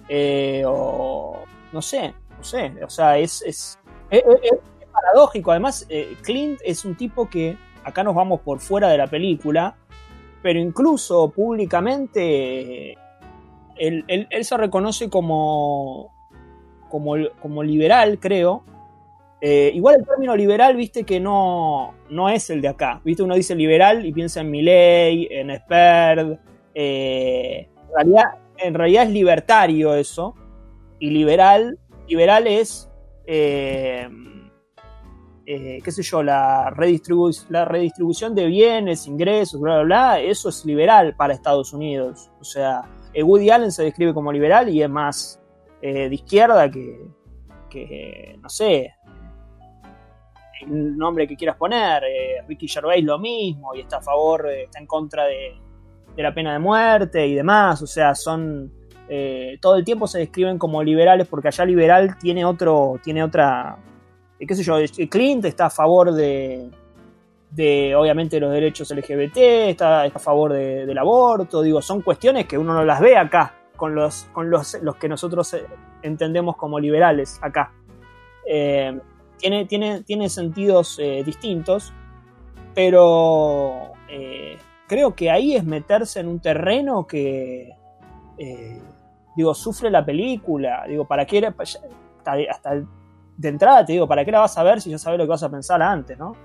Eh, 0.10 0.64
o 0.66 1.44
no 1.72 1.82
sé, 1.82 2.14
no 2.38 2.44
sé, 2.44 2.74
o 2.84 2.90
sea, 2.90 3.18
es, 3.18 3.42
es, 3.44 3.80
paradójico. 5.02 5.52
Además, 5.52 5.86
eh, 5.90 6.16
Clint 6.22 6.60
es 6.64 6.86
un 6.86 6.96
tipo 6.96 7.30
que, 7.30 7.58
acá 7.84 8.04
nos 8.04 8.16
vamos 8.16 8.42
por 8.42 8.60
fuera 8.60 8.88
de 8.90 8.98
la 8.98 9.08
película, 9.08 9.76
pero 10.42 10.60
incluso 10.60 11.30
públicamente 11.32 12.94
él, 13.78 14.06
él- 14.08 14.28
él 14.30 14.46
se 14.46 14.58
reconoce 14.58 15.10
como, 15.10 16.14
como, 16.90 17.16
como 17.42 17.64
liberal, 17.64 18.20
creo. 18.20 18.64
Eh, 19.44 19.72
igual 19.74 19.96
el 20.00 20.06
término 20.06 20.36
liberal, 20.36 20.76
viste 20.76 21.04
que 21.04 21.20
no, 21.20 21.96
no 22.10 22.30
es 22.30 22.50
el 22.52 22.62
de 22.62 22.68
acá. 22.68 23.02
Viste, 23.04 23.24
uno 23.24 23.34
dice 23.36 23.56
liberal 23.56 24.06
y 24.06 24.14
piensa 24.14 24.42
en 24.42 24.52
Milley, 24.52 25.28
en 25.32 25.56
Sperd. 25.58 26.38
eh, 26.76 27.68
en, 28.64 28.74
realidad, 28.76 29.04
es 29.04 29.10
libertario 29.10 29.96
eso. 29.96 30.36
Y 31.00 31.10
liberal, 31.10 31.80
liberal 32.08 32.46
es, 32.46 32.88
eh, 33.26 34.08
eh, 35.54 35.80
qué 35.84 35.92
sé 35.92 36.04
yo, 36.04 36.24
la, 36.24 36.72
redistribu- 36.72 37.46
la 37.50 37.66
redistribución 37.66 38.34
de 38.36 38.46
bienes, 38.46 39.08
ingresos, 39.08 39.60
bla, 39.60 39.76
bla, 39.76 39.84
bla. 39.84 40.20
Eso 40.20 40.50
es 40.50 40.66
liberal 40.66 41.16
para 41.16 41.34
Estados 41.34 41.74
Unidos. 41.74 42.30
O 42.40 42.44
sea, 42.44 42.84
eh, 43.14 43.24
Woody 43.24 43.50
Allen 43.50 43.72
se 43.72 43.84
describe 43.84 44.14
como 44.14 44.32
liberal 44.32 44.70
y 44.70 44.82
es 44.82 44.90
más 44.90 45.42
eh, 45.82 46.10
de 46.10 46.16
izquierda 46.16 46.70
que, 46.70 47.06
que, 47.70 48.38
no 48.42 48.50
sé, 48.50 48.94
el 50.62 50.96
nombre 50.98 51.28
que 51.28 51.36
quieras 51.36 51.58
poner. 51.58 52.04
eh, 52.04 52.44
Ricky 52.48 52.68
Gervais 52.68 53.04
lo 53.04 53.18
mismo 53.20 53.74
y 53.76 53.82
está 53.82 53.98
a 53.98 54.02
favor, 54.02 54.48
está 54.50 54.80
en 54.80 54.86
contra 54.88 55.26
de, 55.26 55.54
de 56.16 56.24
la 56.24 56.34
pena 56.34 56.54
de 56.54 56.60
muerte 56.60 57.26
y 57.28 57.36
demás. 57.36 57.82
O 57.82 57.88
sea, 57.88 58.16
son 58.16 58.72
todo 59.60 59.76
el 59.76 59.84
tiempo 59.84 60.08
se 60.08 60.20
describen 60.20 60.58
como 60.58 60.82
liberales 60.82 61.28
porque 61.28 61.50
allá 61.50 61.66
liberal 61.66 62.18
tiene 62.18 62.46
otro, 62.46 62.98
tiene 63.04 63.22
otra, 63.22 63.78
qué 64.48 64.56
sé 64.56 64.64
yo, 64.64 64.76
Clint 65.10 65.46
está 65.46 65.68
a 65.68 65.70
favor 65.70 66.12
de, 66.14 66.70
de 67.52 67.96
obviamente 67.96 68.40
los 68.40 68.52
derechos 68.52 68.90
LGBT, 68.92 69.38
está, 69.70 70.04
a 70.04 70.10
favor 70.20 70.54
de- 70.54 70.86
del 70.86 70.98
aborto, 70.98 71.62
digo, 71.62 71.82
son 71.82 72.02
cuestiones 72.02 72.46
que 72.48 72.58
uno 72.58 72.74
no 72.74 72.84
las 72.84 73.00
ve 73.02 73.18
acá 73.18 73.54
con 73.76 73.94
los, 73.96 74.26
con 74.34 74.50
los, 74.50 74.78
los 74.82 74.96
que 74.96 75.10
nosotros 75.10 75.54
eh, 75.54 75.66
entendemos 76.02 76.56
como 76.56 76.80
liberales 76.80 77.40
acá. 77.42 77.72
Eh, 78.48 79.00
tiene, 79.38 79.66
tiene, 79.66 80.02
tiene 80.04 80.30
sentidos 80.30 80.98
eh, 81.00 81.24
distintos, 81.26 81.94
pero 82.76 83.94
creo 84.88 85.16
que 85.16 85.30
ahí 85.32 85.56
es 85.56 85.64
meterse 85.64 86.20
en 86.20 86.28
un 86.28 86.40
terreno 86.42 87.08
que, 87.08 87.72
digo, 89.36 89.54
sufre 89.54 89.90
la 89.90 90.04
película, 90.06 90.84
digo, 90.88 91.06
¿para 91.06 91.26
qué? 91.26 91.38
era- 91.40 91.56
Hasta, 91.58 92.34
hasta 92.50 92.84
de 93.42 93.50
entrada 93.50 93.84
te 93.86 93.94
digo, 93.94 94.08
¿para 94.08 94.24
qué 94.24 94.32
la 94.32 94.40
vas 94.40 94.58
a 94.58 94.64
ver 94.64 94.82
si 94.82 94.92
ya 94.92 95.00
sabes 95.00 95.18
lo 95.18 95.26
que 95.26 95.30
vas 95.30 95.44
a 95.44 95.50
pensar 95.50 95.82
antes, 95.82 96.18
no? 96.18 96.36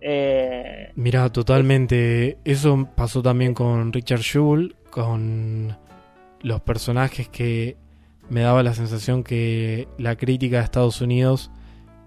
Eh, 0.00 0.90
Mira, 0.94 1.30
totalmente. 1.30 2.38
Eso 2.44 2.88
pasó 2.96 3.22
también 3.22 3.52
con 3.52 3.92
Richard 3.92 4.22
Jewell, 4.22 4.76
con 4.90 5.76
los 6.40 6.60
personajes 6.62 7.28
que 7.28 7.76
me 8.30 8.40
daba 8.40 8.62
la 8.62 8.74
sensación 8.74 9.24
que 9.24 9.88
la 9.98 10.16
crítica 10.16 10.58
de 10.58 10.64
Estados 10.64 11.00
Unidos 11.00 11.50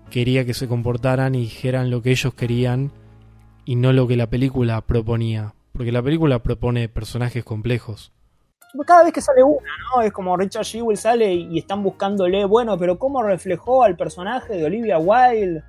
quería 0.09 0.45
que 0.45 0.53
se 0.53 0.67
comportaran 0.67 1.35
y 1.35 1.41
dijeran 1.41 1.91
lo 1.91 2.01
que 2.01 2.11
ellos 2.11 2.33
querían 2.33 2.91
y 3.65 3.75
no 3.75 3.93
lo 3.93 4.07
que 4.07 4.17
la 4.17 4.29
película 4.29 4.81
proponía. 4.81 5.53
Porque 5.71 5.91
la 5.91 6.01
película 6.01 6.41
propone 6.41 6.89
personajes 6.89 7.43
complejos. 7.43 8.11
Cada 8.85 9.03
vez 9.03 9.13
que 9.13 9.21
sale 9.21 9.43
una, 9.43 9.69
¿no? 9.95 10.01
Es 10.01 10.11
como 10.11 10.35
Richard 10.37 10.65
Jewell 10.65 10.97
sale 10.97 11.33
y 11.33 11.59
están 11.59 11.83
buscándole, 11.83 12.45
bueno, 12.45 12.77
pero 12.77 12.97
¿cómo 12.97 13.21
reflejó 13.21 13.83
al 13.83 13.95
personaje 13.95 14.53
de 14.55 14.65
Olivia 14.65 14.97
Wilde? 14.97 15.63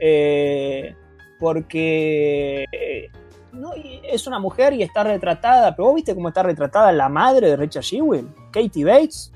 Eh, 0.00 0.94
porque 1.38 2.64
eh, 2.72 3.10
no, 3.52 3.72
es 3.74 4.26
una 4.26 4.38
mujer 4.38 4.72
y 4.74 4.82
está 4.82 5.04
retratada, 5.04 5.74
pero 5.74 5.88
vos 5.88 5.94
viste 5.94 6.14
cómo 6.14 6.28
está 6.28 6.42
retratada 6.42 6.92
la 6.92 7.08
madre 7.08 7.48
de 7.48 7.56
Richard 7.56 7.84
Jewell, 7.84 8.28
Katie 8.50 8.84
Bates, 8.84 9.32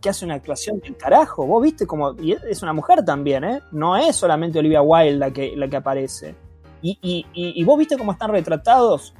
que 0.00 0.08
hace 0.08 0.24
una 0.24 0.34
actuación 0.34 0.80
del 0.80 0.96
carajo. 0.96 1.46
Vos 1.46 1.62
viste 1.62 1.86
cómo. 1.86 2.14
Y 2.20 2.32
es 2.32 2.62
una 2.62 2.72
mujer 2.72 3.04
también, 3.04 3.44
¿eh? 3.44 3.60
No 3.70 3.96
es 3.96 4.16
solamente 4.16 4.58
Olivia 4.58 4.82
Wilde 4.82 5.18
la 5.18 5.30
que, 5.30 5.54
la 5.56 5.68
que 5.68 5.76
aparece. 5.76 6.34
Y, 6.80 6.98
y, 7.00 7.26
y, 7.32 7.60
y 7.60 7.64
vos 7.64 7.78
viste 7.78 7.96
cómo 7.96 8.12
están 8.12 8.30
retratados 8.30 9.14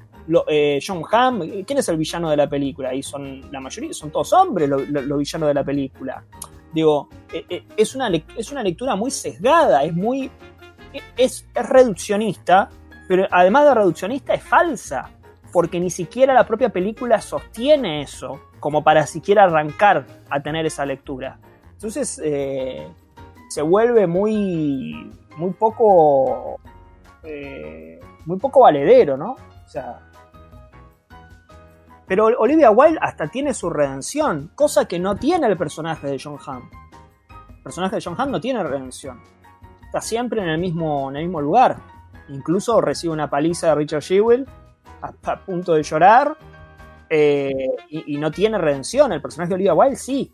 eh, 0.49 0.79
John 0.85 1.03
Hamm, 1.11 1.65
¿quién 1.65 1.79
es 1.79 1.89
el 1.89 1.97
villano 1.97 2.31
de 2.31 2.37
la 2.37 2.49
película? 2.49 2.95
Y 2.95 3.03
son 3.03 3.51
la 3.51 3.61
mayoría, 3.61 3.93
son 3.93 4.11
todos 4.11 4.33
hombres 4.33 4.69
los 4.69 4.89
lo, 4.89 5.03
lo 5.03 5.17
villanos 5.19 5.49
de 5.49 5.55
la 5.55 5.65
película. 5.65 6.25
Digo, 6.73 7.09
eh, 7.33 7.45
eh, 7.49 7.65
es, 7.77 7.95
una, 7.95 8.09
es 8.09 8.51
una 8.51 8.63
lectura 8.63 8.97
muy 8.97 9.11
sesgada, 9.11 9.85
es 9.85 9.93
muy. 9.93 10.31
Es, 11.17 11.47
reduccionista, 11.55 12.69
pero 13.09 13.27
además 13.31 13.67
de 13.67 13.75
reduccionista 13.75 14.35
es 14.35 14.43
falsa, 14.43 15.11
porque 15.53 15.81
ni 15.81 15.91
siquiera 15.91 16.35
la 16.35 16.47
propia 16.47 16.69
película 16.69 17.21
sostiene 17.21 18.03
eso, 18.03 18.41
como 18.61 18.85
para 18.85 19.07
siquiera 19.07 19.45
arrancar 19.45 20.07
a 20.29 20.41
tener 20.41 20.67
esa 20.67 20.85
lectura. 20.85 21.39
Entonces 21.73 22.21
se 23.49 23.63
vuelve 23.63 24.07
muy, 24.07 25.11
muy 25.37 25.51
poco, 25.53 26.61
muy 28.27 28.39
poco 28.39 28.61
valedero, 28.61 29.17
¿no? 29.17 29.33
O 29.33 29.69
sea, 29.69 30.12
pero 32.13 32.27
Olivia 32.27 32.71
Wilde 32.71 32.99
hasta 33.01 33.29
tiene 33.29 33.55
su 33.55 33.71
redención, 33.71 34.51
cosa 34.55 34.85
que 34.85 34.99
no 34.99 35.17
tiene 35.17 35.47
el 35.47 35.57
personaje 35.57 36.09
de 36.09 36.21
John 36.23 36.37
Hamm. 36.47 36.69
El 37.49 37.63
personaje 37.63 37.97
de 37.97 38.03
John 38.05 38.17
Hamm 38.19 38.31
no 38.31 38.39
tiene 38.39 38.63
redención. 38.63 39.19
Está 39.83 40.03
siempre 40.03 40.43
en 40.43 40.51
el 40.51 40.59
mismo, 40.59 41.09
en 41.09 41.17
el 41.17 41.23
mismo 41.23 41.41
lugar. 41.41 41.79
Incluso 42.29 42.83
recibe 42.83 43.15
una 43.15 43.31
paliza 43.31 43.69
de 43.69 43.77
Richard 43.77 44.03
Jewell 44.03 44.47
a, 45.01 45.15
a 45.23 45.41
punto 45.43 45.73
de 45.73 45.83
llorar. 45.83 46.37
Eh, 47.09 47.51
y, 47.89 48.19
no 48.19 48.31
tiene 48.31 48.59
redención. 48.59 49.11
El 49.11 49.23
personaje 49.23 49.49
de 49.49 49.55
Olivia 49.55 49.73
Wilde 49.73 49.97
sí. 49.97 50.31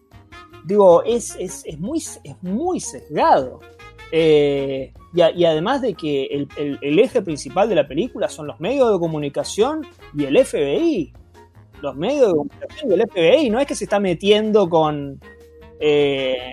Digo, 0.64 1.04
es, 1.04 1.36
es, 1.38 1.62
es 1.64 1.78
muy, 1.78 1.98
es 1.98 2.42
muy 2.42 2.80
sesgado. 2.80 3.60
Eh, 4.10 4.92
y, 5.14 5.44
además 5.44 5.80
de 5.80 5.94
que 5.94 6.24
el, 6.24 6.48
el, 6.56 6.98
eje 6.98 7.22
principal 7.22 7.68
de 7.68 7.76
la 7.76 7.86
película 7.86 8.28
son 8.28 8.48
los 8.48 8.58
medios 8.58 8.90
de 8.92 8.98
comunicación 8.98 9.86
y 10.12 10.24
el 10.24 10.44
FBI. 10.44 11.14
Los 11.80 11.96
medios 11.96 12.28
de 12.28 12.34
comunicación 12.34 13.00
FBI. 13.08 13.50
No 13.50 13.60
es 13.60 13.66
que 13.66 13.74
se 13.74 13.84
está 13.84 14.00
metiendo 14.00 14.68
con. 14.68 15.20
Eh, 15.80 16.52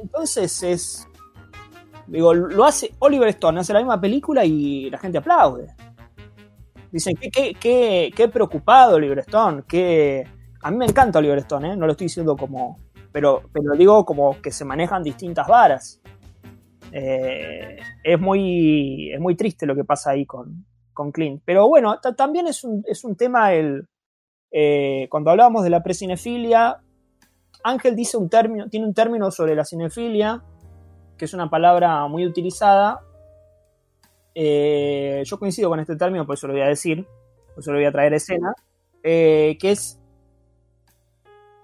entonces 0.00 0.62
es. 0.62 1.08
Digo, 2.06 2.34
lo 2.34 2.64
hace 2.64 2.92
Oliver 2.98 3.28
Stone, 3.28 3.60
hace 3.60 3.72
la 3.72 3.78
misma 3.78 4.00
película 4.00 4.44
y 4.44 4.90
la 4.90 4.98
gente 4.98 5.18
aplaude. 5.18 5.68
Dicen, 6.90 7.14
qué, 7.16 7.54
qué, 7.58 8.12
qué, 8.14 8.28
preocupado 8.28 8.96
Oliver 8.96 9.20
Stone. 9.20 9.62
Qué... 9.66 10.26
A 10.62 10.70
mí 10.70 10.76
me 10.76 10.84
encanta 10.84 11.20
Oliver 11.20 11.38
Stone, 11.38 11.72
¿eh? 11.72 11.76
no 11.76 11.86
lo 11.86 11.92
estoy 11.92 12.06
diciendo 12.06 12.36
como. 12.36 12.76
Pero, 13.12 13.42
pero 13.52 13.72
digo 13.76 14.04
como 14.04 14.40
que 14.42 14.50
se 14.50 14.64
manejan 14.64 15.02
distintas 15.02 15.46
varas. 15.46 16.02
Eh, 16.92 17.78
es, 18.04 18.20
muy, 18.20 19.10
es 19.10 19.20
muy 19.20 19.34
triste 19.34 19.64
lo 19.64 19.74
que 19.74 19.84
pasa 19.84 20.10
ahí 20.10 20.26
con, 20.26 20.66
con 20.92 21.12
Clint. 21.12 21.42
Pero 21.44 21.66
bueno, 21.68 21.98
también 22.16 22.46
es 22.46 22.62
un, 22.62 22.84
es 22.86 23.04
un 23.04 23.16
tema 23.16 23.54
el. 23.54 23.88
Eh, 24.52 25.06
cuando 25.10 25.30
hablábamos 25.30 25.64
de 25.64 25.70
la 25.70 25.82
precinefilia, 25.82 26.82
Ángel 27.64 27.96
dice 27.96 28.18
un 28.18 28.28
término, 28.28 28.68
tiene 28.68 28.86
un 28.86 28.94
término 28.94 29.30
sobre 29.30 29.54
la 29.54 29.64
cinefilia, 29.64 30.42
que 31.16 31.24
es 31.24 31.34
una 31.34 31.48
palabra 31.48 32.06
muy 32.06 32.26
utilizada. 32.26 33.00
Eh, 34.34 35.22
yo 35.24 35.38
coincido 35.38 35.70
con 35.70 35.80
este 35.80 35.96
término, 35.96 36.26
por 36.26 36.34
eso 36.34 36.46
lo 36.46 36.52
voy 36.52 36.62
a 36.62 36.68
decir, 36.68 37.06
por 37.54 37.60
eso 37.60 37.72
lo 37.72 37.78
voy 37.78 37.86
a 37.86 37.92
traer 37.92 38.12
a 38.12 38.16
escena, 38.16 38.54
eh, 39.02 39.56
que 39.58 39.72
es, 39.72 39.98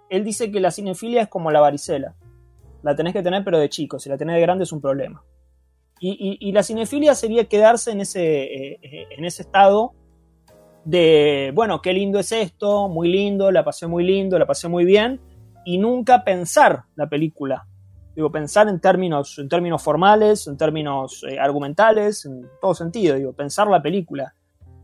él 0.09 0.25
dice 0.25 0.51
que 0.51 0.61
la 0.61 0.71
cinefilia 0.71 1.23
es 1.23 1.29
como 1.29 1.51
la 1.51 1.61
varicela, 1.61 2.15
la 2.83 2.95
tenés 2.95 3.13
que 3.13 3.23
tener 3.23 3.45
pero 3.45 3.59
de 3.59 3.69
chico, 3.69 3.99
si 3.99 4.09
la 4.09 4.17
tenés 4.17 4.37
de 4.37 4.43
grande 4.43 4.65
es 4.65 4.73
un 4.73 4.81
problema. 4.81 5.23
Y, 6.01 6.53
la 6.53 6.63
cinefilia 6.63 7.13
sería 7.17 7.49
quedarse 7.49 7.91
en 7.91 8.01
ese, 8.01 8.45
eh, 8.45 9.09
en 9.11 9.25
ese 9.25 9.43
estado 9.43 9.95
de, 10.89 11.53
bueno, 11.55 11.83
qué 11.83 11.93
lindo 11.93 12.19
es 12.19 12.33
esto, 12.33 12.89
muy 12.89 13.09
lindo, 13.09 13.51
la 13.51 13.63
pasé 13.63 13.87
muy 13.87 14.05
lindo, 14.05 14.39
la 14.39 14.47
pasé 14.47 14.69
muy 14.69 14.87
bien, 14.87 15.21
y 15.67 15.77
nunca 15.77 16.25
pensar 16.25 16.85
la 16.97 17.11
película. 17.11 17.67
Digo, 18.17 18.33
pensar 18.33 18.69
en 18.69 18.81
términos, 18.81 19.39
en 19.39 19.51
términos 19.51 19.83
formales, 19.83 20.47
en 20.47 20.57
términos 20.57 21.27
eh, 21.29 21.39
argumentales, 21.39 22.25
en 22.25 22.49
todo 22.59 22.75
sentido, 22.75 23.17
digo, 23.17 23.35
pensar 23.35 23.69
la 23.69 23.83
película. 23.83 24.35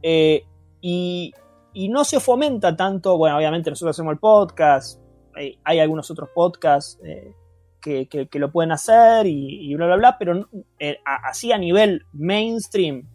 Eh, 0.02 0.44
y, 0.82 1.32
y, 1.72 1.88
no 1.88 2.04
se 2.04 2.20
fomenta 2.20 2.76
tanto, 2.76 3.16
bueno, 3.16 3.38
obviamente 3.38 3.70
nosotros 3.70 3.96
hacemos 3.96 4.12
el 4.12 4.18
podcast, 4.18 5.00
hay, 5.34 5.58
hay 5.64 5.78
algunos 5.80 6.10
otros 6.10 6.28
podcasts 6.34 7.00
eh, 7.02 7.32
que, 7.80 8.06
que, 8.06 8.38
lo 8.38 8.52
pueden 8.52 8.72
hacer 8.72 9.26
y, 9.26 9.74
bla, 9.74 9.86
bla, 9.86 9.96
bla, 9.96 10.16
pero 10.18 10.48
eh, 10.78 10.98
así 11.04 11.50
a 11.50 11.56
nivel 11.56 12.04
mainstream, 12.12 13.08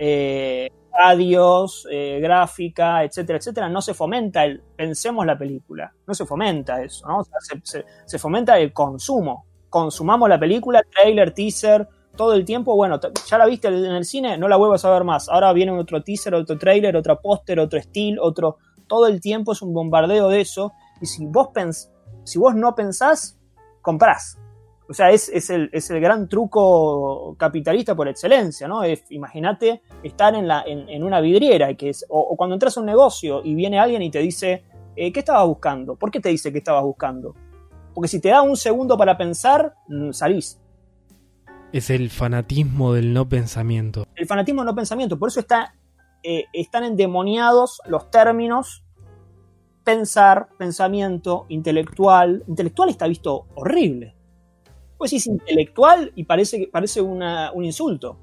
eh, 0.00 0.70
radios, 0.92 1.86
eh, 1.90 2.18
gráfica, 2.20 3.04
etcétera, 3.04 3.38
etcétera, 3.38 3.68
no 3.68 3.80
se 3.80 3.94
fomenta 3.94 4.44
el 4.44 4.62
pensemos 4.76 5.24
la 5.26 5.38
película, 5.38 5.92
no 6.06 6.14
se 6.14 6.26
fomenta 6.26 6.82
eso, 6.82 7.06
¿no? 7.06 7.18
O 7.18 7.24
sea, 7.24 7.84
se, 8.06 8.18
fomenta 8.18 8.58
el 8.58 8.72
consumo, 8.72 9.46
consumamos 9.68 10.28
la 10.28 10.38
película, 10.38 10.82
trailer, 10.90 11.32
teaser, 11.32 11.88
todo 12.16 12.34
el 12.34 12.44
tiempo, 12.44 12.74
bueno, 12.74 12.98
ya 13.28 13.38
la 13.38 13.46
viste 13.46 13.68
en 13.68 13.84
el 13.84 14.04
cine, 14.04 14.36
no 14.36 14.48
la 14.48 14.56
vuelvas 14.56 14.84
a 14.84 14.90
ver 14.90 15.04
más, 15.04 15.28
ahora 15.28 15.52
viene 15.52 15.72
otro 15.72 16.02
teaser, 16.02 16.34
otro 16.34 16.58
trailer, 16.58 16.96
otro 16.96 17.20
póster, 17.20 17.60
otro 17.60 17.78
estilo, 17.78 18.24
otro, 18.24 18.58
todo 18.86 19.06
el 19.06 19.20
tiempo 19.20 19.52
es 19.52 19.62
un 19.62 19.72
bombardeo 19.72 20.28
de 20.28 20.40
eso, 20.40 20.72
Y 21.00 21.06
si 21.06 21.24
vos, 21.26 21.48
pens 21.54 21.90
si 22.24 22.38
vos 22.38 22.54
no 22.54 22.74
pensás, 22.74 23.38
comprás. 23.80 24.39
O 24.90 24.92
sea, 24.92 25.12
es, 25.12 25.28
es, 25.28 25.50
el, 25.50 25.70
es 25.72 25.88
el 25.90 26.00
gran 26.00 26.28
truco 26.28 27.36
capitalista 27.38 27.94
por 27.94 28.08
excelencia, 28.08 28.66
¿no? 28.66 28.82
Imagínate 29.10 29.82
estar 30.02 30.34
en, 30.34 30.48
la, 30.48 30.64
en, 30.66 31.04
una 31.04 31.20
vidriera 31.20 31.72
que 31.74 31.90
es, 31.90 32.04
o, 32.08 32.36
cuando 32.36 32.54
entras 32.56 32.76
a 32.76 32.80
un 32.80 32.86
negocio 32.86 33.40
y 33.44 33.54
viene 33.54 33.78
alguien 33.78 34.02
y 34.02 34.10
te 34.10 34.18
dice, 34.18 34.64
eh, 34.96 35.12
¿qué 35.12 35.20
estabas 35.20 35.46
buscando? 35.46 35.94
¿Por 35.94 36.10
qué 36.10 36.18
te 36.18 36.30
dice 36.30 36.50
que 36.50 36.58
estabas 36.58 36.82
buscando? 36.82 37.36
Porque 37.94 38.08
si 38.08 38.20
te 38.20 38.30
da 38.30 38.42
un 38.42 38.56
segundo 38.56 38.98
para 38.98 39.16
pensar, 39.16 39.76
mm, 39.86 40.10
salís. 40.10 40.60
Es 41.72 41.88
el 41.90 42.10
fanatismo 42.10 42.92
del 42.92 43.12
no 43.12 43.28
pensamiento. 43.28 44.08
El 44.16 44.26
fanatismo 44.26 44.62
del 44.62 44.66
no 44.66 44.74
pensamiento. 44.74 45.20
Por 45.20 45.28
eso 45.28 45.38
está, 45.38 45.72
eh, 46.24 46.46
están 46.52 46.82
endemoniados 46.82 47.80
los 47.86 48.10
términos 48.10 48.82
pensar, 49.84 50.48
pensamiento, 50.58 51.46
intelectual. 51.48 52.42
Intelectual 52.48 52.88
está 52.88 53.06
visto 53.06 53.46
horrible 53.54 54.16
pues 55.00 55.14
es 55.14 55.26
intelectual 55.28 56.12
y 56.14 56.24
parece, 56.24 56.68
parece 56.70 57.00
un 57.00 57.64
insulto. 57.64 58.18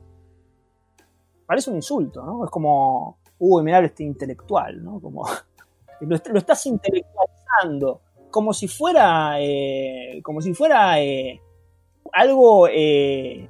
Parece 1.43 1.71
un 1.71 1.77
insulto, 1.77 2.23
¿no? 2.23 2.45
Es 2.45 2.51
como, 2.51 3.17
uy, 3.39 3.63
mirá 3.63 3.79
este 3.79 4.03
intelectual, 4.03 4.83
¿no? 4.83 4.99
Como, 4.99 5.25
lo, 6.01 6.37
estás 6.37 6.63
intelectualizando, 6.67 8.01
como 8.29 8.53
si 8.53 8.67
fuera, 8.67 9.41
eh, 9.41 10.21
como 10.21 10.39
si 10.39 10.53
fuera 10.53 11.01
eh, 11.01 11.41
algo 12.13 12.67
eh, 12.67 13.49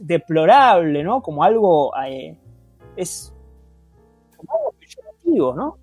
deplorable, 0.00 1.04
¿no? 1.04 1.22
Como 1.22 1.44
algo, 1.44 1.92
es 2.96 3.32
como 4.36 4.52
algo 4.52 4.74
peyorativo, 4.80 5.54
¿no? 5.54 5.78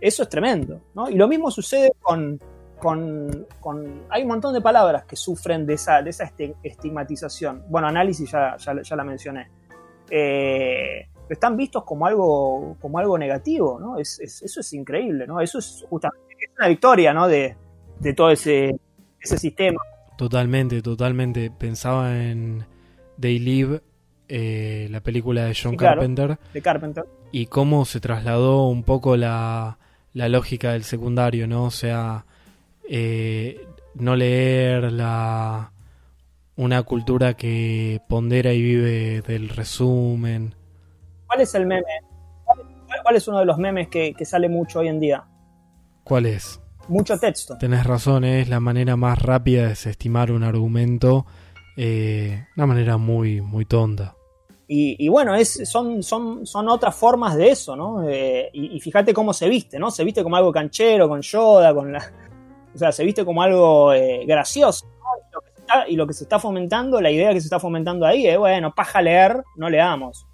eso 0.00 0.22
es 0.24 0.28
tremendo, 0.28 0.80
¿no? 0.92 1.08
Y 1.08 1.14
lo 1.14 1.28
mismo 1.28 1.52
sucede 1.52 1.92
con, 2.00 2.40
con, 2.78 3.46
hay 4.10 4.22
un 4.22 4.28
montón 4.28 4.52
de 4.54 4.60
palabras 4.60 5.04
que 5.04 5.16
sufren 5.16 5.66
de 5.66 5.74
esa, 5.74 6.02
de 6.02 6.10
esa 6.10 6.30
estigmatización. 6.62 7.64
Bueno, 7.68 7.88
análisis 7.88 8.30
ya, 8.30 8.56
ya, 8.58 8.96
la 8.96 9.04
mencioné. 9.04 9.48
Eh, 10.10 11.08
están 11.28 11.56
vistos 11.56 11.84
como 11.84 12.06
algo, 12.06 12.76
como 12.80 12.98
algo 12.98 13.18
negativo, 13.18 13.80
¿no? 13.80 13.98
Es, 13.98 14.20
eso 14.20 14.60
es 14.60 14.72
increíble, 14.72 15.26
¿no? 15.26 15.40
Eso 15.40 15.58
es 15.58 15.84
justamente 15.88 16.50
una 16.58 16.68
victoria, 16.68 17.12
¿no? 17.12 17.26
De, 17.26 17.56
todo 18.14 18.30
ese, 18.30 18.78
ese 19.20 19.38
sistema. 19.38 19.80
Totalmente, 20.18 20.82
totalmente. 20.82 21.50
Pensaba 21.50 22.16
en 22.22 22.64
They 23.18 23.38
Live, 23.38 23.80
eh, 24.28 24.86
la 24.90 25.00
película 25.00 25.46
de 25.46 25.56
John 25.60 25.76
Carpenter. 25.76 26.38
de 26.52 26.62
Carpenter. 26.62 27.04
Y 27.32 27.46
cómo 27.46 27.84
se 27.84 28.00
trasladó 28.00 28.68
un 28.68 28.84
poco 28.84 29.16
la, 29.16 29.78
la 30.12 30.28
lógica 30.28 30.72
del 30.72 30.84
secundario, 30.84 31.46
¿no? 31.46 31.64
O 31.64 31.70
sea, 31.70 32.26
eh, 32.88 33.66
no 33.94 34.16
leer 34.16 34.92
la 34.92 35.72
una 36.56 36.82
cultura 36.84 37.34
que 37.34 38.00
pondera 38.08 38.52
y 38.52 38.62
vive 38.62 39.22
del 39.22 39.48
resumen. 39.50 40.54
¿Cuál 41.26 41.40
es 41.42 41.54
el 41.54 41.66
meme? 41.66 41.84
¿Cuál, 43.02 43.16
es 43.16 43.28
uno 43.28 43.40
de 43.40 43.44
los 43.44 43.58
memes 43.58 43.88
que, 43.88 44.14
sale 44.24 44.48
mucho 44.48 44.80
hoy 44.80 44.88
en 44.88 44.98
día? 44.98 45.24
¿Cuál 46.02 46.26
es? 46.26 46.60
Mucho 46.88 47.18
texto. 47.18 47.58
Tenés 47.58 47.84
razón, 47.84 48.24
es 48.24 48.48
la 48.48 48.60
manera 48.60 48.96
más 48.96 49.20
rápida 49.20 49.62
de 49.62 49.68
desestimar 49.68 50.30
un 50.30 50.44
argumento, 50.44 51.26
eh, 51.76 52.46
una 52.56 52.66
manera 52.66 52.96
muy, 52.96 53.40
muy 53.40 53.64
tonta. 53.64 54.14
Y, 54.68 55.08
bueno, 55.08 55.36
es, 55.36 55.68
son, 55.68 56.02
son, 56.02 56.44
son 56.44 56.68
otras 56.68 56.96
formas 56.96 57.36
de 57.36 57.50
eso, 57.50 57.76
¿no? 57.76 58.08
Eh, 58.08 58.50
y, 58.52 58.76
y, 58.76 58.80
fíjate 58.80 59.14
cómo 59.14 59.32
se 59.32 59.48
viste, 59.48 59.78
¿no? 59.78 59.92
Se 59.92 60.02
viste 60.02 60.24
como 60.24 60.34
algo 60.34 60.50
canchero, 60.50 61.08
con 61.08 61.20
Yoda, 61.20 61.72
con 61.72 61.92
la, 61.92 62.12
o 62.76 62.78
sea, 62.78 62.92
se 62.92 63.04
viste 63.04 63.24
como 63.24 63.42
algo 63.42 63.94
eh, 63.94 64.24
gracioso. 64.26 64.86
Y, 65.88 65.96
lo 65.96 66.06
que 66.06 66.12
se 66.12 66.24
está 66.24 66.38
fomentando, 66.38 67.00
la 67.00 67.10
idea 67.10 67.32
que 67.32 67.40
se 67.40 67.46
está 67.46 67.58
fomentando 67.58 68.04
ahí 68.04 68.26
es, 68.26 68.38
bueno, 68.38 68.74
paja 68.74 69.00
leer, 69.00 69.42
no 69.56 69.70
leamos. 69.70 70.26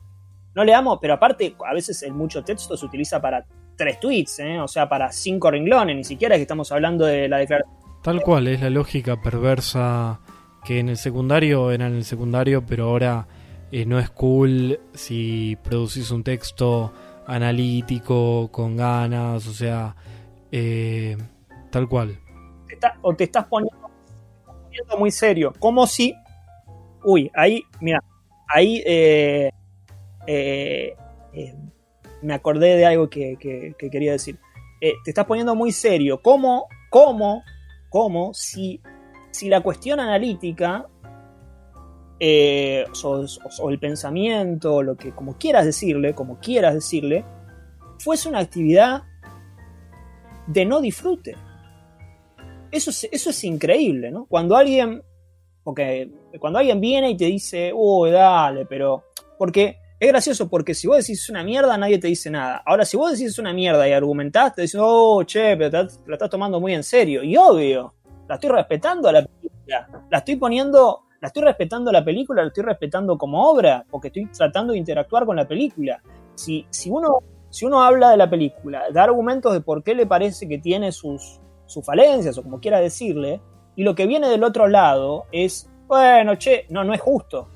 No 0.56 0.64
leamos, 0.64 0.98
pero 1.00 1.14
aparte, 1.14 1.54
a 1.64 1.72
veces 1.72 2.02
el 2.02 2.12
mucho 2.12 2.42
texto 2.42 2.76
se 2.76 2.84
utiliza 2.84 3.22
para 3.22 3.46
tres 3.76 4.00
tweets, 4.00 4.40
¿eh? 4.40 4.60
o 4.60 4.66
sea, 4.66 4.88
para 4.88 5.10
cinco 5.12 5.52
renglones, 5.52 5.96
ni 5.96 6.04
siquiera 6.04 6.34
es 6.34 6.40
que 6.40 6.42
estamos 6.42 6.70
hablando 6.72 7.06
de 7.06 7.28
la 7.28 7.38
declaración. 7.38 7.72
Tal 8.02 8.20
cual, 8.22 8.48
es 8.48 8.60
la 8.60 8.70
lógica 8.70 9.22
perversa 9.22 10.20
que 10.64 10.80
en 10.80 10.88
el 10.88 10.96
secundario 10.96 11.70
era 11.70 11.86
en 11.86 11.94
el 11.94 12.04
secundario, 12.04 12.66
pero 12.66 12.90
ahora 12.90 13.28
eh, 13.70 13.86
no 13.86 14.00
es 14.00 14.10
cool 14.10 14.80
si 14.94 15.56
producís 15.62 16.10
un 16.10 16.24
texto 16.24 16.92
analítico, 17.26 18.50
con 18.50 18.76
ganas, 18.76 19.46
o 19.46 19.52
sea, 19.52 19.94
tal 21.70 21.88
cual 21.88 22.18
o 23.02 23.14
te 23.14 23.24
estás 23.24 23.46
poniendo, 23.46 23.88
muy 24.98 25.10
serio, 25.10 25.52
como 25.58 25.86
si, 25.86 26.14
uy, 27.04 27.30
ahí, 27.34 27.62
mira, 27.80 28.02
ahí 28.48 28.82
eh, 28.86 29.50
eh, 30.26 30.96
eh, 31.32 31.54
me 32.22 32.34
acordé 32.34 32.76
de 32.76 32.86
algo 32.86 33.08
que, 33.08 33.36
quería 33.78 34.12
decir. 34.12 34.38
te 34.80 35.10
estás 35.10 35.26
poniendo 35.26 35.54
muy 35.54 35.72
serio, 35.72 36.20
como, 36.22 36.68
como, 36.90 37.42
como 37.90 38.32
si, 38.34 38.80
si 39.30 39.48
la 39.48 39.60
cuestión 39.60 40.00
analítica 40.00 40.86
o, 43.02 43.70
el 43.70 43.78
pensamiento, 43.80 44.82
lo 44.82 44.96
que, 44.96 45.12
como 45.12 45.36
quieras 45.36 45.64
decirle, 45.64 46.14
como 46.14 46.38
quieras 46.38 46.74
decirle, 46.74 47.24
fuese 47.98 48.28
una 48.28 48.38
actividad 48.38 49.02
de 50.46 50.64
no 50.64 50.80
disfrute. 50.80 51.36
Eso 52.72 52.90
es, 52.90 53.06
eso 53.12 53.30
es 53.30 53.44
increíble, 53.44 54.10
¿no? 54.10 54.24
Cuando 54.24 54.56
alguien, 54.56 55.02
porque 55.62 56.10
cuando 56.40 56.58
alguien 56.58 56.80
viene 56.80 57.10
y 57.10 57.16
te 57.16 57.26
dice, 57.26 57.70
uy, 57.74 58.10
dale, 58.10 58.64
pero, 58.64 59.04
porque 59.38 59.76
es 60.00 60.08
gracioso, 60.08 60.48
porque 60.48 60.74
si 60.74 60.88
vos 60.88 60.96
decís 60.96 61.28
una 61.28 61.44
mierda, 61.44 61.76
nadie 61.76 61.98
te 61.98 62.08
dice 62.08 62.30
nada. 62.30 62.62
Ahora, 62.64 62.86
si 62.86 62.96
vos 62.96 63.12
decís 63.12 63.38
una 63.38 63.52
mierda 63.52 63.86
y 63.86 63.92
argumentás, 63.92 64.54
te 64.54 64.62
dicen, 64.62 64.80
oh, 64.82 65.22
che, 65.24 65.54
pero 65.56 65.70
te, 65.70 65.94
la 66.06 66.14
estás 66.14 66.30
tomando 66.30 66.60
muy 66.60 66.72
en 66.72 66.82
serio. 66.82 67.22
Y 67.22 67.36
obvio, 67.36 67.94
la 68.26 68.36
estoy 68.36 68.50
respetando 68.50 69.10
a 69.10 69.12
la 69.12 69.26
película, 69.26 70.06
la 70.10 70.18
estoy 70.18 70.36
poniendo, 70.36 71.02
la 71.20 71.28
estoy 71.28 71.42
respetando 71.42 71.90
a 71.90 71.92
la 71.92 72.04
película, 72.04 72.40
la 72.40 72.48
estoy 72.48 72.64
respetando 72.64 73.18
como 73.18 73.48
obra, 73.50 73.84
porque 73.90 74.08
estoy 74.08 74.26
tratando 74.26 74.72
de 74.72 74.78
interactuar 74.78 75.26
con 75.26 75.36
la 75.36 75.46
película. 75.46 76.02
Si, 76.34 76.66
si, 76.70 76.88
uno, 76.88 77.18
si 77.50 77.66
uno 77.66 77.82
habla 77.82 78.10
de 78.10 78.16
la 78.16 78.30
película, 78.30 78.84
da 78.90 79.04
argumentos 79.04 79.52
de 79.52 79.60
por 79.60 79.84
qué 79.84 79.94
le 79.94 80.06
parece 80.06 80.48
que 80.48 80.56
tiene 80.56 80.90
sus, 80.90 81.41
sus 81.66 81.84
falencias 81.84 82.36
o 82.38 82.42
como 82.42 82.60
quiera 82.60 82.80
decirle, 82.80 83.40
y 83.76 83.82
lo 83.82 83.94
que 83.94 84.06
viene 84.06 84.28
del 84.28 84.44
otro 84.44 84.68
lado 84.68 85.24
es, 85.32 85.70
bueno, 85.86 86.36
che, 86.36 86.66
no, 86.68 86.84
no 86.84 86.92
es 86.94 87.00
justo. 87.00 87.48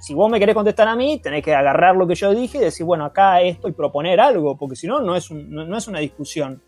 Si, 0.00 0.14
vos 0.14 0.30
me 0.30 0.38
querés 0.38 0.54
contestar 0.54 0.86
a 0.86 0.94
mí, 0.94 1.18
tenés 1.18 1.42
que 1.42 1.54
agarrar 1.54 1.96
lo 1.96 2.06
que 2.06 2.14
yo 2.14 2.32
dije 2.32 2.58
y 2.58 2.60
decir, 2.60 2.86
bueno, 2.86 3.04
acá 3.04 3.40
esto 3.42 3.68
y 3.68 3.72
proponer 3.72 4.20
algo, 4.20 4.56
porque 4.56 4.76
si 4.76 4.86
no, 4.86 5.00
no 5.00 5.16
es, 5.16 5.30
no, 5.30 5.76
es 5.76 5.88
una 5.88 5.98
discusión. 5.98 6.62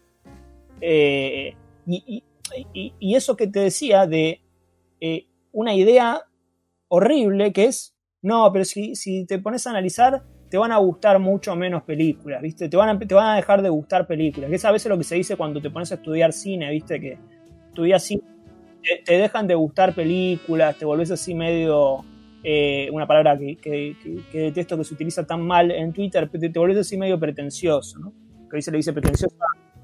Eh, 0.80 1.54
y, 1.86 2.24
eso 3.14 3.36
que 3.36 3.46
te 3.46 3.60
decía 3.60 4.06
de 4.06 4.42
eh, 5.00 5.26
una 5.52 5.74
idea 5.74 6.22
horrible 6.88 7.52
que 7.52 7.66
es, 7.66 7.94
no, 8.20 8.50
pero 8.52 8.64
si, 8.64 8.96
si 8.96 9.24
te 9.26 9.38
pones 9.38 9.66
a 9.66 9.70
analizar, 9.70 10.24
te 10.54 10.58
van 10.58 10.70
a 10.70 10.76
gustar 10.76 11.18
mucho 11.18 11.56
menos 11.56 11.82
películas, 11.82 12.40
¿viste? 12.40 12.68
Te 12.68 12.76
van 12.76 12.88
a, 12.88 12.96
te 12.96 13.12
van 13.12 13.26
a 13.26 13.34
dejar 13.34 13.60
de 13.60 13.68
gustar 13.68 14.06
películas. 14.06 14.48
Que 14.48 14.54
es 14.54 14.64
a 14.64 14.70
veces 14.70 14.88
lo 14.88 14.96
que 14.96 15.02
se 15.02 15.16
dice 15.16 15.36
cuando 15.36 15.60
te 15.60 15.68
pones 15.68 15.90
a 15.90 15.96
estudiar 15.96 16.32
cine, 16.32 16.70
¿viste? 16.70 17.00
Que 17.00 17.18
estudias 17.70 18.04
cine, 18.04 18.22
te, 19.04 19.18
dejan 19.18 19.48
de 19.48 19.56
gustar 19.56 19.96
películas, 19.96 20.78
te 20.78 20.84
volvés 20.84 21.10
así 21.10 21.34
medio... 21.34 22.04
Eh, 22.44 22.88
una 22.92 23.04
palabra 23.04 23.36
que, 23.36 23.56
que, 23.56 24.38
detesto 24.38 24.78
que 24.78 24.84
se 24.84 24.94
utiliza 24.94 25.26
tan 25.26 25.42
mal 25.42 25.72
en 25.72 25.92
Twitter, 25.92 26.28
te, 26.28 26.38
te 26.38 26.56
volvés 26.56 26.78
así 26.78 26.96
medio 26.96 27.18
pretencioso, 27.18 27.98
¿no? 27.98 28.12
Que 28.48 28.58
dice 28.58 28.70
le 28.70 28.76
dice 28.76 28.92
pretencioso 28.92 29.34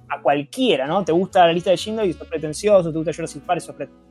a, 0.08 0.22
cualquiera, 0.22 0.86
¿no? 0.86 1.04
Te 1.04 1.10
gusta 1.10 1.46
la 1.46 1.52
lista 1.52 1.70
de 1.70 1.78
Schindler 1.78 2.06
y 2.06 2.12
sos 2.12 2.28
pretencioso, 2.28 2.92
te 2.92 2.96
gusta 2.96 3.12
Jurassic 3.12 3.42
Park 3.42 3.58
y 3.60 3.66
sos 3.66 3.74
pretencioso. 3.74 4.09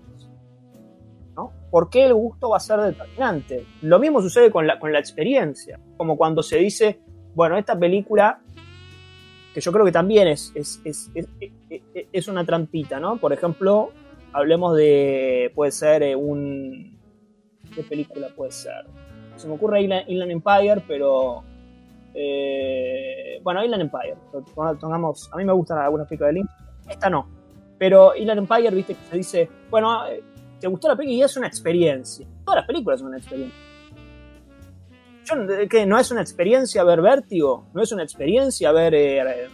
¿Por 1.72 1.90
qué 1.90 2.06
el 2.06 2.14
gusto 2.14 2.50
va 2.50 2.58
a 2.58 2.60
ser 2.60 2.80
determinante? 2.80 3.66
Lo 3.82 4.00
mismo 4.00 4.22
sucede 4.22 4.52
con 4.52 4.66
la, 4.66 4.80
con 4.80 4.92
la 4.92 5.00
experiencia, 5.00 5.80
como 5.98 6.18
cuando 6.18 6.42
se 6.42 6.58
dice, 6.58 7.00
bueno, 7.36 7.58
esta 7.58 7.78
película, 7.78 8.42
que 9.54 9.62
yo 9.62 9.72
creo 9.72 9.86
que 9.86 9.92
también 9.92 10.28
es, 10.28 10.52
es, 10.56 10.82
es, 10.84 11.12
es 12.12 12.28
una 12.28 12.46
trampita, 12.46 13.00
¿no? 13.00 13.18
Por 13.18 13.34
ejemplo, 13.34 13.92
hablemos 14.34 14.76
de, 14.76 15.52
puede 15.56 15.72
ser 15.72 16.04
eh, 16.04 16.16
un... 16.16 16.98
¿Qué 17.74 17.84
película 17.84 18.30
puede 18.36 18.52
ser? 18.52 18.86
Se 19.36 19.48
me 19.48 19.54
ocurre 19.54 19.82
Inland, 19.82 20.32
Empire, 20.32 20.84
pero... 20.88 21.44
Eh, 22.14 23.40
bueno, 23.44 23.64
Inland 23.64 23.84
Empire, 23.84 24.16
a 24.58 25.38
mí 25.38 25.46
me 25.46 25.54
gustan 25.54 25.78
algunas 25.78 26.08
películas 26.08 26.34
de 26.34 26.40
Lynch, 26.40 26.50
esta 26.90 27.10
no. 27.10 27.30
Pero 27.78 28.16
Inland 28.16 28.40
Empire, 28.40 28.72
viste, 28.72 28.96
que 28.96 29.04
se 29.10 29.18
dice, 29.18 29.50
bueno, 29.70 30.08
eh, 30.08 30.24
te 30.60 30.68
gustó 30.68 30.88
la 30.88 30.96
película 30.96 31.18
y 31.18 31.24
es 31.24 31.38
una 31.38 31.48
experiencia. 31.48 32.28
Todas 32.46 32.60
las 32.60 32.68
películas 32.68 33.00
son 33.00 33.10
una 33.10 33.18
experiencia. 33.18 33.70
¿qué? 35.70 35.86
¿No 35.86 36.00
es 36.00 36.12
una 36.12 36.22
experiencia 36.22 36.84
ver 36.84 37.02
Vértigo? 37.02 37.66
¿No 37.74 37.82
es 37.82 37.92
una 37.92 38.04
experiencia 38.04 38.72
ver, 38.72 38.94
eh, 38.96 39.48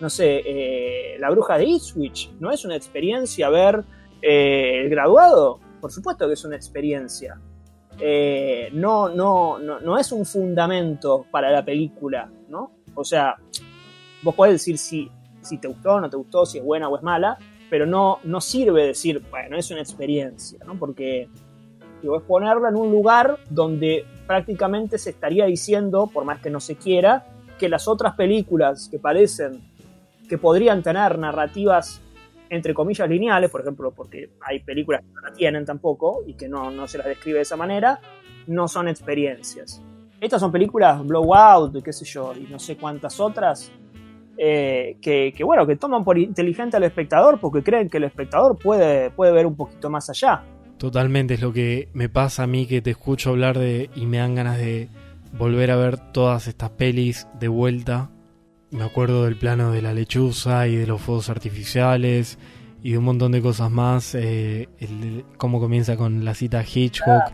no 0.00 0.08
sé, 0.08 0.42
eh, 0.44 1.16
La 1.18 1.30
Bruja 1.30 1.58
de 1.58 1.64
Ipswich, 1.64 2.32
¿no 2.40 2.50
es 2.50 2.64
una 2.64 2.76
experiencia 2.76 3.48
ver 3.50 3.84
eh, 4.22 4.82
el 4.82 4.90
graduado? 4.90 5.60
Por 5.80 5.92
supuesto 5.92 6.26
que 6.26 6.34
es 6.34 6.44
una 6.44 6.56
experiencia. 6.56 7.38
Eh, 7.98 8.70
no, 8.72 9.10
no, 9.10 9.58
no, 9.58 9.80
no 9.80 9.98
es 9.98 10.10
un 10.12 10.24
fundamento 10.24 11.26
para 11.30 11.50
la 11.50 11.64
película, 11.64 12.30
¿no? 12.48 12.72
O 12.94 13.04
sea, 13.04 13.36
vos 14.22 14.34
podés 14.34 14.54
decir 14.54 14.78
si, 14.78 15.10
si 15.42 15.58
te 15.58 15.68
gustó 15.68 16.00
no 16.00 16.08
te 16.08 16.16
gustó, 16.16 16.46
si 16.46 16.58
es 16.58 16.64
buena 16.64 16.88
o 16.88 16.96
es 16.96 17.02
mala, 17.02 17.36
pero 17.70 17.86
no, 17.86 18.18
no 18.24 18.40
sirve 18.40 18.86
decir, 18.86 19.22
bueno, 19.30 19.56
es 19.56 19.70
una 19.70 19.80
experiencia, 19.80 20.58
¿no? 20.66 20.74
Porque 20.74 21.28
digo, 22.02 22.18
es 22.18 22.22
ponerla 22.24 22.68
en 22.68 22.76
un 22.76 22.90
lugar 22.90 23.38
donde 23.48 24.04
prácticamente 24.26 24.98
se 24.98 25.10
estaría 25.10 25.46
diciendo, 25.46 26.10
por 26.12 26.24
más 26.24 26.40
que 26.40 26.50
no 26.50 26.60
se 26.60 26.76
quiera, 26.76 27.26
que 27.58 27.68
las 27.68 27.86
otras 27.86 28.14
películas 28.14 28.88
que 28.90 28.98
parecen 28.98 29.62
que 30.28 30.38
podrían 30.38 30.82
tener 30.82 31.18
narrativas 31.18 32.00
entre 32.48 32.74
comillas 32.74 33.08
lineales, 33.08 33.48
por 33.50 33.60
ejemplo, 33.60 33.92
porque 33.92 34.30
hay 34.40 34.60
películas 34.60 35.02
que 35.02 35.12
no 35.12 35.20
la 35.20 35.32
tienen 35.32 35.64
tampoco 35.64 36.24
y 36.26 36.34
que 36.34 36.48
no, 36.48 36.70
no 36.70 36.88
se 36.88 36.98
las 36.98 37.06
describe 37.06 37.38
de 37.38 37.42
esa 37.42 37.56
manera, 37.56 38.00
no 38.48 38.66
son 38.66 38.88
experiencias. 38.88 39.80
Estas 40.20 40.40
son 40.40 40.50
películas 40.50 41.04
Blowout, 41.06 41.82
qué 41.82 41.92
sé 41.92 42.04
yo, 42.04 42.32
y 42.34 42.50
no 42.50 42.58
sé 42.58 42.76
cuántas 42.76 43.20
otras, 43.20 43.70
eh, 44.42 44.96
que, 45.02 45.34
que, 45.36 45.44
bueno, 45.44 45.66
que 45.66 45.76
toman 45.76 46.02
por 46.02 46.18
inteligente 46.18 46.76
al 46.76 46.84
espectador 46.84 47.38
porque 47.38 47.62
creen 47.62 47.88
que 47.90 47.98
el 47.98 48.04
espectador 48.04 48.56
puede, 48.58 49.10
puede 49.10 49.32
ver 49.32 49.46
un 49.46 49.56
poquito 49.56 49.90
más 49.90 50.08
allá. 50.08 50.42
Totalmente, 50.78 51.34
es 51.34 51.42
lo 51.42 51.52
que 51.52 51.90
me 51.92 52.08
pasa 52.08 52.44
a 52.44 52.46
mí 52.46 52.66
que 52.66 52.80
te 52.80 52.90
escucho 52.90 53.30
hablar 53.30 53.58
de 53.58 53.90
y 53.94 54.06
me 54.06 54.16
dan 54.16 54.34
ganas 54.34 54.58
de 54.58 54.88
volver 55.36 55.70
a 55.70 55.76
ver 55.76 55.98
todas 56.12 56.48
estas 56.48 56.70
pelis 56.70 57.28
de 57.38 57.48
vuelta 57.48 58.10
me 58.70 58.84
acuerdo 58.84 59.24
del 59.24 59.36
plano 59.36 59.72
de 59.72 59.82
la 59.82 59.92
lechuza 59.92 60.68
y 60.68 60.76
de 60.76 60.86
los 60.86 61.00
fuegos 61.00 61.28
artificiales 61.28 62.38
y 62.82 62.92
de 62.92 62.98
un 62.98 63.04
montón 63.04 63.32
de 63.32 63.42
cosas 63.42 63.70
más. 63.70 64.14
Eh, 64.14 64.68
el, 64.78 65.24
cómo 65.36 65.60
comienza 65.60 65.96
con 65.96 66.24
la 66.24 66.34
cita 66.34 66.62
Hitchcock. 66.62 67.32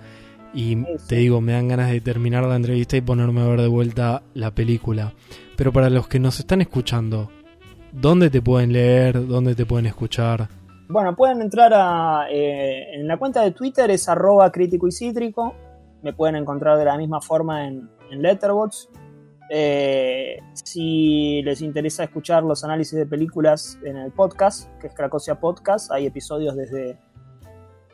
Y 0.55 0.79
te 1.07 1.17
digo, 1.17 1.43
me 1.43 1.53
dan 1.53 1.69
ganas 1.69 1.91
de 1.91 2.01
terminar 2.01 2.45
la 2.45 2.57
entrevista 2.57 2.97
y 2.97 3.03
ponerme 3.03 3.43
a 3.43 3.47
ver 3.47 3.61
de 3.61 3.69
vuelta 3.69 4.23
la 4.33 4.55
película. 4.55 5.13
Pero 5.57 5.73
para 5.73 5.91
los 5.91 6.09
que 6.09 6.21
nos 6.21 6.39
están 6.39 6.61
escuchando, 6.61 7.31
¿dónde 7.93 8.31
te 8.31 8.43
pueden 8.43 8.73
leer? 8.73 9.27
¿Dónde 9.27 9.55
te 9.55 9.65
pueden 9.65 9.87
escuchar? 9.87 10.49
Bueno, 10.89 11.17
pueden 11.17 11.43
entrar 11.43 11.73
a, 11.75 12.27
eh, 12.31 12.95
en 12.95 13.09
la 13.09 13.17
cuenta 13.19 13.43
de 13.43 13.51
Twitter, 13.51 13.91
es 13.91 14.09
arroba 14.09 14.53
crítico 14.53 14.87
y 14.87 14.93
cítrico. 14.93 15.55
Me 16.03 16.13
pueden 16.13 16.37
encontrar 16.37 16.79
de 16.79 16.85
la 16.85 16.97
misma 16.97 17.21
forma 17.21 17.67
en, 17.67 17.89
en 18.11 18.23
Letterboxd. 18.23 18.91
Eh, 19.49 20.39
si 20.53 21.41
les 21.43 21.61
interesa 21.61 22.05
escuchar 22.05 22.43
los 22.43 22.65
análisis 22.65 22.99
de 22.99 23.07
películas 23.07 23.79
en 23.85 23.97
el 23.97 24.13
podcast, 24.13 24.69
que 24.81 24.89
es 24.89 24.95
Cracosia 24.95 25.41
Podcast, 25.41 25.91
hay 25.93 26.07
episodios 26.07 26.57
desde 26.57 26.99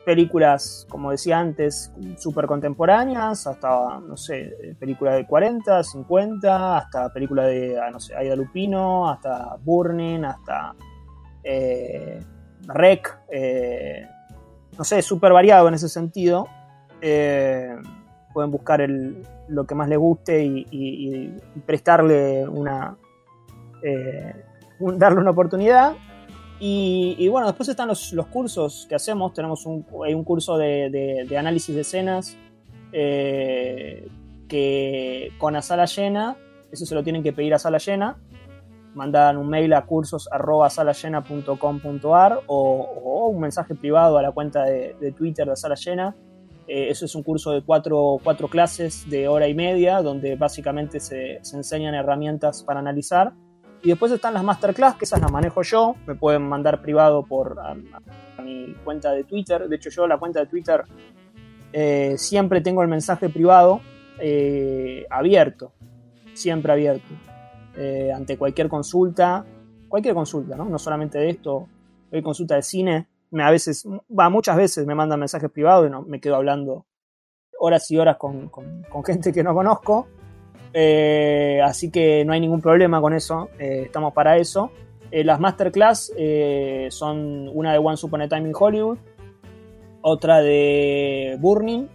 películas, 0.05 0.85
como 0.89 1.11
decía 1.11 1.39
antes, 1.39 1.91
súper 2.17 2.45
contemporáneas, 2.45 3.47
hasta, 3.47 3.99
no 3.99 4.17
sé, 4.17 4.75
películas 4.79 5.15
de 5.15 5.25
40, 5.25 5.83
50, 5.83 6.77
hasta 6.77 7.11
películas 7.13 7.47
de, 7.47 7.79
ah, 7.79 7.89
no 7.91 7.99
sé, 7.99 8.15
Aida 8.15 8.35
Lupino, 8.35 9.09
hasta 9.09 9.55
Burning, 9.63 10.23
hasta 10.23 10.75
eh, 11.43 12.19
Rec, 12.67 13.19
eh, 13.31 14.07
no 14.77 14.83
sé, 14.83 15.01
súper 15.01 15.33
variado 15.33 15.67
en 15.67 15.73
ese 15.73 15.89
sentido. 15.89 16.47
Eh, 17.01 17.75
pueden 18.33 18.51
buscar 18.51 18.81
el, 18.81 19.21
lo 19.47 19.65
que 19.65 19.75
más 19.75 19.87
les 19.87 19.97
guste 19.97 20.43
y, 20.43 21.37
prestarle 21.65 22.47
una. 22.47 22.97
Eh, 23.83 24.33
darle 24.79 25.19
una 25.19 25.31
oportunidad. 25.31 25.93
Y, 26.65 27.27
bueno, 27.27 27.47
después 27.47 27.67
están 27.67 27.89
los, 27.89 28.15
cursos 28.31 28.85
que 28.87 28.95
hacemos. 28.95 29.33
Tenemos 29.33 29.65
un, 29.65 29.85
hay 30.05 30.13
un 30.13 30.23
curso 30.23 30.57
de, 30.57 31.27
análisis 31.37 31.75
de 31.75 31.81
escenas 31.81 32.37
eh, 32.93 34.07
que 34.47 35.33
con 35.39 35.57
a 35.57 35.61
sala 35.61 35.83
llena, 35.83 36.37
eso 36.71 36.85
se 36.85 36.95
lo 36.95 37.03
tienen 37.03 37.21
que 37.21 37.33
pedir 37.33 37.53
a 37.53 37.59
sala 37.59 37.79
llena. 37.79 38.15
Mandan 38.95 39.35
un 39.35 39.49
mail 39.49 39.73
a 39.73 39.85
cursos.salayena.com.ar 39.85 42.39
o, 42.47 43.27
un 43.27 43.41
mensaje 43.41 43.75
privado 43.75 44.17
a 44.17 44.21
la 44.21 44.31
cuenta 44.31 44.63
de, 44.63 45.13
Twitter 45.17 45.45
de 45.45 45.57
Sala 45.57 45.75
Llena 45.75 46.15
eh, 46.67 46.87
eso 46.89 47.03
es 47.03 47.13
un 47.13 47.23
curso 47.23 47.51
de 47.51 47.61
cuatro, 47.61 48.19
cuatro, 48.23 48.47
clases 48.47 49.05
de 49.09 49.27
hora 49.27 49.49
y 49.49 49.53
media, 49.53 50.01
donde 50.01 50.37
básicamente 50.37 51.01
se, 51.01 51.41
enseñan 51.53 51.93
herramientas 51.93 52.63
para 52.63 52.79
analizar. 52.79 53.33
Y 53.83 53.89
después 53.89 54.11
están 54.11 54.33
las 54.33 54.43
masterclass, 54.43 54.95
que 54.95 55.05
esas 55.05 55.21
las 55.21 55.31
manejo 55.31 55.61
yo. 55.61 55.95
Me 56.07 56.15
pueden 56.15 56.47
mandar 56.47 56.81
privado 56.81 57.23
por 57.23 57.59
a, 57.59 57.75
mi 58.41 58.73
cuenta 58.83 59.11
de 59.11 59.25
Twitter. 59.25 59.67
De 59.67 59.75
hecho, 59.75 59.89
yo 59.89 60.07
la 60.07 60.17
cuenta 60.17 60.39
de 60.39 60.47
Twitter 60.47 60.83
eh, 61.71 62.15
siempre 62.17 62.61
tengo 62.61 62.81
el 62.81 62.87
mensaje 62.87 63.29
privado 63.29 63.81
eh, 64.19 65.05
abierto. 65.09 65.73
Siempre 66.33 66.71
abierto. 66.71 67.13
ante 68.15 68.37
cualquier 68.37 68.69
consulta. 68.69 69.45
Cualquier 69.89 70.15
consulta, 70.15 70.55
¿no? 70.55 70.65
No 70.65 70.79
solamente 70.79 71.19
de 71.19 71.29
esto. 71.29 71.67
Hay 72.11 72.21
consulta 72.21 72.55
de 72.55 72.63
cine 72.63 73.07
me 73.33 73.43
a 73.43 73.49
veces, 73.49 73.83
va, 73.85 74.29
muchas 74.29 74.55
veces 74.55 74.85
me 74.85 74.93
mandan 74.93 75.19
mensajes 75.19 75.49
privados 75.49 75.87
y 75.87 75.89
no, 75.89 76.03
me 76.03 76.21
quedo 76.21 76.35
hablando 76.35 76.85
horas 77.59 77.89
y 77.89 77.97
horas 77.97 78.17
con, 78.17 78.51
gente 79.05 79.33
que 79.33 79.43
no 79.43 79.55
conozco. 79.55 80.07
Eh, 80.73 81.61
así 81.63 81.91
que 81.91 82.25
no 82.25 82.33
hay 82.33 82.39
ningún 82.39 82.61
problema 82.61 82.99
con 82.99 83.13
eso, 83.13 83.49
eh, 83.59 83.83
estamos 83.85 84.13
para 84.13 84.37
eso. 84.37 84.71
Eh, 85.11 85.23
las 85.23 85.39
masterclass 85.39 86.11
son 86.89 87.49
una 87.53 87.71
de 87.71 87.77
One 87.77 87.97
Upon 88.01 88.21
a 88.21 88.27
Time 88.27 88.49
in 88.49 88.55
Hollywood, 88.57 88.97
otra 90.01 90.41
de 90.41 91.37
Burning, 91.39 91.85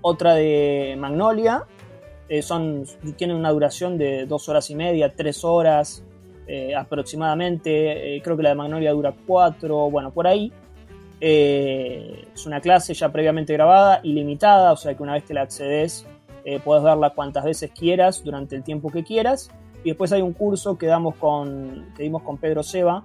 otra 0.00 0.34
de 0.34 0.96
Magnolia. 0.98 1.64
son, 2.40 2.84
tienen 3.16 3.36
una 3.36 3.50
duración 3.50 3.98
de 3.98 4.24
dos 4.26 4.48
horas 4.48 4.70
y 4.70 4.74
media, 4.74 5.12
tres 5.14 5.44
horas 5.44 6.02
aproximadamente. 6.76 8.20
creo 8.24 8.36
que 8.38 8.42
la 8.42 8.50
de 8.50 8.54
Magnolia 8.54 8.92
dura 8.92 9.14
cuatro, 9.26 9.90
bueno, 9.90 10.10
por 10.10 10.26
ahí. 10.26 10.50
Es 11.20 12.46
una 12.46 12.62
clase 12.62 12.94
ya 12.94 13.10
previamente 13.10 13.52
grabada, 13.52 14.00
ilimitada, 14.02 14.72
o 14.72 14.76
sea 14.76 14.94
que 14.94 15.02
una 15.02 15.12
vez 15.12 15.24
que 15.24 15.34
la 15.34 15.42
accedes 15.42 16.06
eh, 16.46 16.60
puedes 16.64 16.82
verla 16.82 17.10
cuantas 17.10 17.44
veces 17.44 17.70
quieras 17.70 18.24
durante 18.24 18.56
el 18.56 18.62
tiempo 18.62 18.90
que 18.90 19.04
quieras. 19.04 19.50
Y 19.84 19.90
después 19.90 20.12
hay 20.12 20.22
un 20.22 20.32
curso 20.32 20.78
que, 20.78 20.86
damos 20.86 21.16
con, 21.16 21.92
que 21.94 22.04
dimos 22.04 22.22
con 22.22 22.38
Pedro 22.38 22.62
Seba. 22.62 23.04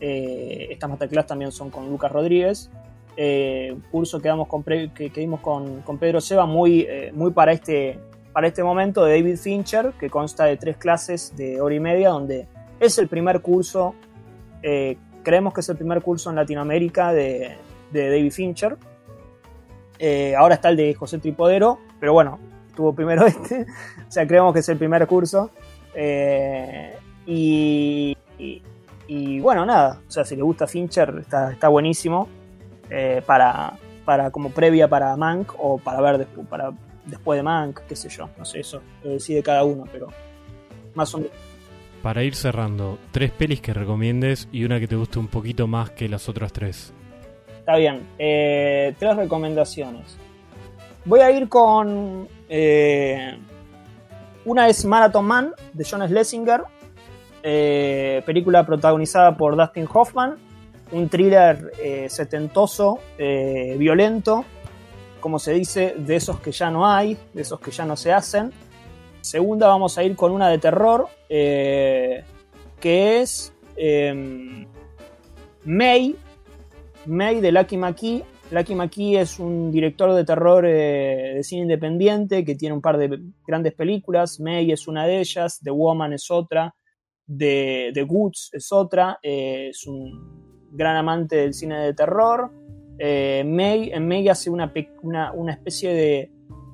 Eh, 0.00 0.66
estas 0.70 0.90
masterclass 0.90 1.26
también 1.26 1.52
son 1.52 1.70
con 1.70 1.88
Lucas 1.88 2.10
Rodríguez. 2.10 2.70
Eh, 3.16 3.76
curso 3.92 4.20
que, 4.20 4.28
damos 4.28 4.48
con, 4.48 4.64
que, 4.64 5.12
dimos 5.14 5.40
con, 5.40 5.82
con, 5.82 5.98
Pedro 5.98 6.20
Seba 6.20 6.46
muy, 6.46 6.88
muy 7.12 7.30
para, 7.30 7.52
este, 7.52 8.00
para 8.32 8.48
este 8.48 8.64
momento 8.64 9.04
de 9.04 9.20
David 9.20 9.36
Fincher, 9.36 9.92
que 10.00 10.10
consta 10.10 10.46
de 10.46 10.56
tres 10.56 10.76
clases 10.76 11.36
de 11.36 11.60
hora 11.60 11.74
y 11.74 11.80
media, 11.80 12.08
donde 12.08 12.48
es 12.80 12.98
el 12.98 13.06
primer 13.06 13.40
curso 13.40 13.94
creemos 15.22 15.54
que 15.54 15.60
es 15.60 15.68
el 15.68 15.76
primer 15.76 16.02
curso 16.02 16.30
en 16.30 16.36
Latinoamérica 16.36 17.12
de, 17.12 17.56
David 17.92 18.32
Fincher. 18.32 18.76
Eh, 19.98 20.34
ahora 20.36 20.54
está 20.54 20.70
el 20.70 20.76
de 20.76 20.94
José 20.94 21.18
Tripodero, 21.18 21.78
pero 21.98 22.12
bueno, 22.12 22.38
tuvo 22.80 22.94
primero 22.94 23.26
este. 23.26 23.66
o 24.08 24.10
sea, 24.10 24.26
creemos 24.26 24.54
que 24.54 24.60
es 24.60 24.68
el 24.70 24.78
primer 24.78 25.06
curso. 25.06 25.50
Eh, 25.94 26.96
y, 27.26 28.16
bueno, 29.40 29.66
nada. 29.66 30.00
O 30.08 30.10
sea, 30.10 30.24
si 30.24 30.34
le 30.34 30.42
gusta 30.42 30.66
Fincher, 30.66 31.18
está, 31.20 31.52
está 31.52 31.68
buenísimo. 31.68 32.28
Eh, 32.88 33.22
para, 33.24 33.74
para 34.04 34.30
como 34.30 34.50
previa 34.50 34.88
para 34.88 35.14
Mank 35.16 35.52
o 35.58 35.78
para 35.78 36.00
ver 36.00 36.18
después, 36.18 36.46
para 36.48 36.72
después 37.04 37.38
de 37.38 37.42
Mank, 37.42 37.80
qué 37.80 37.94
sé 37.94 38.08
yo. 38.08 38.30
No 38.38 38.44
sé, 38.44 38.60
eso 38.60 38.80
lo 39.04 39.10
decide 39.10 39.42
cada 39.42 39.62
uno, 39.62 39.84
pero 39.92 40.08
más 40.94 41.14
o 41.14 41.18
menos 41.18 41.32
para 42.02 42.22
ir 42.22 42.34
cerrando, 42.34 42.98
tres 43.12 43.30
pelis 43.30 43.60
que 43.60 43.74
recomiendes 43.74 44.48
y 44.50 44.64
una 44.64 44.80
que 44.80 44.88
te 44.88 44.96
guste 44.96 45.18
un 45.18 45.28
poquito 45.28 45.66
más 45.66 45.90
que 45.90 46.08
las 46.08 46.30
otras 46.30 46.50
tres. 46.50 46.94
Está 47.58 47.76
bien, 47.76 48.06
eh, 48.18 48.94
tres 48.98 49.16
recomendaciones. 49.16 50.16
Voy 51.04 51.20
a 51.20 51.30
ir 51.30 51.48
con... 51.50 52.26
Eh, 52.50 53.38
una 54.44 54.68
es 54.68 54.84
Marathon 54.84 55.24
Man 55.24 55.54
de 55.72 55.86
John 55.88 56.06
Schlesinger, 56.06 56.64
eh, 57.42 58.22
película 58.26 58.66
protagonizada 58.66 59.36
por 59.36 59.56
Dustin 59.56 59.88
Hoffman, 59.90 60.36
un 60.92 61.08
thriller 61.08 61.72
setentoso, 62.08 62.98
violento, 63.16 64.44
como 65.20 65.38
se 65.38 65.52
dice, 65.52 65.94
de 65.96 66.16
esos 66.16 66.40
que 66.40 66.50
ya 66.50 66.70
no 66.70 66.86
hay, 66.86 67.16
de 67.32 67.42
esos 67.42 67.60
que 67.60 67.70
ya 67.70 67.84
no 67.84 67.96
se 67.96 68.12
hacen. 68.12 68.52
Segunda 69.20 69.68
vamos 69.68 69.98
a 69.98 70.02
ir 70.02 70.16
con 70.16 70.32
una 70.32 70.48
de 70.48 70.58
terror, 70.58 71.08
eh, 71.28 72.24
que 72.80 73.20
es 73.20 73.52
em, 73.76 74.66
May, 75.64 76.16
May 77.06 77.40
de 77.40 77.52
Lucky 77.52 77.76
McKee. 77.76 78.24
Lucky 78.50 78.74
McKee 78.74 79.20
es 79.20 79.38
un 79.38 79.70
director 79.70 80.12
de 80.12 80.24
terror 80.24 80.66
eh, 80.66 81.34
de 81.36 81.44
cine 81.44 81.62
independiente 81.62 82.44
que 82.44 82.56
tiene 82.56 82.74
un 82.74 82.80
par 82.80 82.98
de 82.98 83.20
grandes 83.46 83.74
películas. 83.74 84.40
May 84.40 84.72
es 84.72 84.88
una 84.88 85.06
de 85.06 85.20
ellas, 85.20 85.60
The 85.62 85.70
Woman 85.70 86.12
es 86.12 86.30
otra. 86.30 86.74
de, 87.26 87.92
de 87.94 88.02
Goods 88.02 88.50
es 88.52 88.72
otra, 88.72 89.20
eh, 89.22 89.68
es 89.70 89.86
un 89.86 90.68
gran 90.72 90.96
amante 90.96 91.36
del 91.36 91.54
cine 91.54 91.78
de 91.78 91.94
terror. 91.94 92.50
Eh, 92.98 93.44
May, 93.46 93.90
en 93.92 94.08
May 94.08 94.28
hace 94.28 94.50
una, 94.50 94.72
una, 95.02 95.32
una 95.32 95.52
especie 95.52 95.94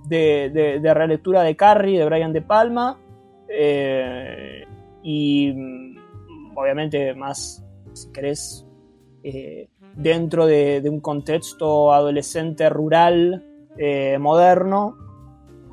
de, 0.08 0.78
de, 0.80 0.94
relectura 0.94 1.42
de 1.42 1.56
Carrie, 1.56 1.98
de 1.98 2.06
Brian 2.06 2.32
De 2.32 2.40
Palma. 2.40 2.98
Y 5.02 5.52
mm, 5.52 6.56
obviamente 6.56 7.14
más, 7.14 7.62
si 7.92 8.10
querés, 8.12 8.66
dentro 9.96 10.46
de, 10.46 10.82
un 10.88 11.00
contexto 11.00 11.92
adolescente 11.92 12.68
rural 12.68 13.44
moderno. 14.20 14.96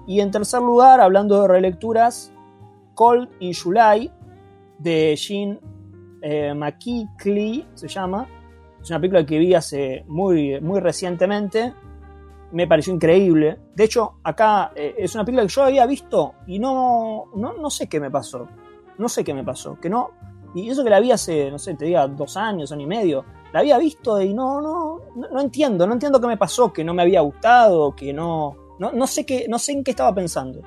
Y 0.08 0.20
en 0.20 0.32
tercer 0.32 0.62
lugar, 0.62 1.00
hablando 1.00 1.42
de 1.42 1.48
relecturas, 1.48 2.34
Cold 2.96 3.30
in 3.40 3.54
July, 3.54 4.12
de 4.80 5.16
Jean 5.16 5.60
eh, 6.22 6.54
se 7.74 7.88
llama. 7.88 8.28
Es 8.82 8.90
una 8.90 9.00
película 9.00 9.26
que 9.26 9.40
vi 9.40 9.54
hace 9.54 10.04
muy, 10.08 10.60
muy 10.62 10.80
recientemente. 10.80 11.74
Me 12.52 12.68
pareció 12.68 12.94
increíble. 12.94 13.60
De 13.76 13.86
hecho, 13.86 14.20
acá 14.24 14.72
eh, 14.76 14.96
es 14.98 15.16
una 15.16 15.26
película 15.26 15.44
que 15.48 15.54
yo 15.54 15.64
había 15.64 15.86
visto 15.86 16.36
y 16.48 16.60
no, 16.60 17.26
no, 17.36 17.70
sé 17.70 17.88
qué 17.88 18.00
me 18.00 18.12
pasó. 18.12 18.48
No 18.98 19.10
sé 19.10 19.24
qué 19.24 19.34
me 19.34 19.44
pasó. 19.44 19.80
Que 19.80 19.90
no. 19.90 20.12
Y 20.54 20.70
eso 20.70 20.84
que 20.84 20.90
la 20.90 21.00
vi 21.00 21.12
hace, 21.12 21.50
no 21.50 21.58
sé, 21.58 21.74
te 21.76 21.86
diga, 21.86 22.08
dos 22.08 22.38
años, 22.38 22.72
año 22.72 22.84
y 22.84 22.88
medio. 22.88 23.26
La 23.54 23.60
había 23.60 23.78
visto 23.78 24.20
y 24.20 24.34
no, 24.34 24.60
no, 24.60 25.00
no, 25.16 25.40
entiendo. 25.40 25.88
No 25.88 25.94
entiendo 25.94 26.20
qué 26.20 26.28
me 26.28 26.38
pasó, 26.38 26.74
que 26.74 26.84
no 26.84 26.94
me 26.94 27.04
había 27.04 27.22
gustado, 27.22 27.96
que 27.96 28.12
no. 28.12 28.58
No, 28.80 28.92
no 28.92 29.08
sé 29.08 29.26
qué, 29.26 29.46
no 29.48 29.60
sé 29.60 29.74
en 29.74 29.84
qué 29.84 29.92
estaba 29.92 30.14
pensando. 30.14 30.62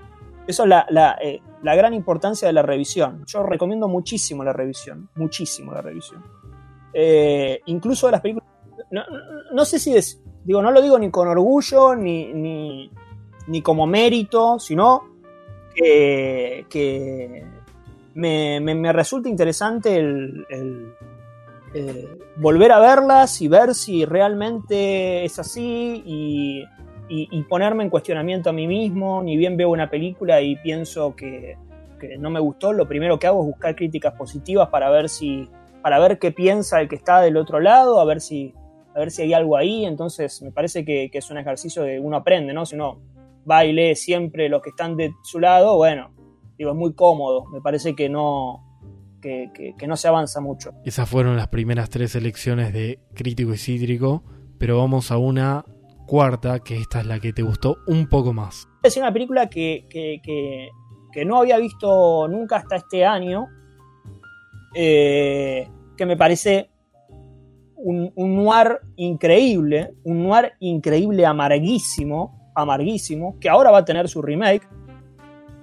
Eso 0.46 0.62
es 0.62 0.68
la, 0.68 1.18
eh, 1.20 1.42
la, 1.62 1.74
gran 1.74 1.92
importancia 1.92 2.46
de 2.46 2.52
la 2.54 2.62
revisión. 2.62 3.24
Yo 3.26 3.42
recomiendo 3.42 3.88
muchísimo 3.88 4.44
la 4.44 4.52
revisión, 4.52 5.10
muchísimo 5.16 5.72
la 5.72 5.82
revisión. 5.82 6.22
Eh, 6.94 7.60
incluso 7.66 8.06
de 8.06 8.12
las 8.12 8.20
películas... 8.20 8.48
No, 9.52 9.64
sé 9.64 9.80
si 9.80 9.96
es... 9.96 10.22
Digo, 10.44 10.62
no 10.62 10.70
lo 10.70 10.80
digo 10.80 10.96
ni 10.98 11.10
con 11.10 11.26
orgullo, 11.26 11.96
ni, 11.96 12.32
ni, 13.48 13.62
como 13.62 13.86
mérito, 13.88 14.60
sino 14.60 15.02
que, 15.74 17.44
me, 18.14 18.92
resulta 18.92 19.28
interesante 19.28 19.96
el, 19.96 20.94
eh, 21.78 22.08
volver 22.36 22.72
a 22.72 22.80
verlas 22.80 23.42
y 23.42 23.48
ver 23.48 23.74
si 23.74 24.06
realmente 24.06 25.26
es 25.26 25.38
así 25.38 26.02
y 26.06 27.42
ponerme 27.50 27.84
en 27.84 27.90
cuestionamiento 27.90 28.48
a 28.48 28.54
mí 28.54 28.66
mismo, 28.66 29.22
ni 29.22 29.36
bien 29.36 29.58
veo 29.58 29.68
una 29.68 29.90
película 29.90 30.40
y 30.40 30.56
pienso 30.56 31.14
que, 31.14 31.58
no 32.18 32.30
me 32.30 32.40
gustó, 32.40 32.72
lo 32.72 32.88
primero 32.88 33.18
que 33.18 33.26
hago 33.26 33.40
es 33.42 33.46
buscar 33.48 33.76
críticas 33.76 34.14
positivas 34.14 34.68
para 34.68 34.88
ver 34.90 35.10
si 35.10 35.50
para 35.82 35.98
ver 35.98 36.18
qué 36.18 36.32
piensa 36.32 36.80
el 36.80 36.88
que 36.88 36.96
está 36.96 37.20
del 37.20 37.36
otro 37.36 37.60
lado, 37.60 38.00
a 38.00 38.04
ver 38.06 38.22
si 38.22 38.54
a 38.94 38.98
ver 38.98 39.10
si 39.10 39.22
hay 39.22 39.34
algo 39.34 39.58
ahí, 39.58 39.84
entonces 39.84 40.40
me 40.40 40.50
parece 40.50 40.82
que, 40.82 41.10
es 41.12 41.30
un 41.30 41.36
ejercicio 41.36 41.82
de 41.82 42.00
uno 42.00 42.16
aprende, 42.16 42.54
¿no? 42.54 42.64
Si 42.64 42.74
uno 42.74 43.02
va 43.48 43.66
y 43.66 43.72
lee 43.74 43.94
siempre 43.94 44.48
los 44.48 44.62
que 44.62 44.70
están 44.70 44.96
de 44.96 45.12
su 45.22 45.40
lado, 45.40 45.76
bueno, 45.76 46.10
digo, 46.56 46.70
es 46.70 46.76
muy 46.76 46.94
cómodo, 46.94 47.44
me 47.52 47.60
parece 47.60 47.94
que 47.94 48.08
no, 48.08 48.65
que, 49.52 49.74
que, 49.76 49.86
no 49.86 49.96
se 49.96 50.08
avanza 50.08 50.40
mucho. 50.40 50.72
Esas 50.84 51.08
fueron 51.08 51.36
las 51.36 51.48
primeras 51.48 51.90
tres 51.90 52.14
elecciones 52.14 52.72
de 52.72 53.00
Crítico 53.14 53.52
y 53.52 53.58
Cítrico, 53.58 54.22
pero 54.58 54.78
vamos 54.78 55.10
a 55.10 55.18
una 55.18 55.64
cuarta, 56.06 56.60
que 56.60 56.76
esta 56.76 57.00
es 57.00 57.06
la 57.06 57.18
que 57.18 57.32
te 57.32 57.42
gustó 57.42 57.78
un 57.86 58.08
poco 58.08 58.32
más. 58.32 58.68
Es 58.82 58.96
una 58.96 59.12
película 59.12 59.48
que, 59.48 59.86
que, 59.90 61.24
no 61.24 61.38
había 61.38 61.56
visto 61.58 62.28
nunca 62.28 62.56
hasta 62.56 62.76
este 62.76 63.04
año, 63.04 63.48
eh, 64.74 65.66
que 65.96 66.04
me 66.06 66.16
parece 66.16 66.68
un, 67.76 68.12
noir 68.16 68.80
increíble, 68.96 69.94
un 70.04 70.24
noir 70.24 70.52
increíble 70.60 71.24
amarguísimo, 71.24 72.52
amarguísimo, 72.54 73.38
que 73.40 73.48
ahora 73.48 73.70
va 73.70 73.78
a 73.78 73.84
tener 73.84 74.08
su 74.08 74.20
remake, 74.20 74.68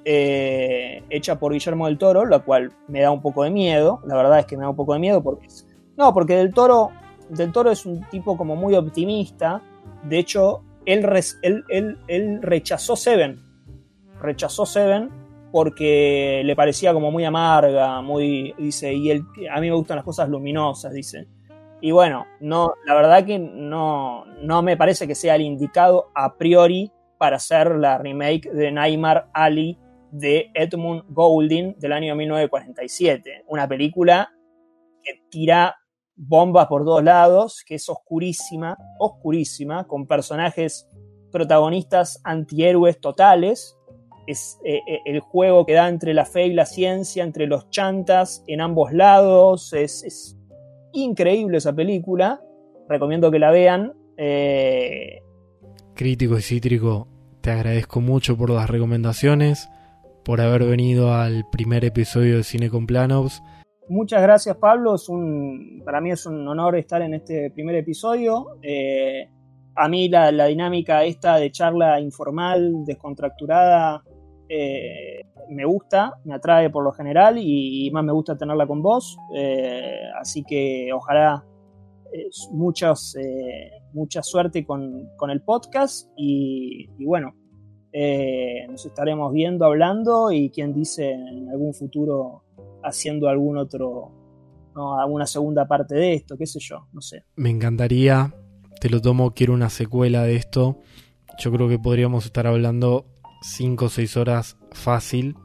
eh, 0.06 1.04
hecha 1.10 1.40
por 1.40 1.54
Guillermo 1.54 1.88
del 1.88 1.98
Toro, 1.98 2.26
la 2.26 2.40
cual 2.40 2.72
me 2.88 3.02
da 3.02 3.12
un 3.12 3.22
poco 3.22 3.44
de 3.44 3.52
miedo, 3.52 4.02
la 4.06 4.16
verdad 4.16 4.40
es 4.40 4.46
que 4.46 4.58
me 4.58 4.64
da 4.64 4.70
un 4.70 4.76
poco 4.76 4.94
de 4.94 5.00
miedo 5.00 5.24
porque... 5.24 5.48
No, 5.96 6.14
porque 6.14 6.36
del 6.36 6.54
Toro, 6.54 6.90
del 7.30 7.52
Toro 7.52 7.72
es 7.72 7.86
un 7.86 8.04
tipo 8.10 8.36
como 8.36 8.56
muy 8.56 8.76
optimista, 8.76 9.62
de 10.04 10.20
hecho, 10.20 10.64
él, 10.86 12.42
rechazó 12.42 12.96
Seven. 12.96 13.40
Rechazó 14.20 14.66
Seven 14.66 15.10
porque 15.52 16.42
le 16.44 16.56
parecía 16.56 16.94
como 16.94 17.12
muy 17.12 17.26
amarga, 17.26 18.02
muy, 18.02 18.56
dice, 18.58 18.92
y 18.94 19.12
a 19.12 19.60
mí 19.60 19.70
me 19.70 19.76
gustan 19.76 19.98
las 19.98 20.06
cosas 20.06 20.28
luminosas, 20.28 20.94
dice. 20.94 21.28
Y 21.80 21.92
bueno, 21.92 22.26
no, 22.40 22.74
la 22.86 22.96
verdad 22.96 23.26
que 23.26 23.38
no, 23.38 24.26
no 24.42 24.62
me 24.64 24.78
parece 24.78 25.06
que 25.06 25.16
sea 25.16 25.36
el 25.36 25.42
indicado 25.42 26.10
a 26.16 26.38
priori 26.38 26.92
para 27.20 27.36
hacer 27.36 27.76
la 27.76 27.98
remake 27.98 28.50
de 28.52 28.72
Neymar 28.72 29.30
Ali 29.34 29.78
de 30.14 30.52
Edmund 30.54 31.04
Goulding 31.10 31.76
del 31.80 31.92
año 31.92 32.16
1947. 32.16 33.46
Una 33.48 33.68
película 33.68 34.32
que 35.02 35.24
tira 35.30 35.76
bombas 36.16 36.68
por 36.68 36.86
todos 36.86 37.04
lados, 37.04 37.64
que 37.66 37.76
es 37.76 37.90
oscurísima, 37.90 38.78
oscurísima, 39.00 39.86
con 39.88 40.06
personajes 40.06 40.88
protagonistas 41.32 42.22
antihéroes 42.24 43.02
totales. 43.02 43.76
Es 44.28 44.60
eh, 44.64 44.82
eh, 44.88 45.00
el 45.06 45.20
juego 45.20 45.66
que 45.66 45.74
da 45.74 45.90
entre 45.90 46.14
la 46.14 46.26
fe 46.26 46.46
y 46.46 46.54
la 46.54 46.66
ciencia, 46.66 47.24
entre 47.24 47.48
los 47.48 47.70
chantas 47.72 48.44
en 48.48 48.62
ambos 48.62 48.94
lados. 48.94 49.74
Es, 49.74 50.38
increíble 50.94 51.58
esa 51.58 51.74
película. 51.74 52.40
Recomiendo 52.88 53.32
que 53.32 53.40
la 53.40 53.50
vean. 53.50 53.94
Eh, 54.16 55.24
Crítico 55.96 56.38
y 56.38 56.42
cítrico, 56.44 57.08
te 57.42 57.50
agradezco 57.50 58.00
mucho 58.00 58.38
por 58.38 58.52
las 58.52 58.70
recomendaciones, 58.70 59.70
por 60.24 60.42
haber 60.42 60.64
venido 60.64 61.14
al 61.14 61.46
primer 61.52 61.86
episodio 61.86 62.38
de 62.38 62.44
Cine 62.44 62.70
con 62.70 62.88
Planos 62.88 63.42
Muchas 63.90 64.22
gracias 64.22 64.56
Pablo, 64.58 64.96
es 64.96 65.10
un, 65.10 65.82
para 65.84 66.00
mí 66.00 66.12
es 66.12 66.26
un 66.26 66.48
honor 66.48 66.78
estar 66.78 67.02
en 67.02 67.14
este 67.16 67.52
primer 67.52 67.76
episodio. 67.76 68.58
Eh, 68.62 69.30
a 69.76 69.90
mí 69.90 70.08
la, 70.08 70.32
dinámica 70.46 71.04
esta 71.04 71.36
de 71.36 71.52
charla 71.52 72.00
informal, 72.00 72.86
descontracturada, 72.86 74.02
eh, 74.48 75.22
me 75.50 75.66
gusta, 75.66 76.14
me 76.24 76.34
atrae 76.34 76.70
por 76.70 76.84
lo 76.84 76.94
general 76.94 77.38
y, 77.38 77.90
más 77.92 78.06
me 78.06 78.14
gusta 78.14 78.38
tenerla 78.38 78.66
con 78.66 78.82
vos. 78.82 79.18
Eh, 79.36 80.00
así 80.20 80.44
que 80.44 80.90
ojalá 80.94 81.44
muchas, 82.52 83.16
mucha 83.92 84.24
suerte 84.24 84.66
con, 84.66 85.10
el 85.30 85.42
podcast 85.42 86.10
y 86.16 86.88
bueno, 87.04 87.34
nos 88.70 88.86
estaremos 88.86 89.32
viendo, 89.32 89.66
hablando 89.66 90.32
y 90.32 90.50
quien 90.50 90.74
dice 90.74 91.12
en 91.12 91.50
algún 91.50 91.74
futuro 91.74 92.44
haciendo 92.84 93.30
algún 93.30 93.58
otro, 93.58 94.12
alguna 94.76 95.26
segunda 95.26 95.68
parte 95.68 95.96
de 95.96 96.16
esto, 96.16 96.38
qué 96.38 96.46
sé 96.46 96.60
yo, 96.60 96.88
no 96.92 97.02
sé. 97.02 97.24
Me 97.36 97.50
encantaría, 97.50 98.34
te 98.82 98.90
lo 98.90 99.00
tomo, 99.00 99.32
quiero 99.34 99.54
una 99.54 99.70
secuela 99.70 100.24
de 100.24 100.36
esto. 100.36 100.80
Yo 101.38 101.52
creo 101.52 101.70
que 101.70 101.80
podríamos 101.80 102.26
estar 102.26 102.48
hablando 102.48 103.06
5 103.42 103.86
o 103.86 103.90
6 103.90 104.18
horas 104.18 104.58
fácil. 104.72 105.36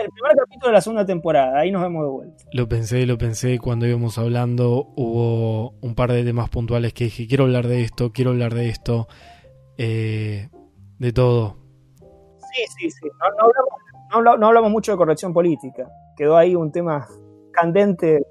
El 0.00 0.10
primer 0.10 0.36
capítulo 0.36 0.68
de 0.68 0.72
la 0.72 0.80
segunda 0.80 1.06
temporada, 1.06 1.60
ahí 1.60 1.70
nos 1.70 1.82
vemos 1.82 2.04
de 2.04 2.10
vuelta. 2.10 2.44
Lo 2.52 2.68
pensé, 2.68 3.06
lo 3.06 3.16
pensé 3.16 3.58
cuando 3.58 3.86
íbamos 3.86 4.18
hablando. 4.18 4.92
Hubo 4.96 5.74
un 5.80 5.94
par 5.94 6.12
de 6.12 6.24
temas 6.24 6.48
puntuales 6.50 6.92
que 6.92 7.04
dije: 7.04 7.26
quiero 7.26 7.44
hablar 7.44 7.68
de 7.68 7.82
esto, 7.82 8.12
quiero 8.12 8.32
hablar 8.32 8.54
de 8.54 8.68
esto, 8.68 9.08
eh, 9.78 10.48
de 10.98 11.12
todo. 11.12 11.56
Sí, 11.98 12.64
sí, 12.78 12.90
sí. 12.90 13.08
No, 13.20 13.30
no 13.36 13.44
hablamos 13.44 13.84
no, 14.22 14.46
hablamos 14.46 14.70
mucho 14.70 14.92
de 14.92 14.98
corrección 14.98 15.32
política. 15.32 15.88
Quedó 16.16 16.36
ahí 16.36 16.54
un 16.54 16.70
tema 16.70 17.08
candente. 17.52 18.24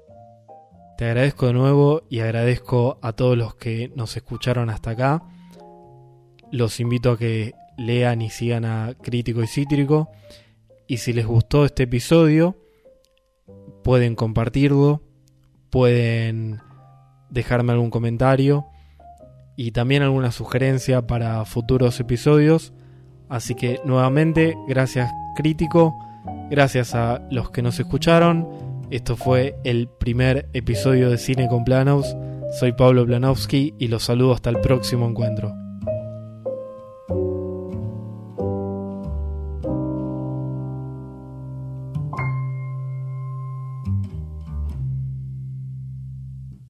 Te 0.96 1.06
agradezco 1.06 1.46
de 1.46 1.52
nuevo 1.52 2.02
y 2.08 2.20
agradezco 2.20 2.98
a 3.02 3.12
todos 3.12 3.36
los 3.36 3.54
que 3.56 3.90
nos 3.94 4.16
escucharon 4.16 4.70
hasta 4.70 4.90
acá. 4.90 5.22
Los 6.50 6.80
invito 6.80 7.12
a 7.12 7.18
que 7.18 7.54
lean 7.76 8.22
y 8.22 8.30
sigan 8.30 8.64
a 8.64 8.94
Crítico 9.00 9.42
y 9.42 9.46
Cítrico. 9.46 10.10
Y 10.86 10.98
si 10.98 11.12
les 11.12 11.26
gustó 11.26 11.64
este 11.64 11.84
episodio, 11.84 12.56
pueden 13.82 14.14
compartirlo, 14.14 15.02
pueden 15.70 16.60
dejarme 17.30 17.72
algún 17.72 17.90
comentario 17.90 18.66
y 19.56 19.70
también 19.72 20.02
alguna 20.02 20.32
sugerencia 20.32 21.06
para 21.06 21.44
futuros 21.44 22.00
episodios. 22.00 22.72
Así 23.28 23.54
que 23.54 23.80
nuevamente, 23.84 24.56
gracias 24.68 25.10
crítico, 25.36 25.94
gracias 26.50 26.94
a 26.94 27.22
los 27.30 27.50
que 27.50 27.62
nos 27.62 27.78
escucharon. 27.80 28.48
Esto 28.90 29.16
fue 29.16 29.56
el 29.64 29.88
primer 29.88 30.48
episodio 30.52 31.10
de 31.10 31.18
Cine 31.18 31.48
con 31.48 31.64
Planos. 31.64 32.16
Soy 32.58 32.72
Pablo 32.72 33.04
Planowski 33.04 33.74
y 33.78 33.88
los 33.88 34.04
saludo 34.04 34.34
hasta 34.34 34.50
el 34.50 34.60
próximo 34.60 35.08
encuentro. 35.08 35.63